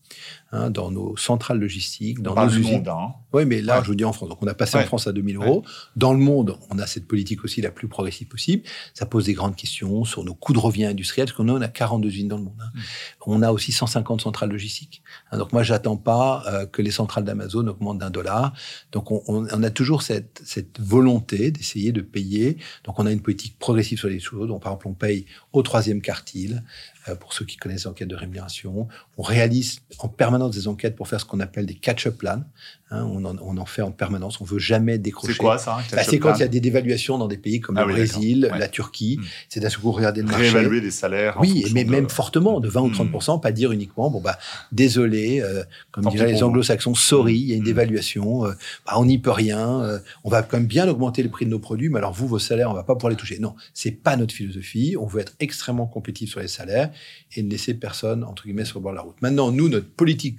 hein, 0.51 0.69
dans 0.69 0.91
nos 0.91 1.15
centrales 1.17 1.59
logistiques, 1.59 2.21
dans 2.21 2.35
nos 2.35 2.49
usines. 2.49 2.71
monde, 2.77 2.87
hein. 2.87 3.13
Oui, 3.33 3.45
mais 3.45 3.61
là, 3.61 3.77
Ouais. 3.77 3.83
je 3.83 3.87
vous 3.87 3.95
dis 3.95 4.05
en 4.05 4.13
France. 4.13 4.29
Donc, 4.29 4.41
on 4.41 4.47
a 4.47 4.53
passé 4.53 4.77
Ouais. 4.77 4.83
en 4.83 4.87
France 4.87 5.07
à 5.07 5.11
2000 5.11 5.37
euros. 5.37 5.63
Dans 5.95 6.13
le 6.13 6.19
monde, 6.19 6.57
on 6.69 6.77
a 6.79 6.85
cette 6.87 7.07
politique 7.07 7.43
aussi 7.43 7.61
la 7.61 7.71
plus 7.71 7.87
progressive 7.87 8.27
possible. 8.27 8.63
Ça 8.93 9.05
pose 9.05 9.25
des 9.25 9.33
grandes 9.33 9.55
questions 9.55 10.03
sur 10.05 10.23
nos 10.23 10.33
coûts 10.35 10.53
de 10.53 10.59
revient 10.59 10.85
industriels, 10.85 11.25
parce 11.27 11.35
qu'on 11.37 11.47
a, 11.49 11.53
on 11.53 11.61
a 11.61 11.67
42 11.67 12.09
usines 12.09 12.27
dans 12.27 12.37
le 12.37 12.43
monde. 12.43 12.59
hein. 12.61 12.69
Mm. 12.75 12.79
On 13.27 13.41
a 13.41 13.51
aussi 13.51 13.71
150 13.71 14.21
centrales 14.21 14.49
logistiques. 14.49 15.01
Hein, 15.31 15.37
donc, 15.39 15.53
moi, 15.53 15.63
j'attends 15.63 15.97
pas 15.97 16.43
euh, 16.47 16.65
que 16.65 16.81
les 16.81 16.91
centrales 16.91 17.23
d'Amazon 17.23 17.65
augmentent 17.67 17.97
d'un 17.99 18.09
dollar. 18.11 18.53
Donc, 18.91 19.09
on, 19.11 19.23
on- 19.27 19.47
on 19.51 19.63
a 19.63 19.69
toujours 19.71 20.01
cette, 20.03 20.41
cette 20.45 20.79
volonté 20.79 21.49
d'essayer 21.51 21.91
de 21.91 22.01
payer. 22.01 22.57
Donc, 22.83 22.99
on 22.99 23.05
a 23.05 23.11
une 23.11 23.21
politique 23.21 23.57
progressive 23.57 23.97
sur 23.99 24.09
les 24.09 24.19
choses. 24.19 24.47
Donc, 24.47 24.61
par 24.61 24.71
exemple, 24.73 24.87
on 24.89 24.93
paye 24.93 25.25
au 25.53 25.61
troisième 25.63 26.01
quartile, 26.01 26.63
euh, 27.09 27.15
pour 27.15 27.33
ceux 27.33 27.45
qui 27.45 27.57
connaissent 27.57 27.81
les 27.83 27.87
enquêtes 27.87 28.07
de 28.07 28.15
rémunération. 28.15 28.87
On 29.17 29.21
réalise 29.23 29.79
en 30.03 30.09
permanence 30.09 30.51
des 30.53 30.67
enquêtes 30.67 30.95
pour 30.97 31.07
faire 31.07 31.19
ce 31.21 31.25
qu'on 31.25 31.39
appelle 31.39 31.65
des 31.65 31.75
catch-up 31.75 32.17
plans. 32.17 32.43
Hein, 32.91 33.07
on, 33.11 33.23
en, 33.25 33.35
on 33.41 33.57
en 33.57 33.65
fait 33.65 33.81
en 33.81 33.91
permanence. 33.91 34.39
On 34.41 34.43
veut 34.43 34.59
jamais 34.59 34.97
décrocher. 34.97 35.33
C'est 35.33 35.39
quoi 35.39 35.57
ça 35.57 35.77
Bah, 35.93 36.03
c'est 36.03 36.19
quand 36.19 36.35
il 36.35 36.41
y 36.41 36.43
a 36.43 36.47
des 36.47 36.59
dévaluations 36.59 37.17
dans 37.17 37.27
des 37.29 37.37
pays 37.37 37.59
comme 37.61 37.77
Ah 37.77 37.81
le 37.81 37.87
oui, 37.87 37.93
Brésil. 37.93 38.49
Ouais. 38.51 38.59
la 38.59 38.67
Turquie. 38.67 39.17
Mm. 39.19 39.25
C'est 39.49 39.59
d'un 39.61 39.69
coup 39.69 39.91
regarder 39.91 40.21
le 40.21 40.27
marché. 40.27 40.49
Réévaluer 40.49 40.81
les 40.81 40.91
salaires. 40.91 41.37
Oui, 41.39 41.65
mais 41.73 41.85
de- 41.85 41.89
même 41.91 42.09
fortement, 42.09 42.59
de 42.59 42.67
20 42.67 42.81
ou 42.81 42.87
Mm. 42.89 43.09
30 43.11 43.41
pas 43.41 43.51
dire 43.53 43.71
uniquement, 43.71 44.11
bon, 44.11 44.19
bah, 44.21 44.37
désolé, 44.73 45.41
euh, 45.41 45.63
comme 45.91 46.05
diraient 46.07 46.31
les 46.33 46.43
anglo-saxons, 46.43 46.95
sorry, 46.95 47.35
il 47.37 47.45
y 47.47 47.53
a 47.53 47.55
une 47.55 47.61
Mm. 47.61 47.65
dévaluation, 47.65 48.45
euh, 48.45 48.51
bah, 48.85 48.93
on 48.97 49.05
n'y 49.05 49.17
peut 49.17 49.31
rien, 49.31 49.81
euh, 49.81 49.99
on 50.25 50.29
va 50.29 50.43
quand 50.43 50.57
même 50.57 50.67
bien 50.67 50.87
augmenter 50.89 51.23
le 51.23 51.29
prix 51.29 51.45
de 51.45 51.49
nos 51.51 51.59
produits, 51.59 51.89
mais 51.89 51.99
alors 51.99 52.13
vous, 52.13 52.27
vos 52.27 52.39
salaires, 52.39 52.69
on 52.69 52.73
va 52.73 52.83
pas 52.83 52.95
pouvoir 52.95 53.11
les 53.11 53.15
toucher. 53.17 53.39
Non, 53.39 53.55
c'est 53.73 53.91
pas 53.91 54.17
notre 54.17 54.33
philosophie. 54.33 54.95
On 54.99 55.05
veut 55.05 55.21
être 55.21 55.33
extrêmement 55.39 55.87
compétitif 55.87 56.31
sur 56.31 56.39
les 56.41 56.47
salaires 56.47 56.91
et 57.35 57.41
ne 57.43 57.49
laisser 57.49 57.73
personne, 57.73 58.23
entre 58.23 58.43
guillemets, 58.43 58.65
sur 58.65 58.79
le 58.79 58.83
bord 58.83 58.91
de 58.91 58.97
la 58.97 59.03
route. 59.03 59.15
Maintenant, 59.21 59.51
nous, 59.51 59.69
notre 59.69 59.87
politique 59.95 60.37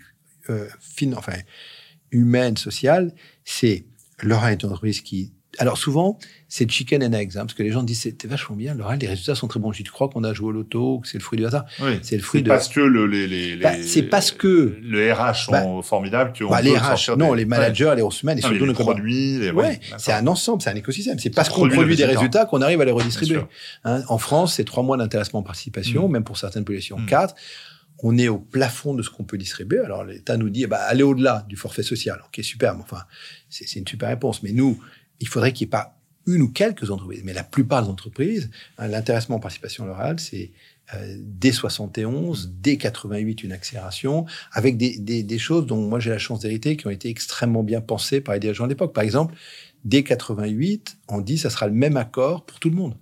euh, 0.50 0.66
fin- 0.80 1.12
enfin, 1.14 1.38
humaine, 2.10 2.56
sociale, 2.56 3.12
c'est 3.44 3.84
L'Oréal 4.22 4.52
est 4.52 4.62
une 4.62 4.68
entreprise 4.68 5.00
qui. 5.00 5.32
Alors 5.58 5.76
souvent, 5.78 6.18
c'est 6.48 6.68
chicken 6.70 7.02
and 7.04 7.12
eggs, 7.12 7.36
hein, 7.36 7.40
parce 7.46 7.54
que 7.54 7.62
les 7.62 7.70
gens 7.72 7.82
disent 7.84 8.00
c'était 8.00 8.26
vachement 8.28 8.56
bien, 8.56 8.74
L'Oréal, 8.74 8.98
les 9.00 9.06
résultats 9.08 9.34
sont 9.36 9.46
très 9.48 9.58
bons. 9.60 9.70
Je 9.72 9.78
dis, 9.78 9.84
tu 9.84 9.90
crois 9.92 10.08
qu'on 10.08 10.22
a 10.24 10.32
joué 10.32 10.48
au 10.48 10.52
loto, 10.52 10.98
que 11.00 11.08
c'est 11.08 11.18
le 11.18 11.22
fruit 11.22 11.36
du 11.36 11.46
hasard 11.46 11.64
Oui. 11.80 11.98
C'est 12.02 12.16
le 12.16 12.22
fruit 12.22 12.42
de. 12.42 12.48
parce 12.48 12.68
que 12.68 12.80
le, 12.80 13.06
les, 13.06 13.26
les, 13.28 13.56
Bah, 13.56 13.72
c'est 13.82 14.02
parce 14.04 14.30
que- 14.32 14.76
le 14.80 15.12
RH 15.12 15.46
sont 15.46 15.82
formidables 15.82 16.32
qu'on 16.36 16.48
Bah, 16.50 16.58
peut 16.58 16.64
les 16.64 16.76
RH, 16.76 17.10
non, 17.16 17.32
des- 17.32 17.38
les 17.38 17.44
managers, 17.44 17.92
les 17.96 18.02
ressources 18.02 18.22
humaines 18.22 18.38
et 18.38 18.42
Ouais. 18.42 18.48
Surtout 18.50 18.64
les 18.66 18.72
nos 18.72 18.78
produits. 18.78 19.38
Les... 19.38 19.50
Ouais, 19.52 19.64
ouais, 19.64 19.80
c'est 19.98 20.12
un 20.12 20.26
ensemble, 20.28 20.60
c'est 20.62 20.70
un 20.70 20.74
écosystème. 20.76 21.18
C'est 21.18 21.30
parce 21.30 21.48
qu'on 21.48 21.68
produit 21.68 21.96
des 21.96 22.04
résultat. 22.04 22.18
résultats 22.20 22.44
qu'on 22.46 22.62
arrive 22.62 22.80
à 22.80 22.84
les 22.84 22.92
redistribuer. 22.92 23.40
Hein, 23.84 24.02
en 24.08 24.18
France, 24.18 24.54
c'est 24.54 24.64
trois 24.64 24.82
mois 24.82 24.96
d'intéressement 24.96 25.42
participation, 25.42 26.08
Mm. 26.08 26.12
même 26.12 26.24
pour 26.24 26.36
certaines 26.38 26.64
populations, 26.64 26.98
Mm. 26.98 27.06
quatre. 27.06 27.34
On 28.02 28.18
est 28.18 28.28
au 28.28 28.38
plafond 28.38 28.94
de 28.94 29.02
ce 29.02 29.10
qu'on 29.10 29.24
peut 29.24 29.38
distribuer. 29.38 29.78
Alors 29.78 30.04
l'État 30.04 30.36
nous 30.36 30.50
dit, 30.50 30.64
eh 30.64 30.66
ben, 30.66 30.78
allez 30.80 31.02
au-delà 31.02 31.46
du 31.48 31.56
forfait 31.56 31.82
social. 31.82 32.20
Ok, 32.26 32.42
super. 32.44 32.74
Mais 32.74 32.82
enfin, 32.82 33.04
c'est 33.48 33.78
une 33.78 33.86
super 33.86 34.08
réponse. 34.08 34.42
Mais 34.42 34.52
nous, 34.52 34.78
il 35.20 35.28
faudrait 35.28 35.52
qu'il 35.52 35.66
n'y 35.66 35.68
ait 35.68 35.78
pas 35.78 35.98
une 36.26 36.42
ou 36.42 36.48
quelques 36.48 36.90
entreprises, 36.90 37.22
mais 37.24 37.32
la 37.34 37.44
plupart 37.44 37.82
des 37.82 37.88
entreprises, 37.88 38.50
hein, 38.78 38.88
l'intéressement 38.88 39.36
en 39.36 39.40
participation 39.40 39.86
orale, 39.86 40.18
c'est 40.18 40.52
euh, 40.94 41.16
dès 41.18 41.52
71, 41.52 42.52
dès 42.60 42.76
88, 42.76 43.42
une 43.42 43.52
accélération, 43.52 44.26
avec 44.52 44.76
des, 44.76 44.98
des, 44.98 45.22
des 45.22 45.38
choses 45.38 45.66
dont 45.66 45.80
moi 45.80 46.00
j'ai 46.00 46.10
la 46.10 46.18
chance 46.18 46.40
d'hériter, 46.40 46.76
qui 46.76 46.86
ont 46.86 46.90
été 46.90 47.08
extrêmement 47.08 47.62
bien 47.62 47.80
pensées 47.80 48.20
par 48.20 48.34
les 48.34 48.40
dirigeants 48.40 48.64
de 48.64 48.70
l'époque. 48.70 48.94
Par 48.94 49.04
exemple, 49.04 49.34
dès 49.84 50.02
88, 50.02 50.98
on 51.08 51.20
dit 51.20 51.38
ça 51.38 51.50
sera 51.50 51.66
le 51.66 51.74
même 51.74 51.96
accord 51.96 52.44
pour 52.44 52.58
tout 52.58 52.70
le 52.70 52.76
monde. 52.76 52.96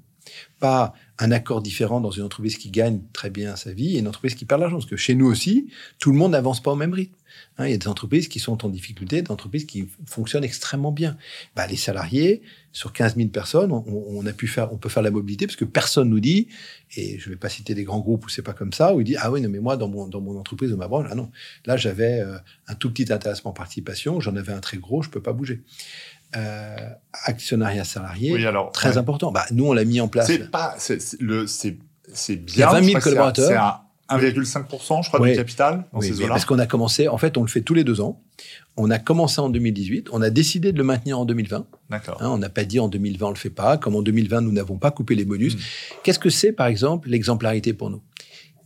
Pas 0.61 0.95
un 1.23 1.31
accord 1.31 1.63
différent 1.63 2.01
dans 2.01 2.11
une 2.11 2.25
entreprise 2.25 2.57
qui 2.57 2.71
gagne 2.71 3.01
très 3.13 3.31
bien 3.31 3.55
sa 3.55 3.73
vie 3.73 3.95
et 3.95 4.01
une 4.01 4.09
entreprise 4.09 4.35
qui 4.35 4.45
perd 4.45 4.61
l'argent. 4.61 4.77
Parce 4.79 4.91
que 4.91 4.97
chez 4.97 5.15
nous 5.15 5.27
aussi, 5.27 5.69
tout 6.01 6.11
le 6.11 6.19
monde 6.19 6.33
n'avance 6.33 6.61
pas 6.61 6.73
au 6.73 6.77
même 6.77 6.93
rythme. 6.93 7.15
Hein, 7.59 7.67
il 7.67 7.71
y 7.71 7.75
a 7.75 7.79
des 7.79 7.89
entreprises 7.89 8.29
qui 8.29 8.41
sont 8.41 8.65
en 8.65 8.69
difficulté, 8.69 9.23
des 9.23 9.31
entreprises 9.31 9.65
qui 9.65 9.89
fonctionnent 10.07 10.45
extrêmement 10.45 10.91
bien. 10.91 11.17
Bah, 11.55 11.67
les 11.67 11.77
salariés, 11.77 12.43
sur 12.73 12.93
15 12.93 13.17
000 13.17 13.29
personnes, 13.29 13.71
on, 13.71 14.27
a 14.27 14.33
pu 14.33 14.49
faire, 14.49 14.73
on 14.73 14.79
peut 14.79 14.89
faire 14.89 15.03
la 15.03 15.11
mobilité 15.11 15.47
parce 15.47 15.57
que 15.57 15.65
personne 15.65 16.09
nous 16.09 16.21
dit, 16.21 16.49
et 16.97 17.19
je 17.19 17.29
ne 17.29 17.35
vais 17.35 17.39
pas 17.39 17.51
citer 17.51 17.75
des 17.75 17.85
grands 17.85 18.01
groupes 18.01 18.25
où 18.25 18.29
c'est 18.29 18.43
pas 18.43 18.55
comme 18.55 18.73
ça, 18.73 18.95
où 18.95 19.01
il 19.01 19.05
dit 19.05 19.17
ah 19.19 19.31
oui 19.31 19.43
non 19.43 19.51
mais 19.51 19.61
moi 19.61 19.77
dans 19.77 19.89
mon 19.89 20.09
dans 20.09 20.25
entreprise 20.37 20.71
de 20.71 20.77
ma 20.77 20.89
branche 20.89 21.09
là 21.09 21.15
non, 21.15 21.31
là 21.67 21.77
j'avais 21.77 22.21
euh, 22.21 22.39
un 22.69 22.75
tout 22.75 22.91
petit 22.91 23.13
intéressement 23.13 23.51
en 23.51 23.55
participation, 23.55 24.21
j'en 24.21 24.37
avais 24.37 24.53
un 24.53 24.61
très 24.61 24.79
gros, 24.79 25.03
je 25.03 25.11
peux 25.11 25.21
pas 25.21 25.35
bouger. 25.35 25.63
Euh, 26.37 26.77
actionnariat 27.25 27.85
salarié, 27.85 28.33
Oui, 28.33 28.47
alors. 28.47 28.73
très 28.73 28.93
ouais. 28.93 28.99
important. 28.99 29.33
Bah, 29.33 29.45
nous 29.53 29.67
on 29.67 29.73
l'a 29.75 29.85
mis 29.85 30.01
en 30.01 30.09
place. 30.09 30.27
C'est 30.27 30.51
pas. 30.51 30.75
C'est 30.79 32.37
bien. 32.37 32.55
Il 32.55 32.59
y 32.59 32.63
a 32.63 32.71
20 32.71 32.83
000 32.83 32.87
je 32.87 32.91
crois 32.91 33.01
que 33.01 33.03
c'est 33.03 33.11
à- 33.11 33.13
collaborateurs. 33.13 33.49
C'est 33.49 33.55
à 33.57 33.85
1,5%, 34.19 35.03
je 35.03 35.09
crois, 35.09 35.21
Oui. 35.21 35.31
du 35.31 35.37
capital 35.37 35.85
dans 35.93 36.01
Oui, 36.01 36.13
ces 36.15 36.27
parce 36.27 36.45
qu'on 36.45 36.59
a 36.59 36.67
commencé, 36.67 37.09
en 37.09 37.17
fait, 37.17 37.39
on 37.39 37.43
le 37.43 37.49
fait 37.49 37.63
tous 37.63 37.73
les 37.75 37.85
deux 37.85 38.01
ans. 38.03 38.21
On 38.77 38.91
a 38.91 38.99
commencé 38.99 39.41
en 39.41 39.49
2018, 39.49 40.09
on 40.13 40.21
a 40.21 40.29
décidé 40.31 40.73
de 40.73 40.79
le 40.79 40.85
maintenir 40.85 41.19
en 41.19 41.25
2020. 41.25 41.67
D'accord. 41.91 42.19
Hein, 42.21 42.29
on 42.31 42.39
n'a 42.39 42.49
pas 42.51 42.65
dit 42.65 42.81
en 42.81 42.89
2020 42.89 43.27
on 43.27 43.31
le 43.31 43.37
fait 43.37 43.51
pas. 43.51 43.77
Comme 43.79 43.95
en 43.97 44.03
2020 44.03 44.41
nous 44.43 44.53
n'avons 44.53 44.77
pas 44.79 44.91
coupé 44.91 45.15
les 45.15 45.25
bonus. 45.25 45.55
Mm. 45.57 45.61
Qu'est-ce 46.03 46.19
que 46.19 46.31
c'est 46.31 46.53
par 46.53 46.67
exemple 46.67 47.09
l'exemplarité 47.09 47.73
pour 47.75 47.91
nous? 47.91 48.03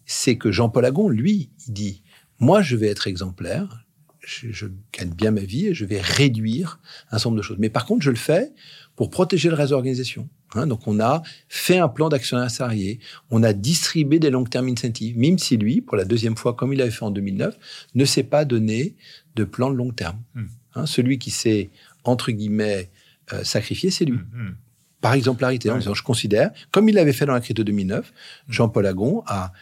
C'est 0.05 0.37
que 0.37 0.51
Jean-Paul 0.53 0.85
Agon, 0.85 1.09
lui, 1.09 1.51
il 1.67 1.73
dit 1.73 2.03
moi 2.41 2.63
je 2.63 2.75
vais 2.77 2.89
être 2.89 3.07
exemplaire, 3.07 3.85
je, 4.27 4.51
je 4.51 4.67
gagne 4.93 5.11
bien 5.11 5.31
ma 5.31 5.41
vie 5.41 5.69
et 5.69 5.75
je 5.75 5.85
vais 5.85 6.01
réduire 6.01 6.81
un 7.11 7.19
certain 7.19 7.31
nombre 7.31 7.39
de 7.39 7.43
choses. 7.43 7.59
Mais 7.59 7.71
par 7.71 7.87
contre 7.87 8.03
je 8.03 8.11
le 8.11 8.17
fais 8.17 8.53
pour 8.97 9.11
protéger 9.11 9.49
le 9.49 9.55
reste 9.55 9.71
de 9.71 9.75
l'organisation. 9.75 10.29
Hein, 10.55 10.67
donc 10.67 10.87
on 10.87 11.01
a 11.01 11.23
fait 11.49 11.79
un 11.79 11.89
plan 11.89 12.09
d'action 12.09 12.49
salarié, 12.49 12.99
on 13.31 13.43
a 13.43 13.53
distribué 13.53 14.19
des 14.19 14.31
long-term 14.31 14.69
incentives, 14.69 15.19
même 15.19 15.39
si 15.39 15.57
lui, 15.57 15.81
pour 15.81 15.97
la 15.97 16.05
deuxième 16.05 16.37
fois, 16.37 16.55
comme 16.55 16.73
il 16.73 16.81
avait 16.81 16.91
fait 16.91 17.05
en 17.05 17.11
2009, 17.11 17.57
ne 17.95 18.05
s'est 18.05 18.23
pas 18.23 18.45
donné 18.45 18.95
de 19.35 19.45
plan 19.45 19.71
de 19.71 19.77
long 19.77 19.91
terme. 19.91 20.19
Mm. 20.35 20.45
Hein, 20.77 20.87
celui 20.87 21.19
qui 21.19 21.31
s'est, 21.31 21.71
entre 22.05 22.31
guillemets, 22.33 22.91
euh, 23.33 23.45
sacrifié, 23.45 23.91
c'est 23.91 24.05
lui 24.05 24.19
Mhm. 24.19 24.57
par 25.01 25.15
exemplarité, 25.15 25.71
en 25.71 25.79
disant 25.79 25.95
je 25.95 26.03
considère, 26.03 26.51
comme 26.71 26.89
il 26.89 26.95
l'avait 26.95 27.13
fait 27.13 27.27
dans 27.27 27.35
la 27.35 27.41
crise 27.41 27.55
de 27.55 27.63
2009, 27.63 28.13
Jean-Paul 28.49 28.87
Agon 28.87 29.23
a 29.27 29.53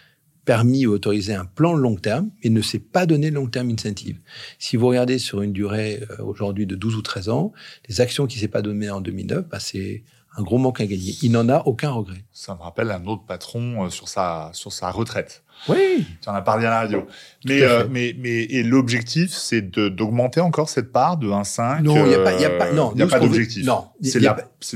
permis 0.45 0.87
ou 0.87 0.93
autorisé 0.93 1.35
un 1.35 1.45
plan 1.45 1.75
long 1.75 1.97
terme, 1.97 2.31
mais 2.43 2.51
ne 2.51 2.61
s'est 2.61 2.79
pas 2.79 3.07
donné 3.07 3.31
long 3.31 3.47
terme 3.47 3.71
incentive. 3.71 4.21
Si 4.59 4.77
vous 4.77 4.87
regardez 4.87 5.19
sur 5.19 5.43
une 5.43 5.53
durée 5.53 6.03
euh, 6.11 6.25
aujourd'hui 6.25 6.67
de 6.67 6.75
12 6.75 6.97
ou 6.97 7.03
13 7.03 7.29
ans, 7.29 7.53
les 7.89 8.01
actions 8.01 8.27
qui 8.27 8.37
ne 8.37 8.41
s'est 8.43 8.49
pas 8.49 8.63
données 8.63 8.91
en 8.91 9.01
2009, 9.01 9.49
bah, 9.49 9.61
c'est 9.61 10.03
un 10.37 10.43
gros 10.43 10.59
manque 10.59 10.81
à 10.81 10.87
gagner. 10.87 11.15
Il 11.23 11.33
n'en 11.33 11.49
a 11.49 11.63
aucun 11.67 11.91
regret. 11.91 12.25
Ça 12.33 12.55
me 12.55 12.61
rappelle 12.61 12.91
un 12.91 13.05
autre 13.07 13.25
patron 13.25 13.85
euh, 13.85 13.91
sur 13.91 14.09
sa, 14.09 14.51
sur 14.53 14.73
sa 14.73 14.91
retraite. 14.91 15.44
Oui. 15.69 16.07
Tu 16.21 16.29
en 16.29 16.35
as 16.35 16.43
parlé 16.43 16.67
à 16.67 16.71
la 16.71 16.81
radio. 16.81 17.07
Mais, 17.47 17.63
euh, 17.63 17.85
mais, 17.91 18.15
mais 18.19 18.43
et 18.45 18.63
l'objectif, 18.63 19.31
c'est 19.33 19.63
d'augmenter 19.63 20.41
encore 20.41 20.69
cette 20.69 20.93
part 20.93 21.17
de 21.17 21.29
1,5 21.29 21.83
Non, 21.83 22.05
il 22.05 22.09
n'y 22.09 22.15
a 22.15 22.19
pas, 22.23 22.33
y 22.41 22.45
a 22.45 22.51
pas, 22.51 22.73
non, 22.73 22.95
y 22.95 23.01
a 23.03 23.05
nous, 23.05 23.11
pas 23.11 23.21
d'objectif. 23.21 23.65
Non, 23.65 23.87
C'est 24.03 24.19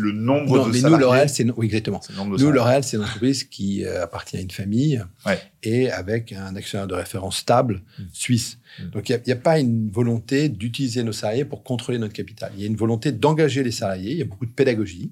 le 0.00 0.12
nombre 0.12 0.56
non, 0.58 0.66
de 0.66 0.72
mais 0.72 0.80
nous. 0.80 0.96
L'Oréal, 0.96 1.28
c'est, 1.28 1.46
oui, 1.56 1.66
exactement. 1.66 2.00
Nous. 2.16 2.50
L'Oréal, 2.50 2.84
c'est 2.84 2.96
une 2.96 3.02
entreprise 3.04 3.44
qui 3.44 3.84
euh, 3.84 4.02
appartient 4.02 4.36
à 4.36 4.40
une 4.40 4.50
famille 4.50 5.02
Ouais. 5.26 5.38
et 5.62 5.90
avec 5.90 6.32
un 6.32 6.56
actionnaire 6.56 6.86
de 6.86 6.94
référence 6.94 7.36
stable 7.38 7.82
Mm. 7.98 8.02
suisse. 8.12 8.57
Mm. 8.78 8.90
Donc, 8.90 9.08
il 9.08 9.20
n'y 9.26 9.32
a, 9.32 9.36
pas 9.36 9.58
une 9.58 9.90
volonté 9.90 10.48
d'utiliser 10.48 11.02
nos 11.02 11.12
salariés 11.12 11.44
pour 11.44 11.62
contrôler 11.62 11.98
notre 11.98 12.14
capital. 12.14 12.52
Il 12.56 12.60
y 12.60 12.64
a 12.64 12.66
une 12.66 12.76
volonté 12.76 13.12
d'engager 13.12 13.62
les 13.62 13.70
salariés. 13.70 14.12
Il 14.12 14.18
y 14.18 14.22
a 14.22 14.24
beaucoup 14.24 14.46
de 14.46 14.50
pédagogie. 14.50 15.10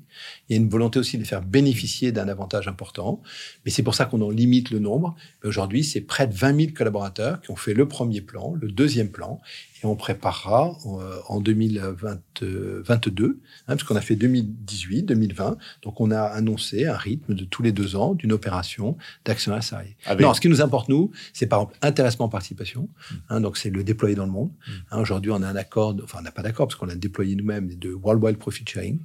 Il 0.49 0.57
y 0.57 0.59
a 0.59 0.63
une 0.63 0.69
volonté 0.69 0.99
aussi 0.99 1.17
de 1.17 1.23
les 1.23 1.29
faire 1.29 1.43
bénéficier 1.43 2.13
d'un 2.13 2.29
avantage 2.29 2.69
important. 2.69 3.23
Mais 3.65 3.71
c'est 3.71 3.83
pour 3.83 3.95
ça 3.95 4.07
qu'on 4.07 4.21
en 4.23 4.31
limite 4.31 4.71
le 4.71 4.79
nombre. 4.79 5.17
Aujourd'hui, 5.45 5.85
c'est 5.85 6.01
près 6.01 6.27
de 6.27 6.35
20 6.35 6.61
000 6.61 6.73
collaborateurs 6.75 7.41
qui 7.41 7.51
ont 7.51 7.57
fait 7.57 7.75
le 7.75 7.89
premier 7.89 8.21
plan, 8.21 8.55
le 8.61 8.71
deuxième 8.71 9.11
plan. 9.11 9.41
Et 9.83 9.87
on 9.87 9.95
préparera 9.97 10.77
euh, 10.87 11.19
en 11.29 11.41
2022, 11.41 13.27
hein, 13.29 13.63
parce 13.67 13.83
qu'on 13.85 13.97
a 13.97 14.01
fait 14.01 14.17
2018, 14.17 15.03
2020. 15.05 15.57
Donc, 15.83 16.01
on 16.01 16.11
a 16.11 16.21
annoncé 16.23 16.87
un 16.87 16.97
rythme 16.97 17.35
de 17.35 17.45
tous 17.45 17.63
les 17.63 17.73
deux 17.73 17.97
ans 17.97 18.15
d'une 18.15 18.33
opération 18.33 18.97
d'actionnaire 19.25 19.63
salarié. 19.63 19.97
Avec- 20.07 20.27
Non, 20.27 20.35
ce 20.35 20.41
qui 20.41 20.49
nous 20.49 20.61
importe, 20.61 20.89
nous, 20.89 21.11
c'est 21.33 21.47
par 21.47 21.61
exemple 21.61 21.79
intéressement 21.83 22.29
participation. 22.29 22.89
Hein, 23.29 23.41
donc, 23.41 23.57
c'est 23.57 23.71
le 23.71 23.85
déployer 23.85 24.15
dans 24.15 24.27
le 24.27 24.33
monde. 24.33 24.51
Mm. 24.67 24.73
Hein, 24.93 25.01
Aujourd'hui, 25.01 25.31
on 25.31 25.43
a 25.43 25.47
un 25.49 25.57
accord, 25.57 25.95
de- 25.95 26.03
enfin, 26.03 26.19
on 26.21 26.23
n'a 26.23 26.33
pas 26.33 26.43
d'accord 26.43 26.67
parce 26.69 26.79
qu'on 26.79 26.89
a 26.89 26.95
déployé 26.95 27.35
nous-mêmes 27.37 27.75
de 27.75 27.93
Worldwide 27.93 28.39
Profit 28.39 28.65
Sharing 28.67 28.99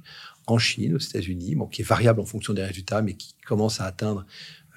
en 0.46 0.58
Chine, 0.58 0.94
aux 0.96 0.98
États-Unis, 0.98 1.54
bon, 1.54 1.66
qui 1.66 1.82
est 1.82 1.84
variable 1.84 2.20
en 2.20 2.24
fonction 2.24 2.52
des 2.52 2.64
résultats, 2.64 3.02
mais 3.02 3.14
qui 3.14 3.34
commence 3.46 3.80
à 3.80 3.84
atteindre 3.84 4.24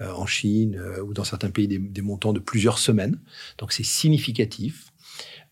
euh, 0.02 0.12
en 0.12 0.26
Chine 0.26 0.76
euh, 0.78 1.02
ou 1.02 1.14
dans 1.14 1.24
certains 1.24 1.50
pays 1.50 1.68
des, 1.70 1.80
des 1.80 2.02
montants 2.02 2.34
de 2.34 2.40
plusieurs 2.40 2.78
semaines. 2.80 3.18
Donc, 3.60 3.72
c'est 3.72 3.84
significatif. 3.86 4.92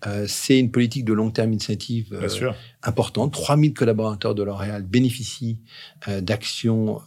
Euh, 0.05 0.25
c'est 0.27 0.59
une 0.59 0.71
politique 0.71 1.05
de 1.05 1.13
long 1.13 1.31
terme 1.31 1.53
incentive 1.53 2.17
Bien 2.17 2.29
sûr. 2.29 2.55
importante. 2.81 3.33
3000 3.33 3.73
collaborateurs 3.73 4.35
de 4.35 4.43
L'Oréal 4.43 4.83
bénéficient 4.83 5.59
d'actions 6.07 7.01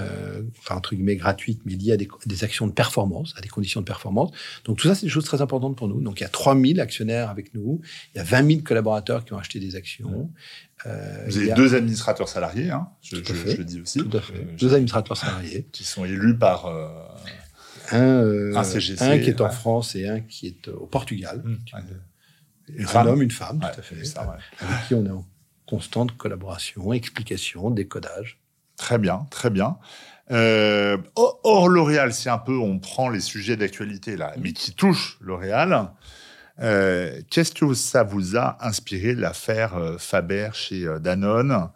euh, 0.00 0.42
enfin 0.60 0.76
entre 0.76 0.94
guillemets 0.94 1.16
gratuites, 1.16 1.60
mais 1.64 1.74
liées 1.74 1.92
à 1.92 1.96
des, 1.96 2.08
des, 2.26 2.44
actions 2.44 2.66
de 2.66 2.72
performance, 2.72 3.34
à 3.36 3.40
des 3.40 3.48
conditions 3.48 3.80
de 3.80 3.86
performance. 3.86 4.30
Donc 4.64 4.78
tout 4.78 4.88
ça, 4.88 4.94
c'est 4.94 5.06
des 5.06 5.10
choses 5.10 5.24
très 5.24 5.40
importantes 5.42 5.76
pour 5.76 5.88
nous. 5.88 6.00
Donc 6.00 6.20
il 6.20 6.22
y 6.22 6.26
a 6.26 6.30
3000 6.30 6.80
actionnaires 6.80 7.30
avec 7.30 7.54
nous, 7.54 7.80
il 8.14 8.18
y 8.18 8.20
a 8.20 8.24
20 8.24 8.48
000 8.48 8.60
collaborateurs 8.62 9.24
qui 9.24 9.32
ont 9.32 9.38
acheté 9.38 9.60
des 9.60 9.76
actions. 9.76 10.30
Euh, 10.86 11.24
Vous 11.26 11.38
avez 11.38 11.52
deux 11.52 11.74
administrateurs 11.74 12.28
salariés, 12.28 12.70
hein, 12.70 12.88
je, 13.02 13.16
je, 13.16 13.34
je, 13.34 13.56
le 13.56 13.64
dis 13.64 13.80
aussi. 13.80 13.98
Tout 13.98 14.16
à 14.16 14.20
fait. 14.20 14.34
Euh, 14.34 14.56
deux 14.58 14.74
administrateurs 14.74 15.16
salariés. 15.16 15.66
Qui 15.72 15.84
sont 15.84 16.04
élus 16.04 16.36
par 16.36 16.66
euh, 16.66 16.88
un, 17.92 18.22
euh, 18.22 18.56
un, 18.56 18.64
CGC. 18.64 19.02
Un 19.02 19.18
qui 19.18 19.30
est 19.30 19.40
en 19.40 19.50
France 19.50 19.94
et 19.94 20.08
un 20.08 20.20
qui 20.20 20.46
est 20.48 20.68
au 20.68 20.86
Portugal. 20.86 21.42
Mmh, 21.44 21.56
ouais. 21.74 22.82
Un 22.82 22.86
femme. 22.86 23.06
homme, 23.08 23.22
une 23.22 23.30
femme, 23.30 23.60
ouais, 23.62 23.72
tout 23.72 23.80
à 23.80 23.82
fait. 23.82 24.04
Ça, 24.04 24.36
avec 24.60 24.86
qui 24.86 24.94
on 24.94 25.04
est 25.06 25.10
en 25.10 25.26
constante 25.66 26.16
collaboration, 26.16 26.92
explication, 26.92 27.70
décodage. 27.70 28.40
Très 28.76 28.98
bien, 28.98 29.26
très 29.30 29.50
bien. 29.50 29.78
Euh, 30.30 30.98
hors 31.14 31.68
L'Oréal, 31.68 32.12
c'est 32.12 32.30
un 32.30 32.38
peu, 32.38 32.56
on 32.56 32.78
prend 32.78 33.08
les 33.08 33.20
sujets 33.20 33.56
d'actualité 33.56 34.16
là, 34.16 34.34
mais 34.40 34.52
qui 34.52 34.72
touchent 34.74 35.18
L'Oréal. 35.20 35.90
Euh, 36.60 37.20
Qu'est-ce 37.30 37.52
que 37.52 37.72
ça 37.74 38.02
vous 38.02 38.36
a 38.36 38.58
inspiré 38.66 39.14
l'affaire 39.14 39.76
euh, 39.76 39.96
Faber 39.98 40.50
chez 40.52 40.86
Danone? 41.00 41.70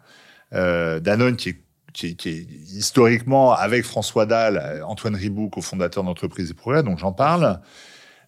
Danone 0.51 1.35
qui 1.35 1.49
est, 1.49 1.63
qui, 1.93 2.07
est, 2.07 2.13
qui 2.15 2.29
est, 2.29 2.47
historiquement 2.73 3.53
avec 3.53 3.85
François 3.85 4.25
Dalle, 4.25 4.83
Antoine 4.85 5.15
Riboud, 5.15 5.51
cofondateur 5.51 6.03
d'entreprise 6.03 6.51
et 6.51 6.53
progrès, 6.53 6.83
donc 6.83 6.99
j'en 6.99 7.13
parle. 7.13 7.59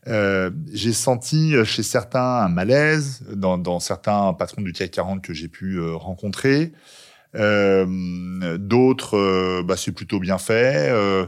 Euh, 0.08 0.52
j'ai 0.72 0.94
senti 0.94 1.56
chez 1.66 1.82
certains 1.82 2.44
un 2.44 2.50
malaise, 2.50 3.24
dans, 3.34 3.58
dans, 3.58 3.80
certains 3.80 4.34
patrons 4.34 4.62
du 4.62 4.72
CAC 4.72 4.92
40 4.92 5.22
que 5.22 5.34
j'ai 5.34 5.48
pu 5.48 5.82
rencontrer. 5.82 6.74
Euh, 7.36 8.58
D'autres, 8.58 9.18
euh, 9.18 9.64
bah, 9.64 9.76
c'est 9.78 9.92
plutôt 9.92 10.20
bien 10.20 10.38
fait. 10.38 10.90
Euh, 10.90 11.26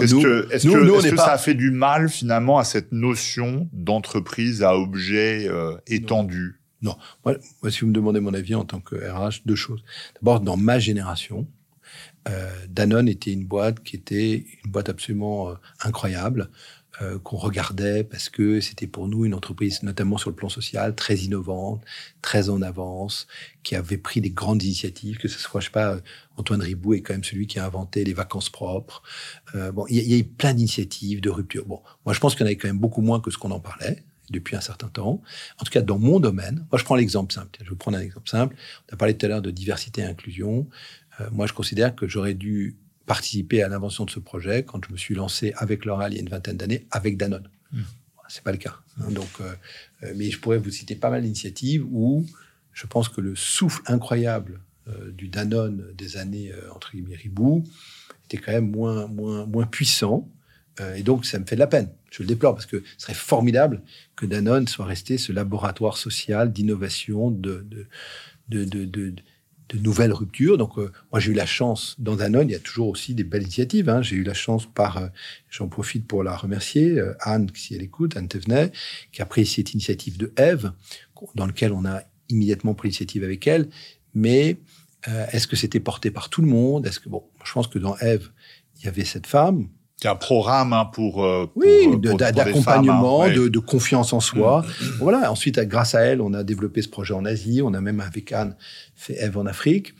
est-ce 0.00 0.14
que, 0.14 0.52
est 0.52 0.66
que 0.66 1.14
pas... 1.14 1.24
ça 1.24 1.32
a 1.32 1.38
fait 1.38 1.54
du 1.54 1.70
mal 1.70 2.08
finalement 2.08 2.58
à 2.58 2.64
cette 2.64 2.92
notion 2.92 3.68
d'entreprise 3.72 4.62
à 4.62 4.76
objet 4.76 5.46
euh, 5.48 5.76
étendu? 5.86 6.60
Non. 6.82 6.96
Moi, 7.24 7.36
si 7.70 7.80
vous 7.80 7.86
me 7.86 7.92
demandez 7.92 8.20
mon 8.20 8.34
avis 8.34 8.54
en 8.54 8.64
tant 8.64 8.80
que 8.80 8.96
RH, 8.96 9.42
deux 9.46 9.54
choses. 9.54 9.82
D'abord, 10.16 10.40
dans 10.40 10.56
ma 10.56 10.78
génération, 10.78 11.40
euh, 11.40 11.55
Danone 12.68 13.08
était 13.08 13.32
une 13.32 13.44
boîte 13.44 13.82
qui 13.84 13.94
était 13.94 14.44
une 14.64 14.70
boîte 14.70 14.88
absolument 14.88 15.54
incroyable 15.80 16.50
euh, 17.02 17.18
qu'on 17.18 17.36
regardait 17.36 18.04
parce 18.04 18.30
que 18.30 18.58
c'était 18.62 18.86
pour 18.86 19.06
nous 19.06 19.26
une 19.26 19.34
entreprise, 19.34 19.82
notamment 19.82 20.16
sur 20.16 20.30
le 20.30 20.36
plan 20.36 20.48
social, 20.48 20.94
très 20.94 21.16
innovante, 21.16 21.82
très 22.22 22.48
en 22.48 22.62
avance, 22.62 23.26
qui 23.62 23.76
avait 23.76 23.98
pris 23.98 24.22
des 24.22 24.30
grandes 24.30 24.62
initiatives, 24.62 25.18
que 25.18 25.28
ce 25.28 25.38
soit, 25.38 25.60
je 25.60 25.66
sais 25.66 25.72
pas, 25.72 25.98
Antoine 26.38 26.62
Ribou 26.62 26.94
est 26.94 27.02
quand 27.02 27.12
même 27.12 27.24
celui 27.24 27.46
qui 27.46 27.58
a 27.58 27.66
inventé 27.66 28.02
les 28.02 28.14
vacances 28.14 28.48
propres. 28.48 29.02
Euh, 29.54 29.72
bon, 29.72 29.84
il 29.90 29.96
y, 29.96 30.14
a 30.14 30.16
eu 30.16 30.24
plein 30.24 30.54
d'initiatives 30.54 31.20
de 31.20 31.28
rupture. 31.28 31.66
Bon, 31.66 31.82
moi 32.06 32.14
je 32.14 32.20
pense 32.20 32.34
qu'il 32.34 32.40
y 32.40 32.44
en 32.44 32.46
avait 32.46 32.56
quand 32.56 32.68
même 32.68 32.78
beaucoup 32.78 33.02
moins 33.02 33.20
que 33.20 33.30
ce 33.30 33.36
qu'on 33.36 33.50
en 33.50 33.60
parlait 33.60 34.02
depuis 34.30 34.56
un 34.56 34.62
certain 34.62 34.88
temps. 34.88 35.20
En 35.60 35.64
tout 35.64 35.70
cas, 35.70 35.82
dans 35.82 35.98
mon 35.98 36.18
domaine, 36.18 36.66
moi 36.72 36.78
je 36.78 36.84
prends 36.84 36.96
l'exemple 36.96 37.32
simple. 37.32 37.58
Je 37.62 37.68
vais 37.68 37.76
prendre 37.76 37.98
un 37.98 38.00
exemple 38.00 38.28
simple. 38.28 38.56
On 38.90 38.94
a 38.94 38.96
parlé 38.96 39.14
tout 39.16 39.26
à 39.26 39.28
l'heure 39.28 39.42
de 39.42 39.50
diversité 39.50 40.00
et 40.00 40.04
inclusion. 40.04 40.66
Euh, 41.20 41.28
moi, 41.32 41.46
je 41.46 41.52
considère 41.52 41.94
que 41.94 42.06
j'aurais 42.06 42.34
dû 42.34 42.76
participer 43.06 43.62
à 43.62 43.68
l'invention 43.68 44.04
de 44.04 44.10
ce 44.10 44.18
projet 44.18 44.64
quand 44.64 44.84
je 44.84 44.92
me 44.92 44.96
suis 44.96 45.14
lancé 45.14 45.52
avec 45.56 45.84
L'Oréal 45.84 46.12
il 46.12 46.16
y 46.16 46.18
a 46.18 46.22
une 46.22 46.28
vingtaine 46.28 46.56
d'années 46.56 46.86
avec 46.90 47.16
Danone. 47.16 47.48
Mmh. 47.72 47.82
C'est 48.28 48.42
pas 48.42 48.52
le 48.52 48.58
cas. 48.58 48.76
Hein, 49.00 49.10
donc, 49.10 49.28
euh, 49.40 49.54
euh, 50.02 50.12
mais 50.16 50.30
je 50.30 50.38
pourrais 50.38 50.58
vous 50.58 50.70
citer 50.70 50.96
pas 50.96 51.10
mal 51.10 51.22
d'initiatives 51.22 51.86
où 51.90 52.26
je 52.72 52.86
pense 52.86 53.08
que 53.08 53.20
le 53.20 53.36
souffle 53.36 53.82
incroyable 53.86 54.60
euh, 54.88 55.10
du 55.12 55.28
Danone 55.28 55.92
des 55.96 56.16
années 56.16 56.52
entre 56.74 56.92
guillemets 56.92 57.16
Ribou 57.16 57.64
était 58.24 58.38
quand 58.38 58.52
même 58.52 58.70
moins 58.70 59.06
moins 59.06 59.46
moins 59.46 59.66
puissant. 59.66 60.28
Et 60.94 61.02
donc, 61.02 61.24
ça 61.24 61.38
me 61.38 61.46
fait 61.46 61.54
de 61.54 61.60
la 61.60 61.66
peine. 61.66 61.88
Je 62.10 62.22
le 62.22 62.28
déplore 62.28 62.52
parce 62.52 62.66
que 62.66 62.82
ce 62.98 63.04
serait 63.04 63.14
formidable 63.14 63.80
que 64.14 64.26
Danone 64.26 64.68
soit 64.68 64.84
resté 64.84 65.16
ce 65.16 65.32
laboratoire 65.32 65.96
social 65.96 66.52
d'innovation, 66.52 67.30
de, 67.30 67.66
de, 68.50 68.64
de, 68.64 68.84
de, 68.84 69.14
de 69.68 69.78
nouvelles 69.78 70.12
ruptures. 70.12 70.58
Donc, 70.58 70.78
euh, 70.78 70.92
moi, 71.12 71.20
j'ai 71.20 71.32
eu 71.32 71.34
la 71.34 71.46
chance, 71.46 71.96
dans 71.98 72.16
Danone, 72.16 72.48
il 72.48 72.52
y 72.52 72.56
a 72.56 72.60
toujours 72.60 72.88
aussi 72.88 73.14
des 73.14 73.24
belles 73.24 73.42
initiatives. 73.42 73.88
Hein. 73.88 74.02
J'ai 74.02 74.16
eu 74.16 74.22
la 74.22 74.34
chance 74.34 74.66
par, 74.66 74.98
euh, 74.98 75.08
j'en 75.50 75.68
profite 75.68 76.06
pour 76.06 76.22
la 76.22 76.36
remercier, 76.36 76.98
euh, 76.98 77.14
Anne, 77.20 77.48
si 77.54 77.74
elle 77.74 77.82
écoute, 77.82 78.16
Anne 78.16 78.28
Tevenet, 78.28 78.72
qui 79.12 79.22
a 79.22 79.26
pris 79.26 79.46
cette 79.46 79.72
initiative 79.72 80.16
de 80.18 80.32
Eve, 80.36 80.72
dans 81.34 81.46
lequel 81.46 81.72
on 81.72 81.84
a 81.84 82.02
immédiatement 82.28 82.74
pris 82.74 82.88
l'initiative 82.88 83.24
avec 83.24 83.46
elle. 83.46 83.68
Mais 84.14 84.58
euh, 85.08 85.26
est-ce 85.32 85.46
que 85.46 85.56
c'était 85.56 85.80
porté 85.80 86.10
par 86.10 86.28
tout 86.28 86.42
le 86.42 86.48
monde? 86.48 86.86
Est-ce 86.86 87.00
que, 87.00 87.08
bon, 87.08 87.24
je 87.44 87.52
pense 87.52 87.68
que 87.68 87.78
dans 87.78 87.96
Eve, 87.98 88.30
il 88.78 88.84
y 88.84 88.88
avait 88.88 89.04
cette 89.04 89.26
femme, 89.26 89.68
a 90.04 90.10
un 90.10 90.16
programme 90.16 90.72
hein, 90.72 90.84
pour, 90.92 91.24
euh, 91.24 91.50
pour 91.52 91.62
oui 91.62 91.98
d'accompagnement, 91.98 93.22
hein, 93.22 93.28
ouais. 93.28 93.34
de, 93.34 93.48
de, 93.48 93.58
confiance 93.58 94.12
en 94.12 94.20
soi. 94.20 94.62
Mmh. 94.62 94.84
Voilà. 94.98 95.30
Ensuite, 95.30 95.58
grâce 95.60 95.94
à 95.94 96.00
elle, 96.00 96.20
on 96.20 96.34
a 96.34 96.44
développé 96.44 96.82
ce 96.82 96.88
projet 96.88 97.14
en 97.14 97.24
Asie. 97.24 97.62
On 97.62 97.72
a 97.72 97.80
même 97.80 98.00
avec 98.00 98.32
Anne 98.32 98.56
fait 98.94 99.16
Eve 99.22 99.38
en 99.38 99.46
Afrique. 99.46 99.94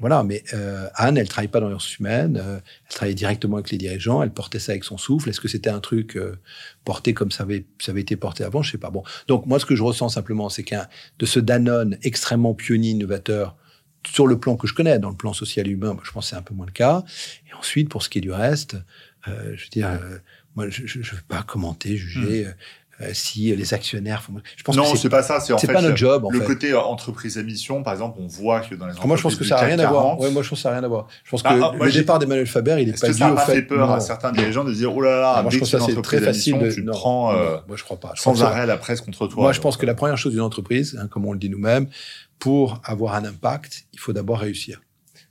Voilà. 0.00 0.22
Mais 0.22 0.44
euh, 0.52 0.88
Anne, 0.94 1.16
elle 1.16 1.28
travaille 1.28 1.48
pas 1.48 1.60
dans 1.60 1.68
les 1.68 1.74
ressources 1.74 1.98
humaines. 1.98 2.40
Euh, 2.42 2.56
elle 2.58 2.94
travaillait 2.94 3.14
directement 3.14 3.56
avec 3.56 3.70
les 3.70 3.78
dirigeants. 3.78 4.22
Elle 4.22 4.32
portait 4.32 4.58
ça 4.58 4.72
avec 4.72 4.84
son 4.84 4.98
souffle. 4.98 5.30
Est-ce 5.30 5.40
que 5.40 5.48
c'était 5.48 5.70
un 5.70 5.80
truc 5.80 6.16
euh, 6.16 6.36
porté 6.84 7.14
comme 7.14 7.30
ça 7.30 7.44
avait 7.44 7.64
ça 7.78 7.92
avait 7.92 8.02
été 8.02 8.16
porté 8.16 8.44
avant? 8.44 8.62
Je 8.62 8.72
sais 8.72 8.78
pas. 8.78 8.90
Bon. 8.90 9.02
Donc 9.28 9.46
moi, 9.46 9.58
ce 9.58 9.66
que 9.66 9.74
je 9.74 9.82
ressens 9.82 10.10
simplement, 10.10 10.48
c'est 10.48 10.62
qu'un 10.62 10.86
de 11.18 11.26
ce 11.26 11.40
Danone 11.40 11.96
extrêmement 12.02 12.54
pionnier, 12.54 12.90
innovateur 12.90 13.56
sur 14.06 14.26
le 14.26 14.38
plan 14.38 14.56
que 14.56 14.66
je 14.66 14.74
connais, 14.74 14.98
dans 14.98 15.10
le 15.10 15.16
plan 15.16 15.32
social 15.32 15.66
et 15.66 15.70
humain, 15.70 15.96
je 16.02 16.12
pense 16.12 16.26
que 16.26 16.30
c'est 16.30 16.36
un 16.36 16.42
peu 16.42 16.54
moins 16.54 16.66
le 16.66 16.72
cas. 16.72 17.04
Et 17.50 17.54
ensuite, 17.54 17.88
pour 17.88 18.02
ce 18.02 18.08
qui 18.08 18.18
est 18.18 18.22
du 18.22 18.30
reste, 18.30 18.76
euh, 19.26 19.54
je 19.56 19.64
veux 19.64 19.70
dire, 19.70 19.88
euh, 19.88 20.18
moi, 20.54 20.68
je 20.68 20.82
ne 20.82 21.04
veux 21.04 21.22
pas 21.26 21.42
commenter, 21.42 21.96
juger. 21.96 22.44
Mmh. 22.44 22.54
Euh, 23.00 23.10
si 23.12 23.54
les 23.54 23.74
actionnaires 23.74 24.24
font... 24.24 24.32
je 24.56 24.64
pense 24.64 24.76
non 24.76 24.96
c'est 24.96 25.08
pas 25.08 25.22
ça 25.22 25.38
c'est 25.38 25.52
en 25.52 25.58
fait 25.58 25.72
pas 25.72 25.80
notre 25.80 25.96
job 25.96 26.26
le 26.32 26.42
en 26.42 26.44
côté 26.44 26.74
entreprise 26.74 27.38
à 27.38 27.44
mission 27.44 27.84
par 27.84 27.92
exemple 27.92 28.18
on 28.20 28.26
voit 28.26 28.58
que 28.58 28.74
dans 28.74 28.86
les 28.86 28.90
entreprises 28.90 29.06
moi 29.06 29.16
je 29.16 29.22
pense 29.22 29.36
que 29.36 29.44
ça 29.44 29.54
n'a 29.54 29.60
rien 29.60 29.76
40, 29.76 29.86
à 29.86 29.92
voir 29.92 30.18
ouais, 30.18 30.30
moi 30.32 30.42
je 30.42 30.48
pense 30.48 30.58
que 30.58 30.62
ça 30.64 30.70
n'a 30.70 30.78
rien 30.78 30.84
à 30.84 30.88
voir 30.88 31.06
je 31.22 31.30
pense 31.30 31.44
que 31.44 31.48
ah, 31.48 31.74
le 31.80 31.92
départ 31.92 32.18
d'Emmanuel 32.18 32.48
Faber 32.48 32.78
il 32.80 32.88
est, 32.88 32.96
est 32.96 33.00
pas 33.00 33.06
dû 33.06 33.14
ça 33.14 33.32
au 33.32 33.36
fait, 33.36 33.54
fait 33.54 33.62
peur 33.62 33.86
non. 33.86 33.94
à 33.94 34.00
certains 34.00 34.32
dirigeants 34.32 34.64
de 34.64 34.72
dire 34.72 34.92
oh 34.92 35.00
là 35.00 35.20
là 35.20 35.36
non, 35.36 35.42
moi 35.42 35.52
je 35.52 35.58
pense 35.60 35.70
que 35.70 35.78
c'est 35.78 36.02
très 36.02 36.20
facile 36.20 36.58
de 36.58 36.72
tu 36.72 36.82
non, 36.82 36.90
prends 36.90 37.36
euh, 37.36 37.58
moi 37.68 37.76
je 37.76 37.84
crois 37.84 38.00
pas 38.00 38.14
je 38.16 38.20
sans 38.20 38.42
arrêt 38.42 38.66
la 38.66 38.76
presse 38.76 39.00
contre 39.00 39.28
toi 39.28 39.42
moi 39.44 39.52
je 39.52 39.60
pense 39.60 39.76
que 39.76 39.86
la 39.86 39.94
première 39.94 40.18
chose 40.18 40.32
d'une 40.32 40.42
entreprise 40.42 40.98
hein, 41.00 41.06
comme 41.06 41.24
on 41.24 41.32
le 41.32 41.38
dit 41.38 41.50
nous-mêmes 41.50 41.86
pour 42.40 42.80
avoir 42.82 43.14
un 43.14 43.24
impact 43.24 43.84
il 43.92 44.00
faut 44.00 44.12
d'abord 44.12 44.40
réussir 44.40 44.80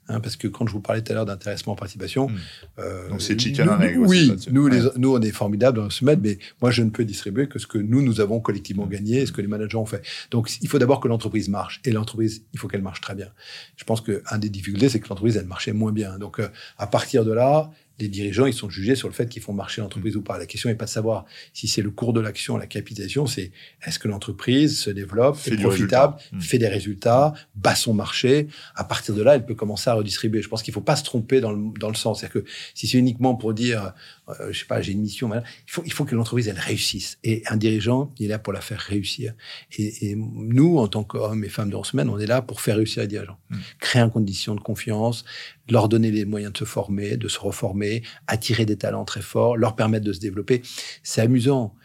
Hein, 0.10 0.22
parce 0.22 0.38
que 0.38 0.48
quand 0.48 0.66
je 0.66 0.72
vous 0.72 0.80
parlais 0.80 1.02
tout 1.02 1.12
à 1.12 1.16
l'heure 1.16 1.26
d'intéressement 1.26 1.76
participation, 1.76 2.30
mmh. 2.30 2.36
euh, 2.80 3.10
donc 3.10 3.22
c'est 3.22 3.38
chicken 3.38 3.70
and 3.70 3.82
egg. 3.82 3.98
Oui, 4.00 4.32
nous, 4.52 4.68
les, 4.68 4.82
nous, 4.96 5.16
on 5.16 5.22
est 5.22 5.32
formidables 5.32 5.78
dans 5.78 5.90
ce 5.90 6.06
mètre, 6.06 6.22
mais 6.24 6.38
moi, 6.62 6.72
je 6.72 6.82
ne 6.82 6.90
peux 6.90 7.04
distribuer 7.04 7.48
que 7.48 7.60
ce 7.60 7.68
que 7.68 7.78
nous, 7.78 8.02
nous 8.02 8.22
avons 8.22 8.40
collectivement 8.40 8.86
mmh. 8.86 8.90
gagné 8.90 9.22
et 9.22 9.26
ce 9.26 9.34
que 9.34 9.42
les 9.42 9.48
managers 9.48 9.78
ont 9.78 9.86
fait. 9.86 10.02
Donc, 10.32 10.50
il 10.62 10.70
faut 10.70 10.80
d'abord 10.80 11.02
que 11.02 11.10
l'entreprise 11.10 11.50
marche. 11.50 11.82
Et 11.84 11.92
l'entreprise, 11.92 12.44
il 12.54 12.60
faut 12.60 12.68
qu'elle 12.68 12.82
marche 12.82 13.02
très 13.02 13.16
bien. 13.16 13.28
Je 13.76 13.84
pense 13.84 14.00
qu'un 14.02 14.38
des 14.38 14.50
difficultés, 14.50 14.88
c'est 14.88 15.00
que 15.02 15.10
l'entreprise, 15.10 15.36
elle 15.36 15.48
marchait 15.48 15.74
moins 15.74 15.92
bien. 15.92 16.18
Donc, 16.18 16.40
euh, 16.40 16.48
à 16.78 16.88
partir 16.88 17.26
de 17.26 17.34
là, 17.34 17.70
les 18.00 18.08
dirigeants, 18.08 18.46
ils 18.46 18.54
sont 18.54 18.70
jugés 18.70 18.96
sur 18.96 19.08
le 19.08 19.14
fait 19.14 19.28
qu'ils 19.28 19.42
font 19.42 19.54
marcher 19.54 19.82
l'entreprise 19.82 20.16
ou 20.16 20.22
pas. 20.22 20.38
La 20.38 20.46
question 20.46 20.70
n'est 20.70 20.76
pas 20.76 20.86
de 20.86 20.90
savoir 20.90 21.26
si 21.54 21.68
c'est 21.68 21.82
le 21.82 21.90
cours 21.90 22.14
de 22.14 22.20
l'action, 22.20 22.58
la 22.58 22.68
capitalisation, 22.68 23.26
c'est 23.26 23.52
est-ce 23.86 23.98
que 23.98 24.08
l'entreprise 24.08 24.80
se 24.80 24.90
développe, 24.90 25.38
fait 25.38 25.54
est 25.54 25.58
profitable, 25.58 26.16
résultat. 26.16 26.48
fait 26.48 26.58
des 26.60 26.68
résultats, 26.68 27.34
bat 27.56 27.76
son 27.76 27.94
marché. 27.94 28.48
À 28.76 28.84
partir 28.84 29.16
de 29.16 29.24
là, 29.24 29.36
elle 29.36 29.46
peut 29.46 29.56
commencer 29.56 29.90
à 29.90 29.94
redistribuer. 29.94 30.42
Je 30.42 30.50
pense 30.50 30.62
qu'il 30.62 30.72
ne 30.72 30.76
faut 30.76 30.82
pas 30.82 30.96
se 30.96 31.04
tromper 31.04 31.42
dans 31.42 31.52
le, 31.52 31.78
dans 31.80 31.90
le 31.90 31.96
sens. 31.96 32.20
C'est-à-dire 32.20 32.44
que 32.44 32.50
si 32.76 32.88
c'est 32.88 32.98
uniquement 32.98 33.36
pour 33.36 33.54
dire, 33.54 33.94
euh, 34.30 34.52
je 34.52 34.60
sais 34.60 34.66
pas, 34.66 34.82
j'ai 34.82 34.92
une 34.92 35.02
mission, 35.02 35.28
voilà, 35.28 35.44
il 35.68 35.72
faut, 35.72 35.84
il 35.86 35.94
faut 35.94 36.06
que 36.06 36.16
l'entreprise, 36.16 36.48
elle 36.48 36.60
réussisse. 36.60 37.18
Et 37.24 37.44
un 37.48 37.58
dirigeant, 37.58 38.12
il 38.20 38.26
est 38.26 38.30
là 38.30 38.40
pour 38.40 38.54
la 38.54 38.62
faire 38.62 38.80
réussir. 38.80 39.34
Et, 39.78 40.10
et 40.10 40.16
nous, 40.16 40.78
en 40.78 40.88
tant 40.88 41.04
qu'hommes 41.04 41.44
et 41.44 41.50
femmes 41.50 41.70
de 41.70 41.84
semaine, 41.84 42.10
on 42.10 42.20
est 42.20 42.26
là 42.26 42.42
pour 42.42 42.62
faire 42.62 42.78
réussir 42.78 43.02
les 43.02 43.08
dirigeants. 43.08 43.38
Mmh. 43.50 43.58
Créer 43.80 44.02
une 44.02 44.12
condition 44.12 44.56
de 44.56 44.60
confiance, 44.60 45.24
leur 45.70 45.90
donner 45.90 46.12
les 46.12 46.26
moyens 46.26 46.54
de 46.54 46.58
se 46.58 46.66
former, 46.66 47.18
de 47.18 47.28
se 47.28 47.40
reformer, 47.40 48.04
attirer 48.28 48.66
des 48.66 48.78
talents 48.78 49.06
très 49.06 49.22
forts, 49.22 49.58
leur 49.58 49.76
permettre 49.76 50.06
de 50.06 50.14
se 50.14 50.20
développer. 50.20 50.62
C'est 51.04 51.22
amusant. 51.22 51.76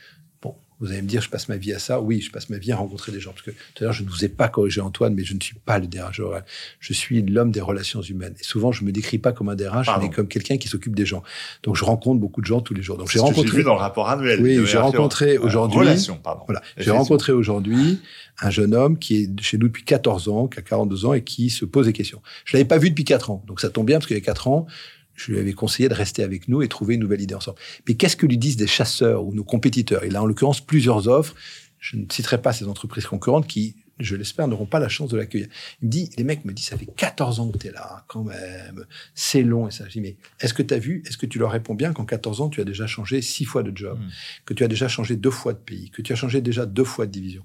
Vous 0.82 0.90
allez 0.90 1.00
me 1.00 1.06
dire, 1.06 1.22
je 1.22 1.30
passe 1.30 1.48
ma 1.48 1.56
vie 1.56 1.72
à 1.72 1.78
ça. 1.78 2.00
Oui, 2.00 2.20
je 2.20 2.32
passe 2.32 2.50
ma 2.50 2.58
vie 2.58 2.72
à 2.72 2.76
rencontrer 2.76 3.12
des 3.12 3.20
gens. 3.20 3.30
Parce 3.30 3.42
que 3.42 3.52
tout 3.52 3.56
à 3.78 3.84
l'heure, 3.84 3.92
je 3.92 4.02
ne 4.02 4.08
vous 4.08 4.24
ai 4.24 4.28
pas 4.28 4.48
corrigé 4.48 4.80
Antoine, 4.80 5.14
mais 5.14 5.22
je 5.22 5.32
ne 5.32 5.40
suis 5.40 5.54
pas 5.54 5.78
le 5.78 5.86
DRH. 5.86 6.20
Je 6.80 6.92
suis 6.92 7.22
l'homme 7.22 7.52
des 7.52 7.60
relations 7.60 8.02
humaines. 8.02 8.34
Et 8.40 8.42
souvent, 8.42 8.72
je 8.72 8.84
me 8.84 8.90
décris 8.90 9.18
pas 9.18 9.30
comme 9.30 9.48
un 9.48 9.54
DRH, 9.54 9.86
Pardon. 9.86 10.04
mais 10.04 10.12
comme 10.12 10.26
quelqu'un 10.26 10.58
qui 10.58 10.66
s'occupe 10.66 10.96
des 10.96 11.06
gens. 11.06 11.22
Donc, 11.62 11.76
je 11.76 11.84
rencontre 11.84 12.18
beaucoup 12.18 12.40
de 12.40 12.46
gens 12.46 12.60
tous 12.60 12.74
les 12.74 12.82
jours. 12.82 12.96
Donc, 12.98 13.10
j'ai 13.10 13.20
rencontré. 13.20 13.58
vu 13.58 13.62
dans 13.62 13.74
le 13.74 13.80
rapport 13.80 14.08
annuel. 14.08 14.42
Oui, 14.42 14.58
j'ai 14.66 14.78
rencontré 14.78 15.38
aujourd'hui. 15.38 15.78
Relation, 15.78 16.16
pardon. 16.16 16.42
Voilà. 16.48 16.62
J'ai 16.76 16.90
rencontré 16.90 17.30
aujourd'hui 17.30 18.00
un 18.40 18.50
jeune 18.50 18.74
homme 18.74 18.98
qui 18.98 19.22
est 19.22 19.40
chez 19.40 19.58
nous 19.58 19.68
depuis 19.68 19.84
14 19.84 20.28
ans, 20.28 20.48
qui 20.48 20.58
a 20.58 20.62
42 20.62 21.06
ans 21.06 21.12
et 21.12 21.22
qui 21.22 21.48
se 21.48 21.64
pose 21.64 21.86
des 21.86 21.92
questions. 21.92 22.20
Je 22.44 22.56
l'avais 22.56 22.66
pas 22.66 22.78
vu 22.78 22.90
depuis 22.90 23.04
4 23.04 23.30
ans. 23.30 23.44
Donc, 23.46 23.60
ça 23.60 23.70
tombe 23.70 23.86
bien 23.86 23.98
parce 23.98 24.08
qu'il 24.08 24.16
y 24.16 24.20
a 24.20 24.24
4 24.24 24.48
ans, 24.48 24.66
je 25.14 25.32
lui 25.32 25.38
avais 25.38 25.52
conseillé 25.52 25.88
de 25.88 25.94
rester 25.94 26.22
avec 26.22 26.48
nous 26.48 26.62
et 26.62 26.68
trouver 26.68 26.94
une 26.94 27.00
nouvelle 27.00 27.20
idée 27.20 27.34
ensemble. 27.34 27.58
Mais 27.88 27.94
qu'est-ce 27.94 28.16
que 28.16 28.26
lui 28.26 28.38
disent 28.38 28.56
des 28.56 28.66
chasseurs 28.66 29.24
ou 29.24 29.34
nos 29.34 29.44
compétiteurs? 29.44 30.04
Il 30.04 30.16
a 30.16 30.22
en 30.22 30.26
l'occurrence 30.26 30.60
plusieurs 30.60 31.08
offres. 31.08 31.34
je 31.78 31.96
ne 31.96 32.04
citerai 32.10 32.40
pas 32.40 32.52
ces 32.52 32.66
entreprises 32.68 33.06
concurrentes 33.06 33.46
qui, 33.48 33.76
je 33.98 34.16
l'espère, 34.16 34.48
n'auront 34.48 34.66
pas 34.66 34.78
la 34.80 34.88
chance 34.88 35.10
de 35.10 35.16
l'accueillir. 35.16 35.48
Il 35.80 35.86
me 35.86 35.90
dit, 35.90 36.10
les 36.16 36.24
mecs 36.24 36.44
me 36.44 36.52
disent, 36.52 36.66
ça 36.66 36.78
fait 36.78 36.86
14 36.86 37.40
ans 37.40 37.50
que 37.50 37.58
tu 37.58 37.66
es 37.66 37.72
là, 37.72 38.04
quand 38.08 38.24
même, 38.24 38.86
c'est 39.14 39.42
long. 39.42 39.68
Et 39.68 39.70
ça, 39.70 39.84
je 39.86 39.90
dis, 39.92 40.00
mais 40.00 40.16
est-ce 40.40 40.54
que 40.54 40.62
tu 40.62 40.72
as 40.74 40.78
vu, 40.78 41.02
est-ce 41.06 41.18
que 41.18 41.26
tu 41.26 41.38
leur 41.38 41.50
réponds 41.50 41.74
bien 41.74 41.92
qu'en 41.92 42.04
14 42.04 42.40
ans, 42.40 42.48
tu 42.48 42.60
as 42.60 42.64
déjà 42.64 42.86
changé 42.86 43.20
six 43.20 43.44
fois 43.44 43.62
de 43.62 43.76
job, 43.76 43.98
Mm. 43.98 44.08
que 44.46 44.54
tu 44.54 44.64
as 44.64 44.68
déjà 44.68 44.88
changé 44.88 45.16
deux 45.16 45.30
fois 45.30 45.52
de 45.52 45.58
pays, 45.58 45.90
que 45.90 46.02
tu 46.02 46.12
as 46.12 46.16
changé 46.16 46.40
déjà 46.40 46.66
deux 46.66 46.84
fois 46.84 47.06
de 47.06 47.10
division? 47.12 47.44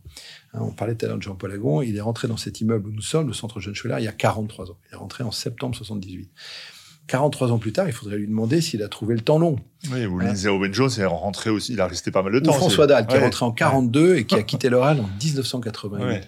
Hein, 0.54 0.60
On 0.62 0.72
parlait 0.72 0.96
tout 0.96 1.06
à 1.06 1.10
l'heure 1.10 1.18
de 1.18 1.24
Jean-Paul 1.24 1.52
Agon, 1.52 1.82
il 1.82 1.96
est 1.98 2.02
rentré 2.02 2.28
dans 2.28 2.38
cet 2.38 2.62
immeuble 2.62 2.88
où 2.90 2.92
nous 2.92 3.02
sommes, 3.02 3.28
le 3.28 3.34
centre 3.34 3.60
Jeune 3.60 3.76
Schweller, 3.76 3.98
il 4.00 4.06
y 4.06 4.08
a 4.08 4.14
43 4.14 4.72
ans. 4.72 4.78
Il 4.90 4.94
est 4.94 4.98
rentré 4.98 5.24
en 5.24 5.32
septembre 5.32 5.76
78. 5.76 6.30
43 7.08 7.52
ans 7.52 7.58
plus 7.58 7.72
tard, 7.72 7.88
il 7.88 7.94
faudrait 7.94 8.18
lui 8.18 8.28
demander 8.28 8.60
s'il 8.62 8.84
a 8.84 8.90
trouvé 8.90 9.16
le 9.16 9.22
temps 9.22 9.40
long. 9.40 9.58
Oui, 9.92 10.06
ou 10.06 10.18
Ouais. 10.18 10.26
Lindsay 10.26 10.50
Owen 10.50 10.74
Jones 10.74 10.90
est 10.98 11.06
rentré 11.06 11.50
aussi, 11.50 11.74
il 11.74 11.82
a 11.82 11.88
resté 11.88 12.12
pas 12.12 12.22
mal 12.22 12.34
de 12.34 12.38
Ou 12.40 12.42
temps. 12.42 12.54
François 12.54 12.84
c'est- 12.86 12.90
Dalle, 12.90 13.08
qui 13.08 13.16
est 13.16 13.20
rentré 13.20 13.46
en 13.46 13.52
42 13.52 14.18
et 14.18 14.26
qui 14.26 14.36
a 14.36 14.44
quitté 14.44 14.70
l'oral 14.70 15.00
en 15.00 15.10
1988. 15.24 16.04
Ouais. 16.06 16.22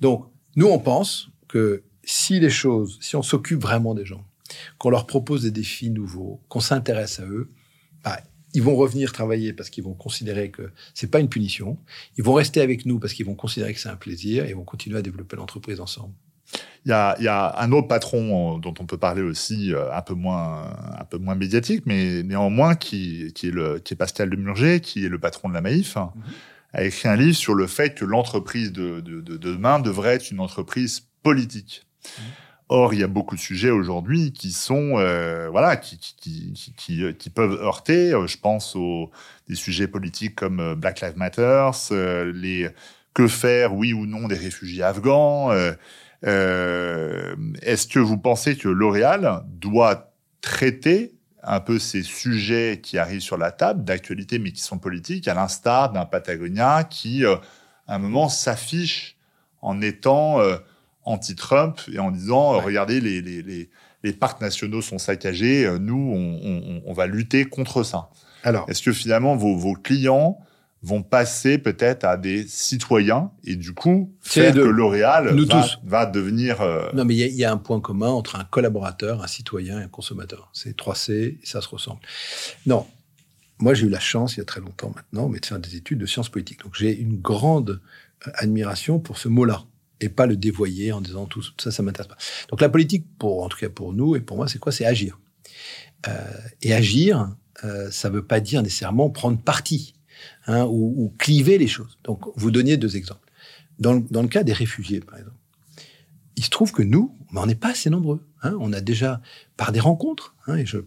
Donc, 0.00 0.26
nous, 0.56 0.66
on 0.66 0.78
pense 0.78 1.28
que 1.48 1.84
si 2.02 2.40
les 2.40 2.50
choses, 2.50 2.98
si 3.00 3.16
on 3.16 3.22
s'occupe 3.22 3.60
vraiment 3.62 3.94
des 3.94 4.04
gens, 4.04 4.24
qu'on 4.78 4.90
leur 4.90 5.06
propose 5.06 5.42
des 5.42 5.50
défis 5.50 5.90
nouveaux, 5.90 6.40
qu'on 6.48 6.60
s'intéresse 6.60 7.20
à 7.20 7.24
eux, 7.24 7.50
bah, 8.04 8.18
ils 8.54 8.62
vont 8.62 8.76
revenir 8.76 9.12
travailler 9.12 9.52
parce 9.52 9.70
qu'ils 9.70 9.82
vont 9.84 9.94
considérer 9.94 10.50
que 10.50 10.70
c'est 10.94 11.10
pas 11.10 11.18
une 11.20 11.28
punition. 11.28 11.78
Ils 12.18 12.24
vont 12.24 12.34
rester 12.34 12.60
avec 12.60 12.86
nous 12.86 12.98
parce 13.00 13.12
qu'ils 13.14 13.26
vont 13.26 13.34
considérer 13.34 13.72
que 13.74 13.80
c'est 13.80 13.88
un 13.88 13.96
plaisir 13.96 14.44
et 14.44 14.50
ils 14.50 14.54
vont 14.56 14.64
continuer 14.64 14.98
à 14.98 15.02
développer 15.02 15.36
l'entreprise 15.36 15.80
ensemble. 15.80 16.14
Il 16.86 16.90
y 16.90 16.92
a, 16.92 17.16
il 17.18 17.24
y 17.24 17.28
a 17.28 17.58
un 17.60 17.72
autre 17.72 17.88
patron 17.88 18.56
euh, 18.56 18.60
dont 18.60 18.74
on 18.78 18.84
peut 18.84 18.98
parler 18.98 19.22
aussi, 19.22 19.72
euh, 19.72 19.90
un 19.92 20.02
peu 20.02 20.14
moins, 20.14 20.70
un 20.98 21.04
peu 21.04 21.16
moins 21.16 21.34
médiatique, 21.34 21.84
mais 21.86 22.22
néanmoins 22.22 22.74
qui, 22.74 23.32
qui 23.34 23.48
est 23.48 23.50
le, 23.50 23.78
qui 23.78 23.94
est 23.94 23.96
Pascal 23.96 24.28
Demurger, 24.28 24.80
qui 24.80 25.04
est 25.04 25.08
le 25.08 25.18
patron 25.18 25.48
de 25.48 25.54
la 25.54 25.62
Maïf, 25.62 25.96
hein, 25.96 26.12
a 26.74 26.84
écrit 26.84 27.08
un 27.08 27.16
livre 27.16 27.36
sur 27.36 27.54
le 27.54 27.66
fait 27.66 27.94
que 27.94 28.04
l'entreprise 28.04 28.70
de, 28.72 29.00
de, 29.00 29.20
de 29.22 29.36
demain 29.38 29.78
devrait 29.78 30.14
être 30.14 30.30
une 30.30 30.40
entreprise 30.40 31.06
politique. 31.22 31.86
Or, 32.68 32.92
il 32.92 33.00
y 33.00 33.04
a 33.04 33.08
beaucoup 33.08 33.36
de 33.36 33.40
sujets 33.40 33.70
aujourd'hui 33.70 34.32
qui 34.32 34.50
sont, 34.50 34.98
euh, 34.98 35.48
voilà, 35.50 35.76
qui, 35.76 35.98
qui, 35.98 36.52
qui, 36.76 37.30
peuvent 37.30 37.62
heurter. 37.62 38.10
Je 38.26 38.36
pense 38.38 38.74
aux 38.74 39.10
des 39.48 39.54
sujets 39.54 39.86
politiques 39.86 40.34
comme 40.34 40.74
Black 40.74 41.00
Lives 41.00 41.16
Matter, 41.16 41.70
les 42.34 42.68
que 43.14 43.28
faire, 43.28 43.74
oui 43.74 43.92
ou 43.92 44.06
non, 44.06 44.28
des 44.28 44.34
réfugiés 44.34 44.82
afghans. 44.82 45.52
euh, 45.52 45.72
euh, 46.26 47.34
Est-ce 47.62 47.86
que 47.86 47.98
vous 47.98 48.18
pensez 48.18 48.56
que 48.56 48.68
L'Oréal 48.68 49.42
doit 49.48 50.12
traiter 50.40 51.12
un 51.42 51.60
peu 51.60 51.78
ces 51.78 52.02
sujets 52.02 52.80
qui 52.82 52.96
arrivent 52.98 53.20
sur 53.20 53.36
la 53.36 53.50
table 53.52 53.84
d'actualité 53.84 54.38
mais 54.38 54.52
qui 54.52 54.62
sont 54.62 54.78
politiques, 54.78 55.28
à 55.28 55.34
l'instar 55.34 55.92
d'un 55.92 56.06
Patagonia 56.06 56.84
qui, 56.84 57.24
euh, 57.24 57.36
à 57.86 57.96
un 57.96 57.98
moment, 57.98 58.28
s'affiche 58.28 59.16
en 59.60 59.80
étant 59.82 60.40
euh, 60.40 60.56
anti-Trump 61.04 61.80
et 61.92 61.98
en 61.98 62.10
disant, 62.10 62.56
Ouais. 62.56 62.62
regardez, 62.64 63.00
les, 63.00 63.20
les, 63.20 63.42
les, 63.42 63.68
les 64.02 64.12
parcs 64.12 64.40
nationaux 64.40 64.80
sont 64.82 64.98
saccagés, 64.98 65.70
nous, 65.80 66.12
on, 66.14 66.40
on- 66.42 66.82
on 66.86 66.92
va 66.94 67.06
lutter 67.06 67.44
contre 67.44 67.82
ça. 67.82 68.08
Alors, 68.42 68.68
Est-ce 68.68 68.82
que 68.82 68.92
finalement, 68.92 69.36
vos, 69.36 69.56
vos 69.56 69.74
clients 69.74 70.38
vont 70.84 71.02
passer 71.02 71.56
peut-être 71.56 72.04
à 72.04 72.16
des 72.18 72.46
citoyens 72.46 73.30
et 73.42 73.56
du 73.56 73.72
coup, 73.72 74.14
faire 74.20 74.52
que. 74.54 74.60
L'Oréal 74.60 75.34
va, 75.34 75.62
tous. 75.62 75.78
va 75.82 76.04
devenir... 76.06 76.60
euh, 76.60 76.90
non, 76.94 77.04
mais 77.06 77.14
il 77.14 77.18
y 77.18 77.22
a- 77.22 77.26
il 77.26 77.34
y, 77.36 77.44
a 77.44 77.50
un 77.50 77.56
point 77.56 77.80
commun 77.80 78.08
entre 78.10 78.36
un 78.36 78.44
collaborateur, 78.44 79.22
un 79.22 79.26
citoyen 79.26 79.80
et 79.80 79.84
un 79.84 79.88
consommateur. 79.88 80.50
C'est 80.52 80.76
3C 80.76 81.12
et 81.12 81.40
ça 81.42 81.60
se 81.62 81.68
ressemble. 81.68 82.00
Non. 82.66 82.86
Moi, 83.60 83.72
j'ai 83.72 83.86
eu 83.86 83.88
la 83.88 84.00
chance, 84.00 84.34
il 84.34 84.38
y 84.38 84.40
a 84.42 84.44
très 84.44 84.60
longtemps 84.60 84.92
maintenant, 84.94 85.28
mais 85.28 85.38
de 85.40 85.46
faire 85.46 85.58
des 85.58 85.74
études 85.76 85.98
de 86.00 86.06
sciences 86.06 86.28
politiques. 86.28 86.62
Donc, 86.64 86.74
j'ai 86.74 86.94
une 86.94 87.16
grande 87.20 87.80
euh, 88.26 88.30
admiration 88.34 88.98
pour 88.98 89.16
ce 89.16 89.28
mot-là 89.28 89.64
et 90.00 90.08
pas 90.10 90.26
le 90.26 90.36
dévoyer 90.36 90.92
en 90.92 91.00
disant 91.00 91.24
tout 91.26 91.42
ça, 91.58 91.70
ça 91.70 91.82
m'intéresse 91.82 92.08
pas. 92.08 92.18
Donc, 92.50 92.60
la 92.60 92.68
politique, 92.68 93.06
pour, 93.18 93.42
en 93.42 93.48
tout 93.48 93.56
cas 93.58 93.68
pour 93.70 93.92
nous 93.94 94.16
et 94.16 94.20
pour 94.20 94.36
moi, 94.36 94.48
c'est 94.48 94.58
quoi? 94.58 94.72
C'est 94.72 94.84
agir. 94.84 95.18
Euh, 96.08 96.12
et 96.60 96.74
agir, 96.74 97.34
euh, 97.64 97.90
ça 97.90 98.10
veut 98.10 98.24
pas 98.26 98.40
dire 98.40 98.60
nécessairement 98.62 99.08
prendre 99.08 99.38
parti 99.40 99.93
hein, 100.46 100.64
ou, 100.64 100.94
ou 100.96 101.14
cliver 101.18 101.58
les 101.58 101.68
choses. 101.68 101.98
Donc, 102.04 102.20
vous 102.36 102.50
donniez 102.50 102.76
deux 102.76 102.96
exemples. 102.96 103.20
Dans, 103.78 103.92
le- 103.94 104.04
dans 104.10 104.22
le 104.22 104.28
cas 104.28 104.42
des 104.44 104.52
réfugiés, 104.52 105.00
par 105.00 105.18
exemple, 105.18 105.36
il 106.36 106.44
se 106.44 106.50
trouve 106.50 106.72
que 106.72 106.82
nous, 106.82 107.16
on 107.36 107.46
n'est 107.46 107.54
pas 107.54 107.70
assez 107.70 107.90
nombreux. 107.90 108.20
hein. 108.42 108.56
On 108.60 108.72
a 108.72 108.80
déjà, 108.80 109.20
par 109.56 109.72
des 109.72 109.80
rencontres, 109.80 110.34
hein, 110.46 110.56
et 110.56 110.66
je 110.66 110.78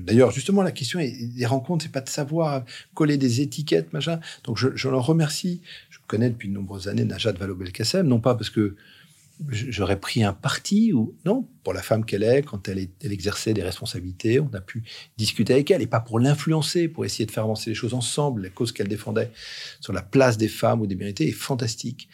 D'ailleurs, 0.00 0.30
justement, 0.30 0.62
la 0.62 0.70
question 0.72 0.98
est 1.00 1.12
des 1.36 1.46
rencontres, 1.46 1.84
c'est 1.84 1.92
pas 1.92 2.00
de 2.00 2.08
savoir 2.08 2.64
coller 2.94 3.16
des 3.16 3.40
étiquettes, 3.40 3.92
machin. 3.92 4.20
Donc, 4.44 4.58
je, 4.58 4.68
je 4.76 4.88
leur 4.88 5.04
remercie. 5.04 5.60
Je 5.90 5.98
connais 6.06 6.30
depuis 6.30 6.48
de 6.48 6.54
nombreuses 6.54 6.88
années 6.88 7.04
Najat 7.04 7.32
Vallaud-Belkacem, 7.32 8.06
non 8.06 8.20
pas 8.20 8.34
parce 8.34 8.50
que 8.50 8.76
j'aurais 9.48 10.00
pris 10.00 10.24
un 10.24 10.32
parti 10.32 10.92
ou 10.92 11.16
non 11.24 11.46
pour 11.62 11.72
la 11.72 11.82
femme 11.82 12.04
qu'elle 12.04 12.22
est 12.22 12.42
quand 12.42 12.68
elle, 12.68 12.88
exerçait 13.02 13.54
des 13.54 13.62
responsabilités 13.62 14.40
on 14.40 14.50
a 14.54 14.60
pu 14.60 14.82
discuter 15.16 15.52
avec 15.52 15.70
elle 15.70 15.82
et 15.82 15.86
pas 15.86 16.00
pour 16.00 16.18
l'influencer 16.18 16.88
pour 16.88 17.04
essayer 17.04 17.26
de 17.26 17.30
faire 17.30 17.44
avancer 17.44 17.70
les 17.70 17.74
choses 17.74 17.94
ensemble. 17.94 18.42
La 18.42 18.50
cause 18.50 18.72
qu'elle 18.72 18.88
défendait 18.88 19.30
sur 19.80 19.92
la 19.92 20.02
place 20.02 20.38
des 20.38 20.48
femmes 20.48 20.80
ou 20.80 20.86
des 20.86 20.94
minorités 20.94 21.28
est 21.28 21.32
fantastique. 21.32 22.08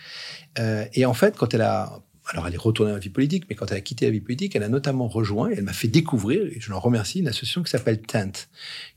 Euh, 0.59 0.85
et 0.93 1.07
en 1.07 1.15
fait 1.15 1.37
quand 1.37 1.55
elle 1.55 1.63
a 1.63 2.03
alors 2.27 2.47
elle 2.47 2.55
est 2.55 2.59
retournée 2.59 2.91
dans 2.91 2.97
la 2.97 3.01
vie 3.01 3.11
politique 3.11 3.45
mais 3.49 3.55
quand 3.55 3.71
elle 3.71 3.79
a 3.79 3.83
quitté 3.83 4.07
la 4.07 4.13
vie 4.13 4.21
politique 4.21 4.57
elle 4.57 4.63
a 4.63 4.69
notamment 4.69 5.09
rejoint 5.09 5.51
elle 5.51 5.65
m'a 5.65 5.73
fait 5.73 5.89
découvrir 5.89 6.43
et 6.47 6.61
je 6.61 6.71
l'en 6.71 6.81
remercie 6.81 7.21
une 7.21 7.29
association 7.29 7.63
qui 7.63 7.71
s'appelle 7.71 8.01
Tent 8.01 8.49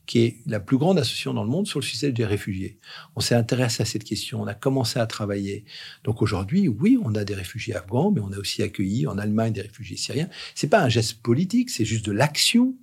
qui 0.06 0.20
est 0.20 0.38
la 0.46 0.62
plus 0.62 0.78
grande 0.78 0.98
association 0.98 1.34
dans 1.34 1.44
le 1.44 1.50
monde 1.50 1.68
sur 1.68 1.80
le 1.80 1.86
sujet 1.86 2.12
des 2.12 2.26
réfugiés 2.26 2.78
on 3.16 3.20
s'est 3.20 3.36
intéressé 3.36 3.84
à 3.84 3.86
cette 3.86 4.04
question 4.04 4.42
on 4.42 4.48
a 4.48 4.54
commencé 4.54 5.00
à 5.00 5.06
travailler 5.06 5.66
donc 6.04 6.22
aujourd'hui, 6.22 6.68
oui, 6.68 6.98
on 7.04 7.16
a 7.16 7.24
des 7.24 7.36
réfugiés 7.36 7.76
afghans, 7.76 8.12
mais 8.12 8.22
on 8.22 8.32
a 8.32 8.38
aussi 8.38 8.64
accueilli 8.64 9.08
en 9.08 9.18
Allemagne 9.18 9.54
des 9.54 9.62
réfugiés 9.62 9.98
syriens. 9.98 10.30
C'est 10.56 10.70
pas 10.70 10.82
un 10.82 10.90
geste 10.90 11.22
politique, 11.22 11.70
c'est 11.70 11.86
juste 11.86 12.06
de 12.06 12.12
l'action. 12.12 12.76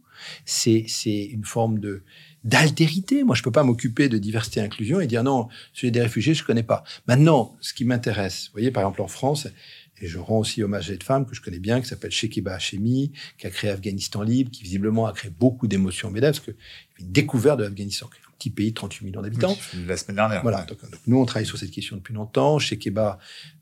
C'est 0.45 0.85
c'est 0.89 1.25
une 1.25 1.45
forme 1.45 1.81
de 1.81 2.03
d'altérité. 2.45 3.25
Moi, 3.25 3.35
je 3.35 3.43
peux 3.43 3.51
pas 3.51 3.63
m'occuper 3.63 4.09
de 4.09 4.19
diversité 4.19 4.61
et 4.61 4.63
inclusion 4.63 5.01
et 5.01 5.07
dire 5.07 5.25
non, 5.25 5.49
celui 5.73 5.91
des 5.91 6.03
réfugiés, 6.03 6.35
je 6.35 6.45
connais 6.45 6.63
pas. 6.63 6.85
Maintenant, 7.09 7.57
ce 7.61 7.73
qui 7.73 7.85
m'intéresse, 7.85 8.47
vous 8.49 8.53
voyez, 8.53 8.71
par 8.71 8.83
exemple 8.83 9.01
en 9.01 9.09
France, 9.09 9.49
et 10.01 10.09
je 10.09 10.19
rends 10.19 10.39
aussi 10.39 10.63
hommage 10.63 10.91
à 10.91 10.93
cette 10.93 11.03
femme 11.03 11.27
que 11.27 11.35
je 11.35 11.41
connais 11.41 11.59
bien, 11.59 11.81
qui 11.81 11.87
s'appelle 11.87 12.11
Shekeba 12.11 12.55
Hashemi, 12.55 13.13
qui 13.39 13.47
a 13.47 13.51
créé 13.51 13.71
Afghanistan 13.71 14.23
Libre, 14.23 14.51
qui 14.51 14.63
visiblement 14.63 15.07
a 15.07 15.13
créé 15.13 15.31
beaucoup 15.31 15.67
d'émotions 15.67 16.09
en 16.09 16.11
MEDEF, 16.11 16.41
parce 16.41 16.49
a 16.49 16.53
une 17.01 17.13
découverte 17.13 17.59
de 17.59 17.65
l'Afghanistan, 17.65 18.09
qui 18.09 18.19
est 18.19 18.25
un 18.29 18.35
petit 18.37 18.51
pays 18.51 18.71
de 18.71 18.75
38 18.75 19.05
millions 19.05 19.23
d'habitants. 19.23 19.57
La 19.87 19.97
semaine 19.97 20.17
dernière. 20.17 20.43
Voilà. 20.43 20.61
ouais. 20.61 20.67
Donc, 20.67 20.83
donc, 20.83 21.01
nous, 21.07 21.19
on 21.19 21.25
travaille 21.25 21.47
sur 21.47 21.59
cette 21.59 21.71
question 21.71 21.97
depuis 21.97 22.15
longtemps. 22.15 22.59
Chez 22.59 22.79
Keba 22.79 23.19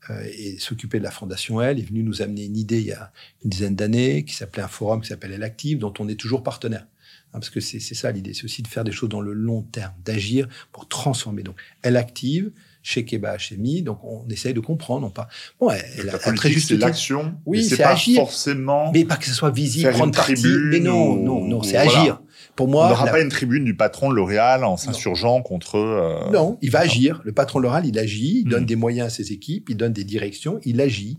euh, 0.09 0.23
et 0.37 0.57
s'occuper 0.57 0.97
de 0.99 1.03
la 1.03 1.11
fondation 1.11 1.61
Elle 1.61 1.79
est 1.79 1.83
venu 1.83 2.03
nous 2.03 2.21
amener 2.21 2.45
une 2.45 2.57
idée 2.57 2.79
il 2.79 2.87
y 2.87 2.91
a 2.91 3.11
une 3.43 3.49
dizaine 3.49 3.75
d'années 3.75 4.25
qui 4.25 4.33
s'appelait 4.35 4.63
un 4.63 4.67
forum 4.67 5.01
qui 5.01 5.09
s'appelle 5.09 5.31
Elle 5.33 5.43
Active, 5.43 5.77
dont 5.77 5.93
on 5.99 6.07
est 6.07 6.19
toujours 6.19 6.43
partenaire. 6.43 6.87
Hein, 7.33 7.39
parce 7.39 7.49
que 7.49 7.59
c'est 7.59 7.79
c'est 7.79 7.95
ça 7.95 8.11
l'idée, 8.11 8.33
c'est 8.33 8.43
aussi 8.43 8.61
de 8.61 8.67
faire 8.67 8.83
des 8.83 8.91
choses 8.91 9.09
dans 9.09 9.21
le 9.21 9.33
long 9.33 9.63
terme, 9.63 9.93
d'agir 10.03 10.47
pour 10.71 10.87
transformer. 10.87 11.43
Donc, 11.43 11.55
Elle 11.81 11.97
Active, 11.97 12.51
chez 12.83 13.05
Keba 13.05 13.37
HMI, 13.37 13.81
donc 13.81 14.03
on 14.03 14.27
essaye 14.29 14.53
de 14.53 14.59
comprendre, 14.59 15.01
non 15.01 15.09
pas. 15.09 15.29
Bon, 15.59 15.69
elle, 15.71 16.09
a 16.09 16.13
la 16.13 16.29
un 16.29 16.33
très 16.35 16.51
juste 16.51 16.67
c'est 16.67 16.77
l'action. 16.77 17.33
Oui, 17.45 17.63
c'est 17.63 17.77
pas 17.77 17.91
agir. 17.91 18.17
forcément. 18.17 18.91
Mais 18.93 19.05
pas 19.05 19.15
que 19.15 19.25
ce 19.25 19.33
soit 19.33 19.49
visible, 19.49 19.89
prendre 19.91 20.13
parti. 20.13 20.45
Mais 20.65 20.81
non, 20.81 21.15
non, 21.15 21.43
non, 21.47 21.63
c'est 21.63 21.81
voilà. 21.81 22.01
agir. 22.01 22.21
Pour 22.55 22.67
on 22.67 22.71
n'aura 22.71 23.05
la- 23.05 23.11
pas 23.11 23.21
une 23.21 23.29
tribune 23.29 23.63
du 23.65 23.75
patron 23.75 24.09
de 24.09 24.15
L'Oréal 24.15 24.63
en 24.63 24.77
s'insurgeant 24.77 25.41
contre. 25.41 25.75
euh, 25.75 26.31
Non, 26.31 26.57
il 26.61 26.69
va 26.71 26.79
agir. 26.79 27.21
Le 27.23 27.31
patron 27.31 27.59
de 27.59 27.63
l'oral, 27.63 27.85
il 27.85 27.97
agit, 27.97 28.39
il 28.41 28.49
donne 28.49 28.63
Mm. 28.63 28.67
des 28.67 28.75
moyens 28.75 29.07
à 29.07 29.09
ses 29.09 29.31
équipes, 29.31 29.69
il 29.69 29.77
donne 29.77 29.93
des 29.93 30.03
directions, 30.03 30.59
il 30.63 30.79
agit. 30.81 31.17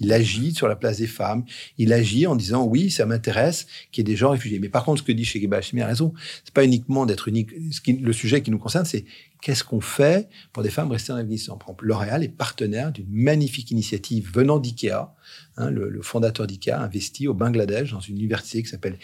Il 0.00 0.12
agit 0.12 0.54
sur 0.54 0.68
la 0.68 0.76
place 0.76 0.98
des 0.98 1.06
femmes, 1.06 1.44
il 1.78 1.92
agit 1.92 2.26
en 2.26 2.36
disant 2.36 2.64
oui, 2.66 2.90
ça 2.90 3.06
m'intéresse 3.06 3.66
qu'il 3.92 4.02
y 4.06 4.10
ait 4.10 4.12
des 4.12 4.16
gens 4.16 4.30
réfugiés. 4.30 4.58
Mais 4.58 4.68
par 4.68 4.84
contre, 4.84 5.00
ce 5.00 5.06
que 5.06 5.12
dit 5.12 5.24
Shekeba 5.24 5.56
Hashimi 5.58 5.82
a 5.82 5.86
raison, 5.86 6.12
c'est 6.44 6.52
pas 6.54 6.64
uniquement 6.64 7.06
d'être 7.06 7.28
unique. 7.28 7.50
Ce 7.70 7.80
qui- 7.80 7.94
le 7.94 8.12
sujet 8.12 8.42
qui 8.42 8.50
nous 8.50 8.58
concerne, 8.58 8.84
c'est 8.84 9.04
qu'est-ce 9.42 9.64
qu'on 9.64 9.80
fait 9.80 10.28
pour 10.52 10.62
des 10.62 10.70
femmes 10.70 10.90
restées 10.90 11.12
en 11.12 11.16
Afghanistan? 11.16 11.56
Par 11.56 11.68
exemple, 11.68 11.84
L'Oréal 11.86 12.22
est 12.24 12.28
partenaire 12.28 12.92
d'une 12.92 13.06
magnifique 13.10 13.70
initiative 13.70 14.30
venant 14.32 14.58
d'IKEA. 14.58 15.12
Hein, 15.56 15.70
le, 15.70 15.88
le 15.88 16.02
fondateur 16.02 16.46
d'IKEA 16.46 16.78
a 16.78 16.82
investi 16.84 17.26
au 17.28 17.34
Bangladesh 17.34 17.92
dans 17.92 18.00
une 18.00 18.16
université 18.16 18.62
qui 18.62 18.68
s'appelle 18.68 18.98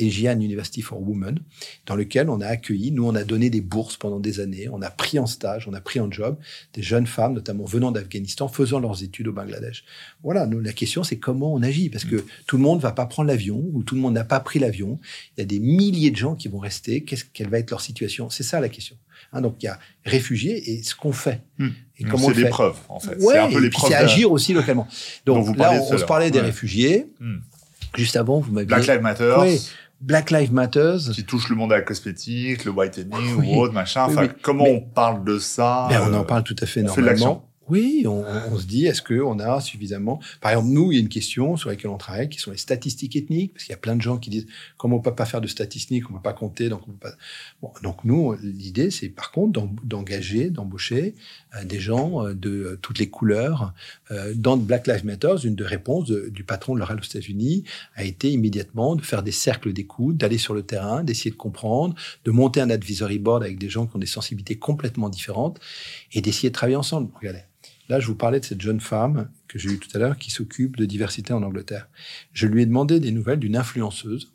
Asian 0.00 0.40
University 0.40 0.82
for 0.82 1.00
Women, 1.00 1.38
dans 1.86 1.96
lequel 1.96 2.28
on 2.30 2.40
a 2.40 2.46
accueilli, 2.46 2.90
nous 2.92 3.06
on 3.06 3.14
a 3.14 3.24
donné 3.24 3.50
des 3.50 3.60
bourses 3.60 3.96
pendant 3.96 4.20
des 4.20 4.40
années, 4.40 4.68
on 4.70 4.82
a 4.82 4.90
pris 4.90 5.18
en 5.18 5.26
stage, 5.26 5.66
on 5.68 5.74
a 5.74 5.80
pris 5.80 6.00
en 6.00 6.10
job 6.10 6.36
des 6.74 6.82
jeunes 6.82 7.06
femmes, 7.06 7.34
notamment 7.34 7.64
venant 7.64 7.92
d'Afghanistan, 7.92 8.48
faisant 8.48 8.78
leurs 8.78 9.02
études 9.02 9.28
au 9.28 9.32
Bangladesh. 9.32 9.84
Voilà, 10.22 10.46
nous, 10.46 10.60
la 10.60 10.72
question 10.72 11.02
c'est 11.02 11.18
comment 11.18 11.52
on 11.52 11.62
agit, 11.62 11.88
parce 11.88 12.04
que 12.04 12.24
tout 12.46 12.56
le 12.56 12.62
monde 12.62 12.80
va 12.80 12.92
pas 12.92 13.06
prendre 13.06 13.28
l'avion, 13.28 13.62
ou 13.72 13.82
tout 13.82 13.94
le 13.94 14.00
monde 14.00 14.14
n'a 14.14 14.24
pas 14.24 14.40
pris 14.40 14.58
l'avion, 14.58 14.98
il 15.36 15.40
y 15.40 15.42
a 15.42 15.46
des 15.46 15.60
milliers 15.60 16.10
de 16.10 16.16
gens 16.16 16.34
qui 16.34 16.48
vont 16.48 16.58
rester, 16.58 17.02
qu'est-ce, 17.02 17.24
quelle 17.32 17.48
va 17.48 17.58
être 17.58 17.70
leur 17.70 17.80
situation? 17.80 18.30
C'est 18.30 18.42
ça 18.42 18.60
la 18.60 18.68
question. 18.68 18.96
Hein, 19.32 19.40
donc 19.40 19.56
il 19.62 19.66
y 19.66 19.68
a 19.68 19.78
réfugiés 20.04 20.72
et 20.72 20.82
ce 20.82 20.94
qu'on 20.94 21.12
fait. 21.12 21.40
Hmm. 21.58 21.68
Et 21.98 22.02
Donc, 22.02 22.12
comment 22.12 22.26
on 22.26 22.34
c'est 22.34 22.40
l'épreuve, 22.42 22.76
en 22.88 23.00
fait. 23.00 23.16
Ouais, 23.16 23.34
c'est 23.34 23.38
un 23.38 23.50
peu 23.50 23.60
l'épreuve. 23.60 23.90
c'est 23.90 23.96
agir 23.96 24.30
aussi 24.30 24.52
localement. 24.52 24.86
Donc 25.24 25.44
vous 25.44 25.54
là, 25.54 25.72
on, 25.90 25.98
se 25.98 26.04
parlait 26.04 26.30
des 26.30 26.40
Ouais. 26.40 26.46
réfugiés. 26.46 27.06
Hmm. 27.20 27.38
Juste 27.96 28.16
avant, 28.16 28.40
vous 28.40 28.52
m'aviez... 28.52 28.66
Black 28.66 28.86
Lives 28.86 29.00
Matter. 29.00 29.34
Oui. 29.40 29.60
Black 30.00 30.30
Lives 30.30 30.52
Matter. 30.52 30.96
Qui 31.12 31.24
touche 31.24 31.48
le 31.48 31.56
monde 31.56 31.72
à 31.72 31.76
la 31.76 31.82
cosmétique, 31.82 32.64
le 32.64 32.70
whitening 32.70 33.34
ou 33.34 33.60
autre, 33.60 33.72
machin. 33.72 34.04
Enfin, 34.04 34.28
comment 34.42 34.64
on 34.64 34.80
parle 34.80 35.24
de 35.24 35.38
ça 35.38 35.86
ben, 35.88 36.02
On 36.10 36.14
en 36.14 36.24
parle 36.24 36.42
tout 36.42 36.56
à 36.60 36.66
fait 36.66 36.82
normalement. 36.82 37.48
Oui, 37.68 38.04
on, 38.06 38.24
on, 38.52 38.58
se 38.58 38.66
dit, 38.66 38.86
est-ce 38.86 39.02
qu'on 39.02 39.40
a 39.40 39.60
suffisamment... 39.60 40.20
Par 40.40 40.52
exemple, 40.52 40.68
nous, 40.68 40.92
il 40.92 40.94
y 40.96 40.98
a 40.98 41.00
une 41.00 41.08
question 41.08 41.56
sur 41.56 41.68
laquelle 41.68 41.90
on 41.90 41.96
travaille, 41.96 42.28
qui 42.28 42.38
sont 42.38 42.52
les 42.52 42.56
statistiques 42.56 43.16
ethniques, 43.16 43.54
parce 43.54 43.64
qu'il 43.64 43.72
y 43.72 43.74
a 43.74 43.78
plein 43.78 43.96
de 43.96 44.02
gens 44.02 44.18
qui 44.18 44.30
disent, 44.30 44.46
comment 44.76 44.96
on 44.96 45.00
peut 45.00 45.14
pas 45.14 45.24
faire 45.24 45.40
de 45.40 45.48
statistiques, 45.48 46.08
on 46.10 46.14
peut 46.14 46.22
pas 46.22 46.32
compter, 46.32 46.68
donc 46.68 46.82
on 46.86 46.92
peut 46.92 47.10
pas... 47.10 47.16
Bon, 47.60 47.72
donc 47.82 48.04
nous, 48.04 48.34
l'idée, 48.42 48.90
c'est 48.90 49.08
par 49.08 49.32
contre 49.32 49.68
d'engager, 49.82 50.50
d'embaucher 50.50 51.14
euh, 51.54 51.64
des 51.64 51.80
gens 51.80 52.24
euh, 52.24 52.34
de 52.34 52.50
euh, 52.50 52.78
toutes 52.80 52.98
les 52.98 53.08
couleurs. 53.08 53.74
dans 54.34 54.56
Black 54.56 54.86
Lives 54.86 55.04
Matter, 55.04 55.34
une 55.44 55.56
des 55.56 55.64
réponses 55.64 56.10
du 56.10 56.44
patron 56.44 56.74
de 56.74 56.80
l'Oral 56.80 56.98
aux 57.00 57.04
États-Unis 57.04 57.64
a 57.94 58.04
été 58.04 58.30
immédiatement 58.30 58.94
de 58.94 59.02
faire 59.02 59.22
des 59.22 59.32
cercles 59.32 59.72
d'écoute, 59.72 60.16
d'aller 60.16 60.38
sur 60.38 60.54
le 60.54 60.62
terrain, 60.62 61.02
d'essayer 61.02 61.30
de 61.30 61.36
comprendre, 61.36 61.94
de 62.24 62.30
monter 62.30 62.60
un 62.60 62.70
advisory 62.70 63.18
board 63.18 63.42
avec 63.42 63.58
des 63.58 63.68
gens 63.68 63.86
qui 63.86 63.96
ont 63.96 63.98
des 63.98 64.06
sensibilités 64.06 64.56
complètement 64.56 65.08
différentes 65.08 65.58
et 66.12 66.20
d'essayer 66.20 66.50
de 66.50 66.54
travailler 66.54 66.76
ensemble. 66.76 67.10
Regardez. 67.18 67.42
Là, 67.88 68.00
je 68.00 68.06
vous 68.06 68.14
parlais 68.14 68.40
de 68.40 68.44
cette 68.44 68.60
jeune 68.60 68.80
femme 68.80 69.28
que 69.48 69.58
j'ai 69.58 69.70
eue 69.70 69.78
tout 69.78 69.90
à 69.94 69.98
l'heure 69.98 70.18
qui 70.18 70.30
s'occupe 70.30 70.76
de 70.76 70.84
diversité 70.84 71.32
en 71.32 71.42
Angleterre. 71.42 71.88
Je 72.32 72.46
lui 72.46 72.62
ai 72.62 72.66
demandé 72.66 73.00
des 73.00 73.12
nouvelles 73.12 73.38
d'une 73.38 73.56
influenceuse 73.56 74.32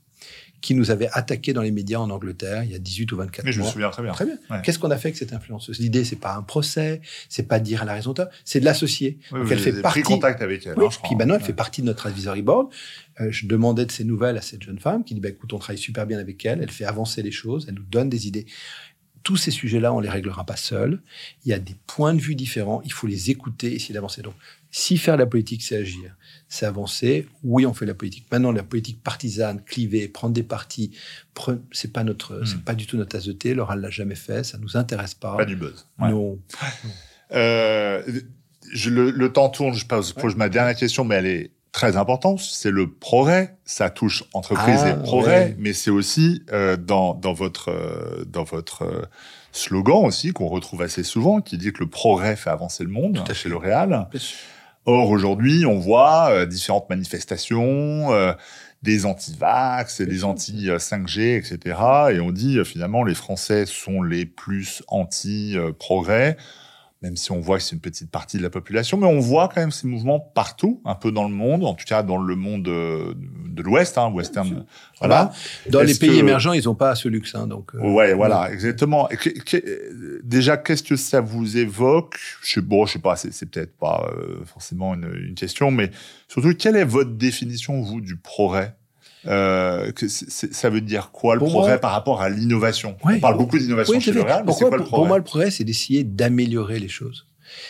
qui 0.62 0.76
nous 0.76 0.92
avait 0.92 1.10
attaqué 1.12 1.54
dans 1.54 1.64
les 1.64 1.72
médias 1.72 1.98
en 1.98 2.10
Angleterre 2.10 2.64
il 2.64 2.72
y 2.72 2.76
a 2.76 2.80
18 2.80 3.12
ou 3.12 3.18
24 3.18 3.46
Mais 3.46 3.52
je 3.52 3.60
me 3.60 3.66
souviens 3.66 3.90
très 3.90 4.04
bien. 4.04 4.14
Très 4.14 4.26
bien. 4.26 4.38
Qu'est-ce 4.62 4.80
qu'on 4.80 4.92
a 4.92 4.98
fait 4.98 5.08
avec 5.08 5.18
cette 5.18 5.34
influenceuse? 5.34 5.80
L'idée, 5.80 6.06
c'est 6.06 6.16
pas 6.16 6.36
un 6.36 6.44
procès, 6.44 7.02
c'est 7.30 7.48
pas 7.48 7.60
de 7.60 7.66
dire 7.66 7.82
à 7.82 7.86
la 7.86 7.94
raison 7.94 8.14
c'est 8.46 8.60
de 8.60 8.66
l'associer. 8.66 9.18
Oui, 9.32 9.40
Donc 9.40 9.52
elle 9.52 9.60
fait 9.60 9.82
partie. 9.82 10.02
Pris 10.02 10.14
contact 10.14 10.42
avec 10.42 10.66
elle. 10.66 10.78
Oui, 10.78 10.86
hein, 10.86 10.98
puis 11.04 11.16
maintenant, 11.16 11.36
elle 11.36 11.42
fait 11.42 11.54
partie 11.54 11.82
de 11.82 11.88
notre 11.88 12.08
advisory 12.08 12.42
board. 12.42 12.70
Euh, 13.20 13.32
je 13.32 13.48
demandais 13.48 13.86
de 13.86 13.92
ses 13.92 14.04
nouvelles 14.04 14.38
à 14.38 14.42
cette 14.42 14.62
jeune 14.62 14.80
femme 14.80 15.04
qui 15.04 15.16
dit 15.16 15.20
bah, 15.20 15.30
écoute, 15.30 15.52
on 15.54 15.58
travaille 15.58 15.78
super 15.78 16.06
bien 16.06 16.20
avec 16.20 16.46
elle, 16.46 16.62
elle 16.62 16.72
fait 16.72 16.86
avancer 16.86 17.24
les 17.24 17.32
choses, 17.32 17.66
elle 17.68 17.76
nous 17.76 17.84
donne 17.84 18.10
des 18.10 18.28
idées 18.28 18.46
tous 19.24 19.38
ces 19.38 19.52
sujets-là, 19.52 19.94
on 19.94 20.00
les 20.00 20.10
réglera 20.10 20.46
pas 20.46 20.56
seuls. 20.56 21.02
Il 21.46 21.50
y 21.50 21.54
a 21.54 21.60
des 21.60 21.76
points 21.88 22.14
de 22.14 22.20
vue 22.20 22.36
différents. 22.36 22.82
Il 22.84 22.92
faut 22.92 23.08
les 23.08 23.30
écouter, 23.30 23.74
essayer 23.76 23.94
d'avancer. 23.94 24.22
Donc, 24.22 24.34
si 24.72 24.98
faire 24.98 25.18
la 25.18 25.26
politique, 25.26 25.64
c'est 25.64 25.78
agir, 25.78 26.16
c'est 26.48 26.66
avancer. 26.66 27.28
Oui, 27.44 27.66
on 27.66 27.74
fait 27.74 27.86
la 27.86 27.94
politique. 27.94 28.26
Maintenant, 28.32 28.52
la 28.52 28.64
politique 28.64 29.04
partisane, 29.04 29.64
cliver, 29.64 30.08
prendre 30.08 30.34
des 30.34 30.44
partis, 30.44 30.92
c'est 31.72 31.92
pas 31.92 32.04
notre, 32.04 32.42
hmm. 32.42 32.46
c'est 32.46 32.64
pas 32.64 32.76
du 32.76 32.86
tout 32.86 32.98
notre 32.98 33.10
tasse 33.10 33.26
de 33.26 33.34
thé. 33.34 33.54
Laura 33.54 33.76
l'a 33.76 33.90
jamais 33.90 34.16
fait. 34.16 34.44
Ça 34.44 34.58
nous 34.58 34.78
intéresse 34.78 35.14
pas. 35.14 35.38
Pas 35.38 35.46
du 35.46 35.56
buzz. 35.56 35.88
Non. 36.00 36.40
Euh, 37.34 38.04
le, 38.86 39.28
temps 39.30 39.48
tourne. 39.48 39.74
Je 39.74 39.86
pose, 39.86 40.12
pose 40.12 40.36
ma 40.36 40.50
dernière 40.50 40.76
question, 40.76 41.06
mais 41.06 41.16
elle 41.16 41.28
est 41.28 41.52
très 41.72 41.98
important, 41.98 42.38
c'est 42.38 42.72
le 42.72 42.92
progrès. 42.92 43.56
Ça 43.66 43.90
touche 43.90 44.24
entreprise 44.34 44.84
et 44.84 44.92
ah, 44.92 44.96
progrès, 44.96 45.56
mais 45.58 45.74
c'est 45.74 45.92
aussi 45.92 46.44
euh, 46.52 46.76
dans, 46.78 47.14
dans 47.14 47.34
votre, 47.34 47.70
euh, 47.70 48.26
dans 48.26 48.44
votre 48.44 48.84
euh, 48.84 49.02
slogan 49.52 50.06
aussi, 50.06 50.34
qu'on 50.34 50.48
retrouve 50.48 50.82
assez 50.82 51.04
souvent, 51.04 51.42
qui 51.42 51.58
dit 51.58 51.72
que 51.72 51.80
le 51.80 51.90
progrès 51.90 52.36
fait 52.36 52.50
avancer 52.50 52.84
le 52.84 52.90
monde 52.90 53.24
chez 53.34 53.50
L'Oréal. 53.50 54.08
Or, 54.86 55.10
aujourd'hui, 55.10 55.66
on 55.66 55.78
voit 55.78 56.46
différentes 56.48 56.90
manifestations, 56.90 58.10
des 58.82 59.06
anti-vax 59.06 60.02
des 60.02 60.24
anti-5G, 60.24 61.38
etc. 61.38 61.78
Et 62.14 62.20
on 62.20 62.32
dit, 62.32 62.58
finalement, 62.66 63.04
les 63.04 63.14
Français 63.14 63.68
sont 63.68 64.02
les 64.02 64.26
plus 64.26 64.82
anti-progrès 64.88 66.36
même 67.02 67.18
si 67.18 67.32
on 67.32 67.40
voit 67.40 67.58
que 67.58 67.64
c'est 67.64 67.76
une 67.76 67.82
petite 67.82 68.12
partie 68.12 68.38
de 68.38 68.44
la 68.44 68.52
population, 68.52 68.96
mais 68.98 69.08
on 69.08 69.20
voit 69.20 69.48
quand 69.48 69.60
même 69.60 69.72
ces 69.72 69.88
mouvements 69.88 70.20
partout, 70.20 70.82
un 70.86 70.94
peu 70.94 71.12
dans 71.12 71.24
le 71.28 71.34
monde, 71.34 71.66
en 71.66 71.74
tout 71.74 71.86
cas 71.86 72.04
dans 72.04 72.18
le 72.18 72.36
monde 72.36 72.64
de, 72.64 73.16
de 73.48 73.62
l'Ouest, 73.64 73.98
hein, 73.98 74.10
western. 74.10 74.66
Voilà. 75.00 75.32
Dans 75.70 75.82
les 75.82 75.96
pays 75.96 76.20
émergents, 76.20 76.54
ils 76.54 76.66
n'ont 76.66 76.76
pas 76.76 76.94
ce 76.94 77.08
luxe, 77.08 77.34
hein, 77.34 77.48
donc. 77.48 77.74
Euh, 77.74 77.80
ouais, 77.80 78.14
voilà, 78.14 78.52
exactement. 78.52 79.10
déjà, 80.24 80.58
qu'est-ce 80.58 80.84
que 80.84 80.96
ça 80.96 81.22
vous 81.22 81.58
évoque? 81.58 82.20
Je 82.44 82.54
sais, 82.54 82.62
bon, 82.62 82.86
je 82.86 82.94
sais 82.94 83.00
pas, 83.00 83.16
c'est 83.16 83.50
peut-être 83.50 83.76
pas 83.78 84.08
euh, 84.16 84.46
forcément 84.46 84.94
une, 84.94 85.12
une, 85.28 85.36
question, 85.36 85.72
mais 85.72 85.90
surtout, 86.28 86.54
quelle 86.54 86.76
est 86.76 86.86
votre 86.86 87.12
définition 87.12 87.82
vous 87.82 88.02
du 88.02 88.16
progrès? 88.16 88.76
Euh, 89.28 89.92
que 89.92 90.08
ça 90.08 90.70
veut 90.70 90.82
dire 90.82 91.12
quoi 91.12 91.36
le 91.36 91.42
progrès 91.42 91.80
par 91.80 91.92
rapport 91.92 92.22
à 92.22 92.30
l'innovation? 92.30 92.98
On 93.04 93.20
parle 93.20 93.38
beaucoup 93.38 93.58
d'innovation 93.58 94.00
chez 94.00 94.12
L'Oréal, 94.12 94.44
mais 94.46 94.54
c'est 94.54 94.66
quoi 94.66 94.78
le 94.78 94.84
progrès 94.84 94.98
Pour 94.98 95.08
moi, 95.08 95.18
le 95.18 95.24
progrès, 95.24 95.52
c'est 95.52 95.64
d'essayer 95.64 96.04
d'améliorer 96.04 96.80
les 96.80 96.88
choses. 96.88 97.28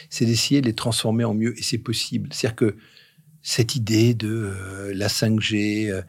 C'est 0.10 0.26
d'essayer 0.26 0.62
de 0.62 0.68
les 0.68 0.76
transformer 0.76 1.24
en 1.24 1.34
mieux, 1.34 1.58
et 1.58 1.64
c'est 1.64 1.78
possible. 1.78 2.30
C'est-à-dire 2.32 2.56
que 2.56 2.78
cette 3.42 3.76
idée 3.76 4.14
de 4.14 4.30
euh, 4.30 4.94
la 4.94 5.08
5G 5.08 5.90
euh, 5.90 6.02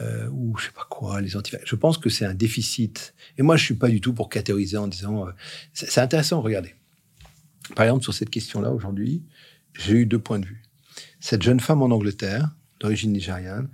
euh, 0.00 0.28
ou 0.30 0.56
je 0.56 0.66
sais 0.66 0.72
pas 0.72 0.86
quoi, 0.88 1.20
les 1.20 1.36
anti 1.36 1.56
je 1.64 1.74
pense 1.74 1.98
que 1.98 2.10
c'est 2.10 2.24
un 2.24 2.34
déficit. 2.34 3.14
Et 3.38 3.42
moi, 3.42 3.56
je 3.56 3.64
suis 3.64 3.74
pas 3.74 3.88
du 3.88 4.00
tout 4.00 4.12
pour 4.12 4.28
catégoriser 4.28 4.76
en 4.76 4.88
disant. 4.88 5.26
c'est 5.72 6.00
intéressant, 6.00 6.40
regardez. 6.42 6.74
Par 7.74 7.86
exemple, 7.86 8.04
sur 8.04 8.14
cette 8.14 8.30
question-là, 8.30 8.70
aujourd'hui, 8.70 9.22
j'ai 9.74 9.94
eu 9.94 10.06
deux 10.06 10.18
points 10.18 10.38
de 10.38 10.46
vue. 10.46 10.62
Cette 11.18 11.42
jeune 11.42 11.60
femme 11.60 11.82
en 11.82 11.86
Angleterre, 11.86 12.54
d'origine 12.78 13.12
nigériane, 13.12 13.68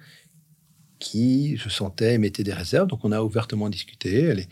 qui, 1.03 1.57
je 1.57 1.69
sentais, 1.69 2.17
mettait 2.17 2.45
des 2.45 2.53
réserves. 2.53 2.87
Donc, 2.87 3.05
on 3.05 3.13
a 3.13 3.21
ouvertement 3.21 3.69
discuté. 3.69 4.23
Elle, 4.23 4.39
est, 4.39 4.49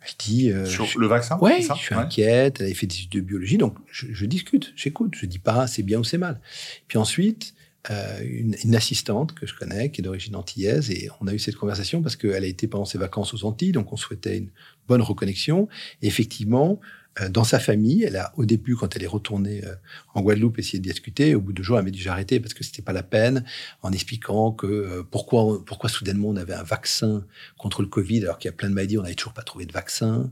elle 0.00 0.14
dit... 0.18 0.50
Euh, 0.50 0.64
Sur 0.64 0.86
le 0.96 1.06
vaccin 1.08 1.36
Oui, 1.40 1.60
je 1.60 1.74
suis 1.74 1.94
inquiète. 1.94 2.60
Elle 2.60 2.66
avait 2.66 2.74
fait 2.74 2.86
des 2.86 2.94
études 2.94 3.10
de 3.10 3.20
biologie. 3.20 3.58
Donc, 3.58 3.76
je, 3.90 4.24
discute, 4.24 4.72
j'écoute. 4.76 5.14
Je 5.16 5.26
dis 5.26 5.40
pas 5.40 5.66
c'est 5.66 5.82
bien 5.82 5.98
ou 5.98 6.04
c'est 6.04 6.18
mal. 6.18 6.40
Puis 6.86 6.98
ensuite, 6.98 7.54
euh, 7.90 8.20
une, 8.22 8.54
une, 8.64 8.76
assistante 8.76 9.34
que 9.34 9.46
je 9.46 9.54
connais, 9.54 9.90
qui 9.90 10.00
est 10.00 10.04
d'origine 10.04 10.36
antillaise, 10.36 10.90
et 10.90 11.08
on 11.20 11.26
a 11.26 11.34
eu 11.34 11.38
cette 11.38 11.56
conversation 11.56 12.00
parce 12.00 12.16
qu'elle 12.16 12.44
a 12.44 12.46
été 12.46 12.68
pendant 12.68 12.84
ses 12.84 12.98
vacances 12.98 13.34
aux 13.34 13.44
Antilles, 13.44 13.72
donc 13.72 13.92
on 13.92 13.96
souhaitait 13.96 14.38
une 14.38 14.50
bonne 14.86 15.02
reconnexion. 15.02 15.68
Et 16.02 16.06
effectivement, 16.06 16.80
dans 17.28 17.44
sa 17.44 17.58
famille. 17.58 18.04
Elle 18.04 18.16
a, 18.16 18.32
au 18.36 18.44
début, 18.44 18.76
quand 18.76 18.96
elle 18.96 19.02
est 19.02 19.08
retournée 19.08 19.64
euh, 19.64 19.74
en 20.14 20.22
Guadeloupe, 20.22 20.58
essayé 20.58 20.78
de 20.78 20.84
discuter. 20.84 21.34
Au 21.34 21.40
bout 21.40 21.52
de 21.52 21.62
jours, 21.62 21.78
elle 21.78 21.84
m'a 21.84 21.90
dit 21.90 21.98
j'ai 21.98 22.10
arrêté 22.10 22.40
parce 22.40 22.54
que 22.54 22.64
c'était 22.64 22.82
pas 22.82 22.92
la 22.92 23.02
peine, 23.02 23.44
en 23.82 23.92
expliquant 23.92 24.52
que 24.52 24.66
euh, 24.66 25.02
pourquoi, 25.10 25.64
pourquoi 25.64 25.90
soudainement 25.90 26.28
on 26.28 26.36
avait 26.36 26.54
un 26.54 26.62
vaccin 26.62 27.24
contre 27.56 27.82
le 27.82 27.88
Covid 27.88 28.22
alors 28.22 28.38
qu'il 28.38 28.48
y 28.48 28.52
a 28.52 28.56
plein 28.56 28.68
de 28.68 28.74
maladies, 28.74 28.98
on 28.98 29.02
n'avait 29.02 29.14
toujours 29.14 29.34
pas 29.34 29.42
trouvé 29.42 29.66
de 29.66 29.72
vaccin. 29.72 30.30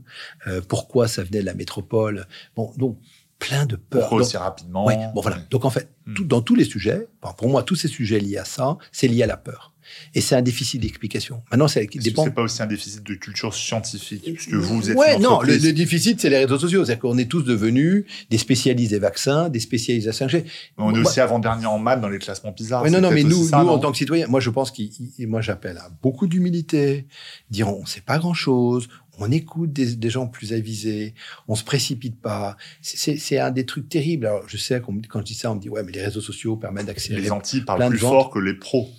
pourquoi 0.67 1.07
ça 1.07 1.23
venait 1.23 1.41
de 1.41 1.45
la 1.45 1.53
métropole. 1.53 2.27
Bon, 2.55 2.73
donc 2.77 2.97
plein 3.39 3.65
de 3.65 3.75
peurs. 3.75 4.01
Pourquoi 4.01 4.19
aussi 4.19 4.37
rapidement 4.37 4.85
ouais, 4.85 4.97
Bon 5.13 5.21
voilà. 5.21 5.37
Donc 5.49 5.65
en 5.65 5.69
fait, 5.69 5.89
tout, 6.15 6.25
dans 6.25 6.41
tous 6.41 6.55
les 6.55 6.65
sujets, 6.65 7.07
pour 7.37 7.49
moi, 7.49 7.63
tous 7.63 7.75
ces 7.75 7.87
sujets 7.87 8.19
liés 8.19 8.37
à 8.37 8.45
ça, 8.45 8.77
c'est 8.91 9.07
lié 9.07 9.23
à 9.23 9.27
la 9.27 9.37
peur. 9.37 9.73
Et 10.13 10.21
c'est 10.21 10.35
un 10.35 10.41
déficit 10.41 10.81
d'explication. 10.81 11.43
Maintenant, 11.51 11.67
c'est 11.67 11.87
dépend. 11.95 12.25
C'est 12.25 12.31
pas 12.31 12.41
aussi 12.41 12.61
un 12.61 12.67
déficit 12.67 13.03
de 13.03 13.13
culture 13.13 13.53
scientifique, 13.53 14.33
puisque 14.33 14.53
vous 14.53 14.91
êtes. 14.91 14.97
Ouais, 14.97 15.17
non, 15.17 15.41
le, 15.41 15.57
déficit, 15.71 16.19
c'est 16.19 16.29
les 16.29 16.39
réseaux 16.39 16.59
sociaux. 16.59 16.83
C'est-à-dire 16.85 17.01
qu'on 17.01 17.17
est 17.17 17.29
tous 17.29 17.43
devenus 17.43 18.05
des 18.29 18.37
spécialistes 18.37 18.91
des 18.91 18.99
vaccins, 18.99 19.49
des 19.49 19.59
spécialistes 19.59 20.07
à 20.07 20.11
5G. 20.11 20.43
On 20.77 20.93
est 20.93 20.99
aussi 20.99 21.19
avant-dernier 21.19 21.65
en 21.65 21.79
maths 21.79 22.01
dans 22.01 22.09
les 22.09 22.19
classements 22.19 22.51
PISA. 22.51 22.81
Oui, 22.81 22.91
non, 22.91 23.01
non, 23.01 23.11
mais 23.11 23.23
nous, 23.23 23.45
nous 23.45 23.53
en 23.53 23.79
tant 23.79 23.91
que 23.91 23.97
citoyens, 23.97 24.27
moi, 24.27 24.39
je 24.39 24.49
pense 24.49 24.71
qu'il, 24.71 24.91
moi, 25.27 25.41
j'appelle 25.41 25.77
à 25.77 25.89
beaucoup 26.01 26.27
d'humilité, 26.27 27.07
dire 27.49 27.69
on 27.69 27.85
sait 27.85 28.01
pas 28.01 28.17
grand-chose, 28.17 28.87
on 29.17 29.31
écoute 29.31 29.73
des, 29.73 30.09
gens 30.09 30.27
plus 30.27 30.53
avisés, 30.53 31.13
on 31.47 31.55
se 31.55 31.63
précipite 31.63 32.19
pas. 32.19 32.57
C'est 32.81 33.39
un 33.39 33.51
des 33.51 33.65
trucs 33.65 33.89
terribles. 33.89 34.25
Alors, 34.25 34.47
je 34.47 34.57
sais, 34.57 34.81
quand 34.81 35.19
je 35.19 35.25
dis 35.25 35.33
ça, 35.33 35.51
on 35.51 35.55
me 35.55 35.59
dit, 35.59 35.69
ouais, 35.69 35.83
mais 35.83 35.91
les 35.91 36.03
réseaux 36.03 36.21
sociaux 36.21 36.55
permettent 36.55 36.87
d'accélérer. 36.87 37.23
Les 37.23 37.31
anti 37.31 37.61
parlent 37.61 37.89
plus 37.89 37.99
fort 37.99 38.29
que 38.29 38.39
les 38.39 38.53
pros. 38.53 38.89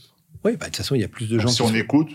Oui, 0.44 0.52
bah, 0.52 0.58
de 0.58 0.64
toute 0.66 0.76
façon, 0.76 0.94
il 0.94 1.00
y 1.00 1.04
a 1.04 1.08
plus 1.08 1.28
de 1.28 1.38
gens. 1.38 1.48
Si 1.48 1.62
on 1.62 1.74
écoute. 1.74 2.10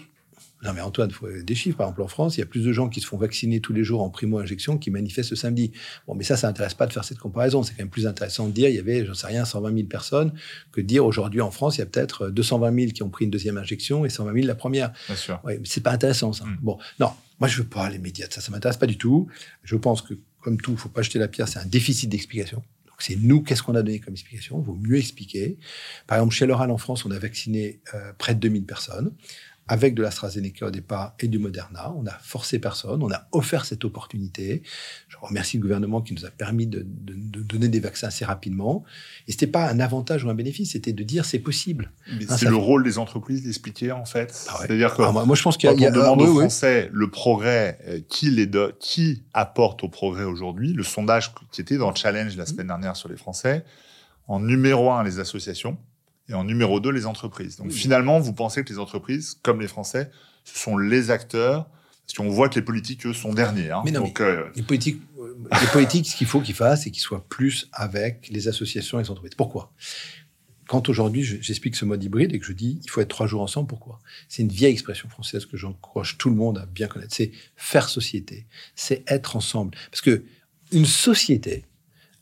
Non, 0.64 0.74
mais 0.74 0.82
Antoine, 0.82 1.09
il 1.09 1.14
faut 1.14 1.28
des 1.30 1.55
chiffres. 1.55 1.78
Par 1.78 1.88
exemple, 1.88 2.01
en 2.03 2.07
France, 2.07 2.38
il 2.38 2.39
y 2.39 2.43
a 2.43 2.45
plus 2.45 2.64
de 2.64 2.72
gens 2.72 2.89
qui 2.89 3.01
se 3.01 3.07
font 3.07 3.18
vacciner 3.18 3.59
tous 3.59 3.74
les 3.74 3.84
jours 3.84 4.01
en 4.01 4.09
primo-injection 4.09 4.78
qui 4.78 4.91
manifestent 4.91 5.30
ce 5.30 5.36
samedi. 5.36 5.72
Bon, 6.07 6.16
mais 6.16 6.24
ça, 6.24 6.38
ça 6.38 6.47
n'intéresse 6.47 6.74
pas 6.74 6.88
de 6.88 6.93
faire 6.93 7.03
cette 7.03 7.20
comparaison. 7.20 7.64
C'est 7.64 7.74
quand 7.74 7.84
même 7.84 7.89
plus 7.89 8.07
intéressant 8.07 8.47
de 8.47 8.53
dire 8.53 8.70
il 8.70 8.76
y 8.76 8.80
avait, 8.80 9.05
j'en 9.05 9.14
sais 9.14 9.28
rien, 9.28 9.45
120 9.45 9.76
000 9.76 9.88
personnes 9.88 10.34
que 10.72 10.82
de 10.82 10.86
dire 10.86 11.05
aujourd'hui 11.05 11.41
en 11.41 11.51
France, 11.51 11.78
il 11.78 11.80
y 11.80 11.84
a 11.84 11.86
peut-être 11.86 12.30
220 12.30 12.80
000 12.80 12.91
qui 12.91 13.03
ont 13.03 13.09
pris 13.09 13.26
une 13.26 13.32
deuxième 13.32 13.57
injection 13.57 14.05
et 14.05 14.09
120 14.09 14.34
000 14.34 14.47
la 14.47 14.55
première. 14.55 14.93
Bien 15.07 15.16
sûr. 15.16 15.39
Oui, 15.43 15.53
mais 15.59 15.66
c'est 15.66 15.82
pas 15.82 15.91
intéressant, 15.91 16.34
ça. 16.34 16.45
Mm. 16.45 16.57
Bon, 16.61 16.78
non, 16.99 17.11
moi, 17.39 17.47
je 17.47 17.57
veux 17.57 17.68
pas 17.68 17.89
les 17.89 17.99
médias 17.99 18.28
ça. 18.30 18.41
Ça 18.41 18.51
m'intéresse 18.51 18.78
pas 18.78 18.88
du 18.88 18.97
tout. 18.97 19.28
Je 19.64 19.76
pense 19.76 20.01
que, 20.01 20.14
comme 20.41 20.59
tout, 20.59 20.72
il 20.72 20.78
faut 20.78 20.89
pas 20.89 21.01
jeter 21.01 21.20
la 21.20 21.28
pierre. 21.28 21.47
C'est 21.47 21.59
un 21.59 21.66
déficit 21.66 22.09
d'explication 22.09 22.64
c'est 23.03 23.18
nous, 23.18 23.41
qu'est-ce 23.41 23.61
qu'on 23.61 23.76
a 23.76 23.84
donné 23.84 23.99
comme 23.99 24.14
explication? 24.14 24.61
Il 24.61 24.66
vaut 24.66 24.80
mieux 24.82 24.97
expliquer. 24.97 25.57
Par 26.07 26.18
exemple, 26.18 26.34
chez 26.34 26.45
l'oral 26.45 26.72
en 26.72 26.78
France, 26.78 27.05
on 27.05 27.11
a 27.11 27.20
vacciné 27.20 27.82
euh, 27.93 28.14
près 28.18 28.34
de 28.34 28.39
2000 28.39 28.64
personnes 28.64 29.11
avec 29.68 29.95
de 29.95 30.01
l'AstraZeneca 30.01 30.68
au 30.68 30.72
départ 30.72 31.16
et 31.20 31.28
du 31.28 31.39
Moderna. 31.39 31.93
On 31.95 32.05
a 32.05 32.11
forcé 32.22 32.59
personne, 32.59 33.01
on 33.01 33.11
a 33.11 33.28
offert 33.32 33.64
cette 33.64 33.86
opportunité. 33.86 34.61
Je 35.07 35.16
remercie 35.22 35.57
le 35.57 35.61
gouvernement 35.61 36.01
qui 36.01 36.14
nous 36.14 36.26
a 36.26 36.30
permis 36.30 36.68
de, 36.68 36.86
donner 36.86 37.70
des 37.70 37.80
vaccins 37.80 38.07
assez 38.07 38.26
rapidement. 38.26 38.84
Et 39.28 39.32
c'était 39.32 39.47
pas 39.47 39.70
un 39.70 39.80
avantage 39.80 40.26
ou 40.26 40.30
un 40.30 40.34
bénéfice, 40.34 40.72
c'était 40.74 40.91
de 40.91 41.03
dire 41.03 41.24
c'est 41.24 41.39
possible. 41.39 41.91
Hein, 42.09 42.38
c'est 42.38 42.49
le 42.49 42.55
rôle 42.55 42.84
des 42.84 42.97
entreprises 42.97 43.43
d'expliquer 43.43 43.93
en 43.93 44.05
fait. 44.05 44.47
Ah 44.49 44.57
C'est-à-dire 44.61 44.93
que 44.95 45.01
ah, 45.01 45.11
moi, 45.11 45.36
je 45.36 45.41
pense 45.41 45.55
qu'il 45.55 45.70
y 45.70 45.86
a, 45.86 45.89
on 45.89 45.91
demande 45.91 46.22
aux 46.22 46.39
Français 46.39 46.89
le 46.91 47.09
progrès, 47.09 47.80
euh, 47.88 47.99
qui 48.09 48.30
les 48.30 48.49
qui 48.80 49.24
apporte 49.34 49.84
au 49.84 49.89
progrès 49.89 50.26
aujourd'hui. 50.26 50.74
Le 50.74 50.84
sondage 50.84 51.34
qui 51.51 51.61
était 51.61 51.78
dans 51.78 51.89
le 51.89 51.95
challenge 51.95 52.36
la 52.36 52.45
semaine 52.45 52.68
dernière 52.68 52.95
sur 52.95 53.07
les 53.07 53.18
Français, 53.18 53.64
en 54.28 54.39
numéro 54.39 54.91
un 54.91 55.03
les 55.03 55.20
associations 55.20 55.78
et 56.30 56.34
en 56.34 56.44
numéro 56.44 56.80
2, 56.80 56.90
les 56.92 57.06
entreprises. 57.06 57.58
Donc 57.58 57.72
finalement, 57.72 58.20
vous 58.20 58.34
pensez 58.34 58.64
que 58.64 58.70
les 58.72 58.80
entreprises, 58.80 59.38
comme 59.44 59.60
les 59.62 59.68
Français, 59.68 60.10
ce 60.46 60.58
sont 60.60 60.78
les 60.78 61.12
acteurs, 61.12 61.70
parce 62.06 62.18
qu'on 62.18 62.30
voit 62.30 62.50
que 62.50 62.56
les 62.56 62.62
politiques, 62.66 63.06
eux, 63.06 63.14
sont 63.14 63.34
derniers. 63.34 63.72
Hein. 63.72 63.82
Mais 63.86 63.92
non, 63.92 64.02
Donc, 64.02 64.20
mais 64.20 64.26
euh, 64.26 64.44
les 64.56 64.64
politiques, 64.64 65.02
euh, 65.20 65.38
les 65.62 65.68
politiques, 65.68 66.08
ce 66.08 66.16
qu'il 66.18 66.28
faut 66.28 66.42
qu'ils 66.42 66.56
fassent, 66.56 66.84
c'est 66.84 66.92
qu'ils 66.92 67.02
soient 67.02 67.26
plus 67.30 67.70
avec 67.72 68.28
les 68.30 68.48
associations 68.48 69.00
et 69.00 69.04
les 69.04 69.10
entreprises. 69.10 69.36
Pourquoi? 69.36 69.72
Quand 70.68 70.88
aujourd'hui, 70.90 71.24
je- 71.24 71.38
j'explique 71.42 71.76
ce 71.76 71.84
mode 71.86 72.02
hybride 72.04 72.34
et 72.34 72.40
que 72.40 72.46
je 72.46 72.54
dis 72.54 72.80
il 72.84 72.90
faut 72.90 73.02
être 73.02 73.10
trois 73.10 73.28
jours 73.28 73.42
ensemble, 73.42 73.68
pourquoi? 73.68 74.00
C'est 74.30 74.44
une 74.44 74.50
vieille 74.52 74.72
expression 74.72 75.10
française 75.10 75.46
que 75.46 75.58
j'encourage 75.58 76.18
tout 76.18 76.30
le 76.30 76.36
monde 76.36 76.58
à 76.58 76.66
bien 76.66 76.88
connaître. 76.88 77.14
C'est 77.14 77.32
faire 77.58 77.90
société, 77.90 78.48
c'est 78.76 79.04
être 79.08 79.36
ensemble. 79.36 79.78
Parce 79.92 80.02
que 80.02 80.24
une 80.72 80.86
société, 80.86 81.66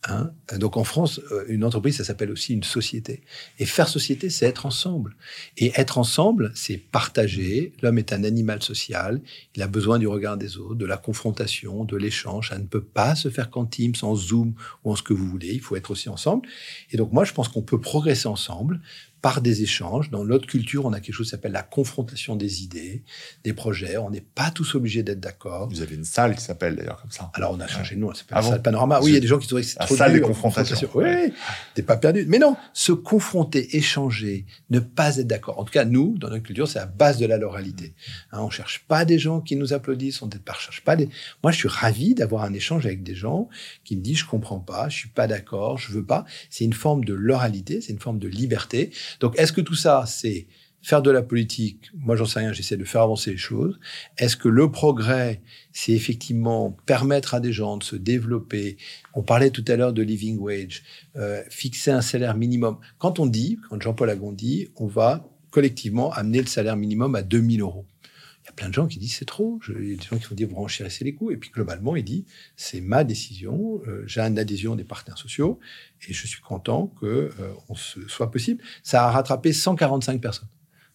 hein, 0.08 0.32
donc 0.58 0.78
en 0.78 0.84
France, 0.84 1.20
euh, 1.32 1.46
une 1.48 1.64
entreprise, 1.64 1.98
ça 1.98 2.04
s'appelle 2.04 2.32
aussi 2.32 2.54
une 2.54 2.64
société. 2.64 3.22
Et 3.60 3.66
faire 3.66 3.88
société, 3.88 4.30
c'est 4.30 4.46
être 4.46 4.66
ensemble. 4.66 5.16
Et 5.58 5.72
être 5.76 5.98
ensemble, 5.98 6.52
c'est 6.56 6.78
partager. 6.78 7.74
L'homme 7.82 7.98
est 7.98 8.14
un 8.14 8.24
animal 8.24 8.62
social. 8.62 9.22
Il 9.56 9.62
a 9.62 9.68
besoin 9.68 10.00
du 10.00 10.08
regard 10.08 10.38
des 10.38 10.58
autres, 10.58 10.76
de 10.76 10.86
la 10.86 10.98
confrontation, 10.98 11.84
de 11.86 11.98
l'échange. 11.98 12.50
Ça 12.50 12.58
ne 12.58 12.66
peut 12.66 12.84
pas 12.84 13.16
se 13.16 13.30
faire 13.30 13.50
qu'en 13.50 13.66
Teams, 13.66 13.94
en 14.02 14.16
Zoom 14.16 14.54
ou 14.84 14.92
en 14.92 14.96
ce 14.96 15.04
que 15.04 15.14
vous 15.14 15.28
voulez. 15.28 15.54
Il 15.54 15.62
faut 15.62 15.76
être 15.76 15.92
aussi 15.92 16.10
ensemble. 16.10 16.48
Et 16.92 16.98
donc, 16.98 17.12
moi, 17.12 17.24
je 17.24 17.34
pense 17.34 17.48
qu'on 17.48 17.62
peut 17.62 17.80
progresser 17.80 18.28
ensemble 18.28 18.82
par 19.22 19.42
des 19.42 19.62
échanges. 19.62 20.10
Dans 20.10 20.26
notre 20.26 20.48
culture, 20.48 20.86
on 20.86 20.94
a 20.94 21.00
quelque 21.00 21.14
chose 21.14 21.28
qui 21.28 21.32
s'appelle 21.32 21.52
la 21.52 21.64
confrontation 21.64 22.36
des 22.36 22.64
idées, 22.64 23.04
des 23.44 23.54
projets. 23.54 23.98
On 23.98 24.10
n'est 24.10 24.22
pas 24.22 24.52
tous 24.52 24.76
obligés 24.76 25.04
d'être 25.04 25.20
d'accord. 25.20 25.70
vous 25.70 25.82
avez 25.82 25.96
une 25.96 26.06
salle 26.06 26.36
qui 26.36 26.42
s'appelle 26.42 26.76
d'ailleurs 26.76 27.02
comme 27.02 27.12
ça. 27.12 27.32
Alors, 27.34 27.52
on 27.52 27.60
a 27.60 27.68
changé 27.68 27.96
de 27.96 28.00
nom, 28.00 28.12
elle 28.12 28.18
s'appelle 28.18 28.38
Ah 28.38 28.42
la 28.42 28.42
bon 28.42 28.52
salle 28.52 28.62
Panorama. 28.62 29.00
Oui, 29.02 29.12
il 29.12 29.14
y 29.14 29.18
a 29.18 29.20
des 29.20 29.28
gens 29.28 29.38
qui 29.38 29.48
trouvent 29.48 29.62
que 29.62 29.68
c'est 29.68 29.78
trop 29.80 29.96
salle 29.96 30.14
dur, 30.14 30.22
des 30.22 30.28
confrontations. 30.28 30.90
Oui, 30.96 31.34
t'es 31.76 31.84
pas 31.84 31.98
perdu. 31.98 32.26
Mais 32.28 32.40
non, 32.40 32.56
se 32.74 32.92
confronter, 32.92 33.76
échanger, 33.78 34.46
ne 34.70 34.80
pas 34.80 35.18
être 35.18 35.28
d'accord. 35.28 35.60
En 35.60 35.64
tout 35.64 35.74
cas, 35.74 35.86
nous, 35.86 36.18
dans 36.18 36.30
notre 36.30 36.44
culture, 36.44 36.68
c'est 36.68 36.80
la 36.80 36.86
base 36.88 37.18
de 37.18 37.26
la 37.26 37.38
loralité. 37.38 37.94
Hein, 38.32 38.40
on 38.42 38.50
cherche 38.50 38.86
pas 38.88 39.06
des 39.06 39.20
gens 39.20 39.42
qui 39.42 39.56
nous 39.56 39.74
applaudissent, 39.74 40.22
on 40.22 40.28
ne 40.28 40.32
cherche 40.58 40.82
pas 40.82 40.96
des... 40.96 41.10
Moi, 41.44 41.52
je 41.52 41.58
suis 41.58 41.68
ravi 41.68 42.16
d'avoir 42.16 42.44
un 42.44 42.54
échange 42.54 42.86
avec 42.86 43.04
des 43.04 43.16
gens 43.16 43.50
qui 43.84 43.96
me 43.96 44.02
disent, 44.02 44.20
je 44.20 44.26
comprends 44.26 44.60
pas, 44.60 44.90
je 44.90 44.98
suis 44.98 45.10
pas 45.10 45.28
d'accord, 45.28 45.78
je 45.78 45.92
veux 45.92 46.06
pas. 46.06 46.26
C'est 46.50 46.66
une 46.66 46.74
forme 46.74 47.06
de 47.06 47.14
l'oralité, 47.14 47.82
c'est 47.82 47.94
une 47.94 48.00
forme 48.00 48.20
de 48.20 48.28
liberté. 48.28 48.92
Donc, 49.20 49.38
est-ce 49.38 49.52
que 49.52 49.62
tout 49.62 49.76
ça, 49.76 50.06
c'est 50.08 50.48
faire 50.82 51.02
de 51.02 51.12
la 51.12 51.22
politique? 51.22 51.92
Moi, 51.94 52.16
j'en 52.16 52.26
sais 52.26 52.40
rien, 52.40 52.54
j'essaie 52.54 52.78
de 52.78 52.84
faire 52.84 53.02
avancer 53.02 53.32
les 53.32 53.38
choses. 53.38 53.80
Est-ce 54.18 54.36
que 54.36 54.48
le 54.48 54.72
progrès, 54.72 55.42
c'est 55.74 55.94
effectivement 55.94 56.72
permettre 56.86 57.34
à 57.36 57.40
des 57.40 57.54
gens 57.54 57.78
de 57.78 57.84
se 57.84 57.96
développer? 57.96 58.78
On 59.14 59.24
parlait 59.24 59.52
tout 59.52 59.66
à 59.68 59.76
l'heure 59.76 59.94
de 59.94 60.02
living 60.02 60.38
wage, 60.40 60.84
euh, 61.16 61.44
fixer 61.50 61.92
un 61.92 62.02
salaire 62.02 62.36
minimum. 62.36 62.78
Quand 62.98 63.20
on 63.20 63.26
dit, 63.26 63.60
quand 63.70 63.82
Jean-Paul 63.82 64.10
Agon 64.10 64.32
dit, 64.32 64.70
on 64.76 64.88
va 64.88 65.28
collectivement 65.52 66.12
amener 66.14 66.40
le 66.40 66.48
salaire 66.48 66.78
minimum 66.78 67.16
à 67.16 67.22
2000 67.22 67.62
euros. 67.62 67.86
Il 68.44 68.48
y 68.48 68.50
a 68.50 68.54
plein 68.54 68.70
de 68.70 68.74
gens 68.74 68.88
qui 68.88 68.98
disent 68.98 69.16
c'est 69.16 69.26
trop. 69.26 69.60
Je- 69.62 69.74
Il 69.74 69.90
y 69.92 69.94
a 69.94 69.98
des 69.98 70.04
gens 70.04 70.18
qui 70.18 70.26
vont 70.26 70.36
dire 70.36 70.48
vous 70.50 70.56
renchérissez 70.56 71.04
les 71.04 71.14
coûts. 71.14 71.32
Et 71.32 71.38
puis 71.38 71.52
globalement, 71.52 71.96
il 71.96 72.04
dit 72.04 72.26
c'est 72.56 72.82
ma 72.82 73.04
décision. 73.04 73.82
euh, 73.88 74.04
J'ai 74.08 74.22
une 74.22 74.40
adhésion 74.40 74.76
des 74.76 74.84
partenaires 74.84 75.18
sociaux 75.18 75.60
et 76.08 76.14
je 76.14 76.28
suis 76.28 76.42
content 76.42 76.88
que 77.00 77.06
euh, 77.06 77.30
on 77.70 77.76
se 77.76 78.08
soit 78.08 78.32
possible. 78.32 78.64
Ça 78.84 79.06
a 79.08 79.12
rattrapé 79.12 79.54
145 79.54 80.20
personnes. 80.20 80.50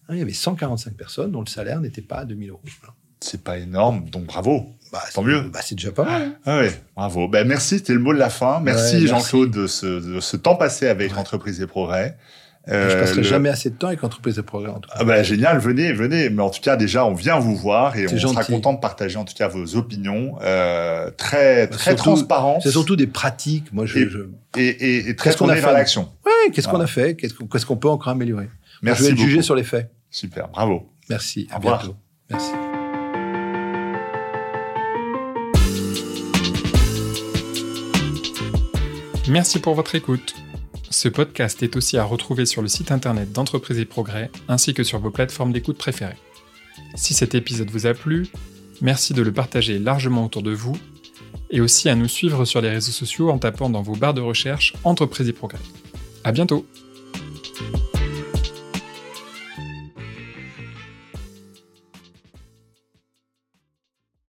Hein, 0.09 0.13
il 0.15 0.19
y 0.19 0.21
avait 0.21 0.33
145 0.33 0.93
personnes 0.95 1.31
dont 1.31 1.41
le 1.41 1.47
salaire 1.47 1.79
n'était 1.79 2.01
pas 2.01 2.17
à 2.17 2.25
2000 2.25 2.49
euros. 2.49 2.61
Voilà. 2.81 2.93
C'est 3.19 3.43
pas 3.43 3.57
énorme, 3.57 4.09
donc 4.09 4.25
bravo. 4.25 4.67
Bah, 4.91 5.01
Tant 5.13 5.23
mieux. 5.23 5.41
Bah, 5.49 5.59
c'est 5.63 5.75
déjà 5.75 5.91
pas 5.91 6.05
mal. 6.05 6.21
hein. 6.21 6.35
Ah 6.45 6.57
ouais, 6.59 6.71
bravo. 6.95 7.27
Ben, 7.27 7.47
merci, 7.47 7.77
c'était 7.79 7.93
le 7.93 7.99
mot 7.99 8.13
de 8.13 8.19
la 8.19 8.29
fin. 8.29 8.59
Merci, 8.59 8.95
Ouais, 8.97 9.01
merci. 9.01 9.07
Jean-Claude 9.07 9.51
de 9.51 9.67
ce, 9.67 9.85
de 10.15 10.19
ce 10.19 10.37
temps 10.37 10.55
passé 10.55 10.87
avec 10.87 11.11
Ouais. 11.11 11.17
l'entreprise 11.17 11.59
et 11.61 11.67
progrès. 11.67 12.15
Je 12.67 12.73
Euh, 12.73 12.99
passerai 12.99 13.17
le- 13.17 13.23
jamais 13.23 13.49
assez 13.49 13.69
de 13.69 13.75
temps 13.75 13.87
avec 13.87 14.01
l'entreprise 14.01 14.35
de 14.35 14.41
progrès. 14.41 14.69
En 14.71 14.79
tout 14.79 14.89
cas. 14.89 14.95
Ah 14.99 15.03
ben, 15.03 15.23
génial, 15.23 15.57
venez, 15.59 15.93
venez. 15.93 16.29
Mais 16.29 16.41
en 16.43 16.49
tout 16.49 16.59
cas, 16.61 16.75
déjà, 16.75 17.05
on 17.05 17.13
vient 17.13 17.39
vous 17.39 17.55
voir 17.55 17.95
et 17.97 18.05
on 18.11 18.17
sera 18.17 18.43
content 18.43 18.73
de 18.73 18.79
partager 18.79 19.17
en 19.17 19.25
tout 19.25 19.33
cas 19.35 19.47
vos 19.47 19.75
opinions 19.75 20.35
euh, 20.41 21.09
très, 21.17 21.67
Bah, 21.67 21.75
très 21.77 21.91
surtout- 21.91 22.03
transparentes 22.09 22.61
C'est 22.63 22.71
surtout 22.71 22.95
des 22.95 23.07
pratiques. 23.07 23.71
Moi, 23.71 23.85
je, 23.85 23.99
Et- 23.99 24.09
je- 24.09 24.59
et, 24.59 24.67
et, 24.67 25.09
et 25.09 25.15
très 25.15 25.29
Qu'est-ce 25.29 25.37
qu'on 25.37 25.45
a 25.45 25.47
tournées 25.49 25.61
vers 25.61 25.69
fait 25.69 25.75
l'action. 25.77 26.09
Ouais, 26.25 26.51
qu'est-ce 26.51 26.67
qu'on 26.67 26.81
a 26.81 26.87
fait? 26.87 27.15
Qu'est-ce 27.15 27.65
qu'on 27.65 27.77
peut 27.77 27.89
encore 27.89 28.09
améliorer? 28.09 28.49
Merci 28.81 29.03
Je 29.05 29.09
vais 29.11 29.17
jugé 29.17 29.41
sur 29.41 29.55
les 29.55 29.63
faits. 29.63 29.89
Super, 30.11 30.49
bravo. 30.49 30.89
Merci. 31.09 31.47
Au 31.49 31.53
À 31.53 31.57
revoir. 31.57 31.79
bientôt. 31.79 31.95
Merci. 32.29 32.51
Merci 39.29 39.59
pour 39.59 39.73
votre 39.75 39.95
écoute. 39.95 40.35
Ce 40.89 41.09
podcast 41.09 41.61
est 41.63 41.75
aussi 41.75 41.97
à 41.97 42.03
retrouver 42.03 42.45
sur 42.45 42.61
le 42.61 42.67
site 42.67 42.91
internet 42.91 43.31
d'Entreprise 43.31 43.79
et 43.79 43.85
Progrès 43.85 44.31
ainsi 44.47 44.73
que 44.73 44.83
sur 44.83 44.99
vos 44.99 45.11
plateformes 45.11 45.51
d'écoute 45.51 45.77
préférées. 45.77 46.17
Si 46.95 47.13
cet 47.13 47.35
épisode 47.35 47.69
vous 47.69 47.87
a 47.87 47.93
plu, 47.93 48.27
merci 48.81 49.13
de 49.13 49.21
le 49.21 49.33
partager 49.33 49.79
largement 49.79 50.25
autour 50.25 50.43
de 50.43 50.51
vous 50.51 50.77
et 51.49 51.61
aussi 51.61 51.89
à 51.89 51.95
nous 51.95 52.07
suivre 52.07 52.45
sur 52.45 52.61
les 52.61 52.69
réseaux 52.69 52.91
sociaux 52.91 53.29
en 53.29 53.37
tapant 53.37 53.69
dans 53.69 53.81
vos 53.81 53.95
barres 53.95 54.13
de 54.13 54.21
recherche 54.21 54.73
Entreprise 54.83 55.27
et 55.27 55.33
Progrès. 55.33 55.59
À 56.23 56.31
bientôt! 56.31 56.65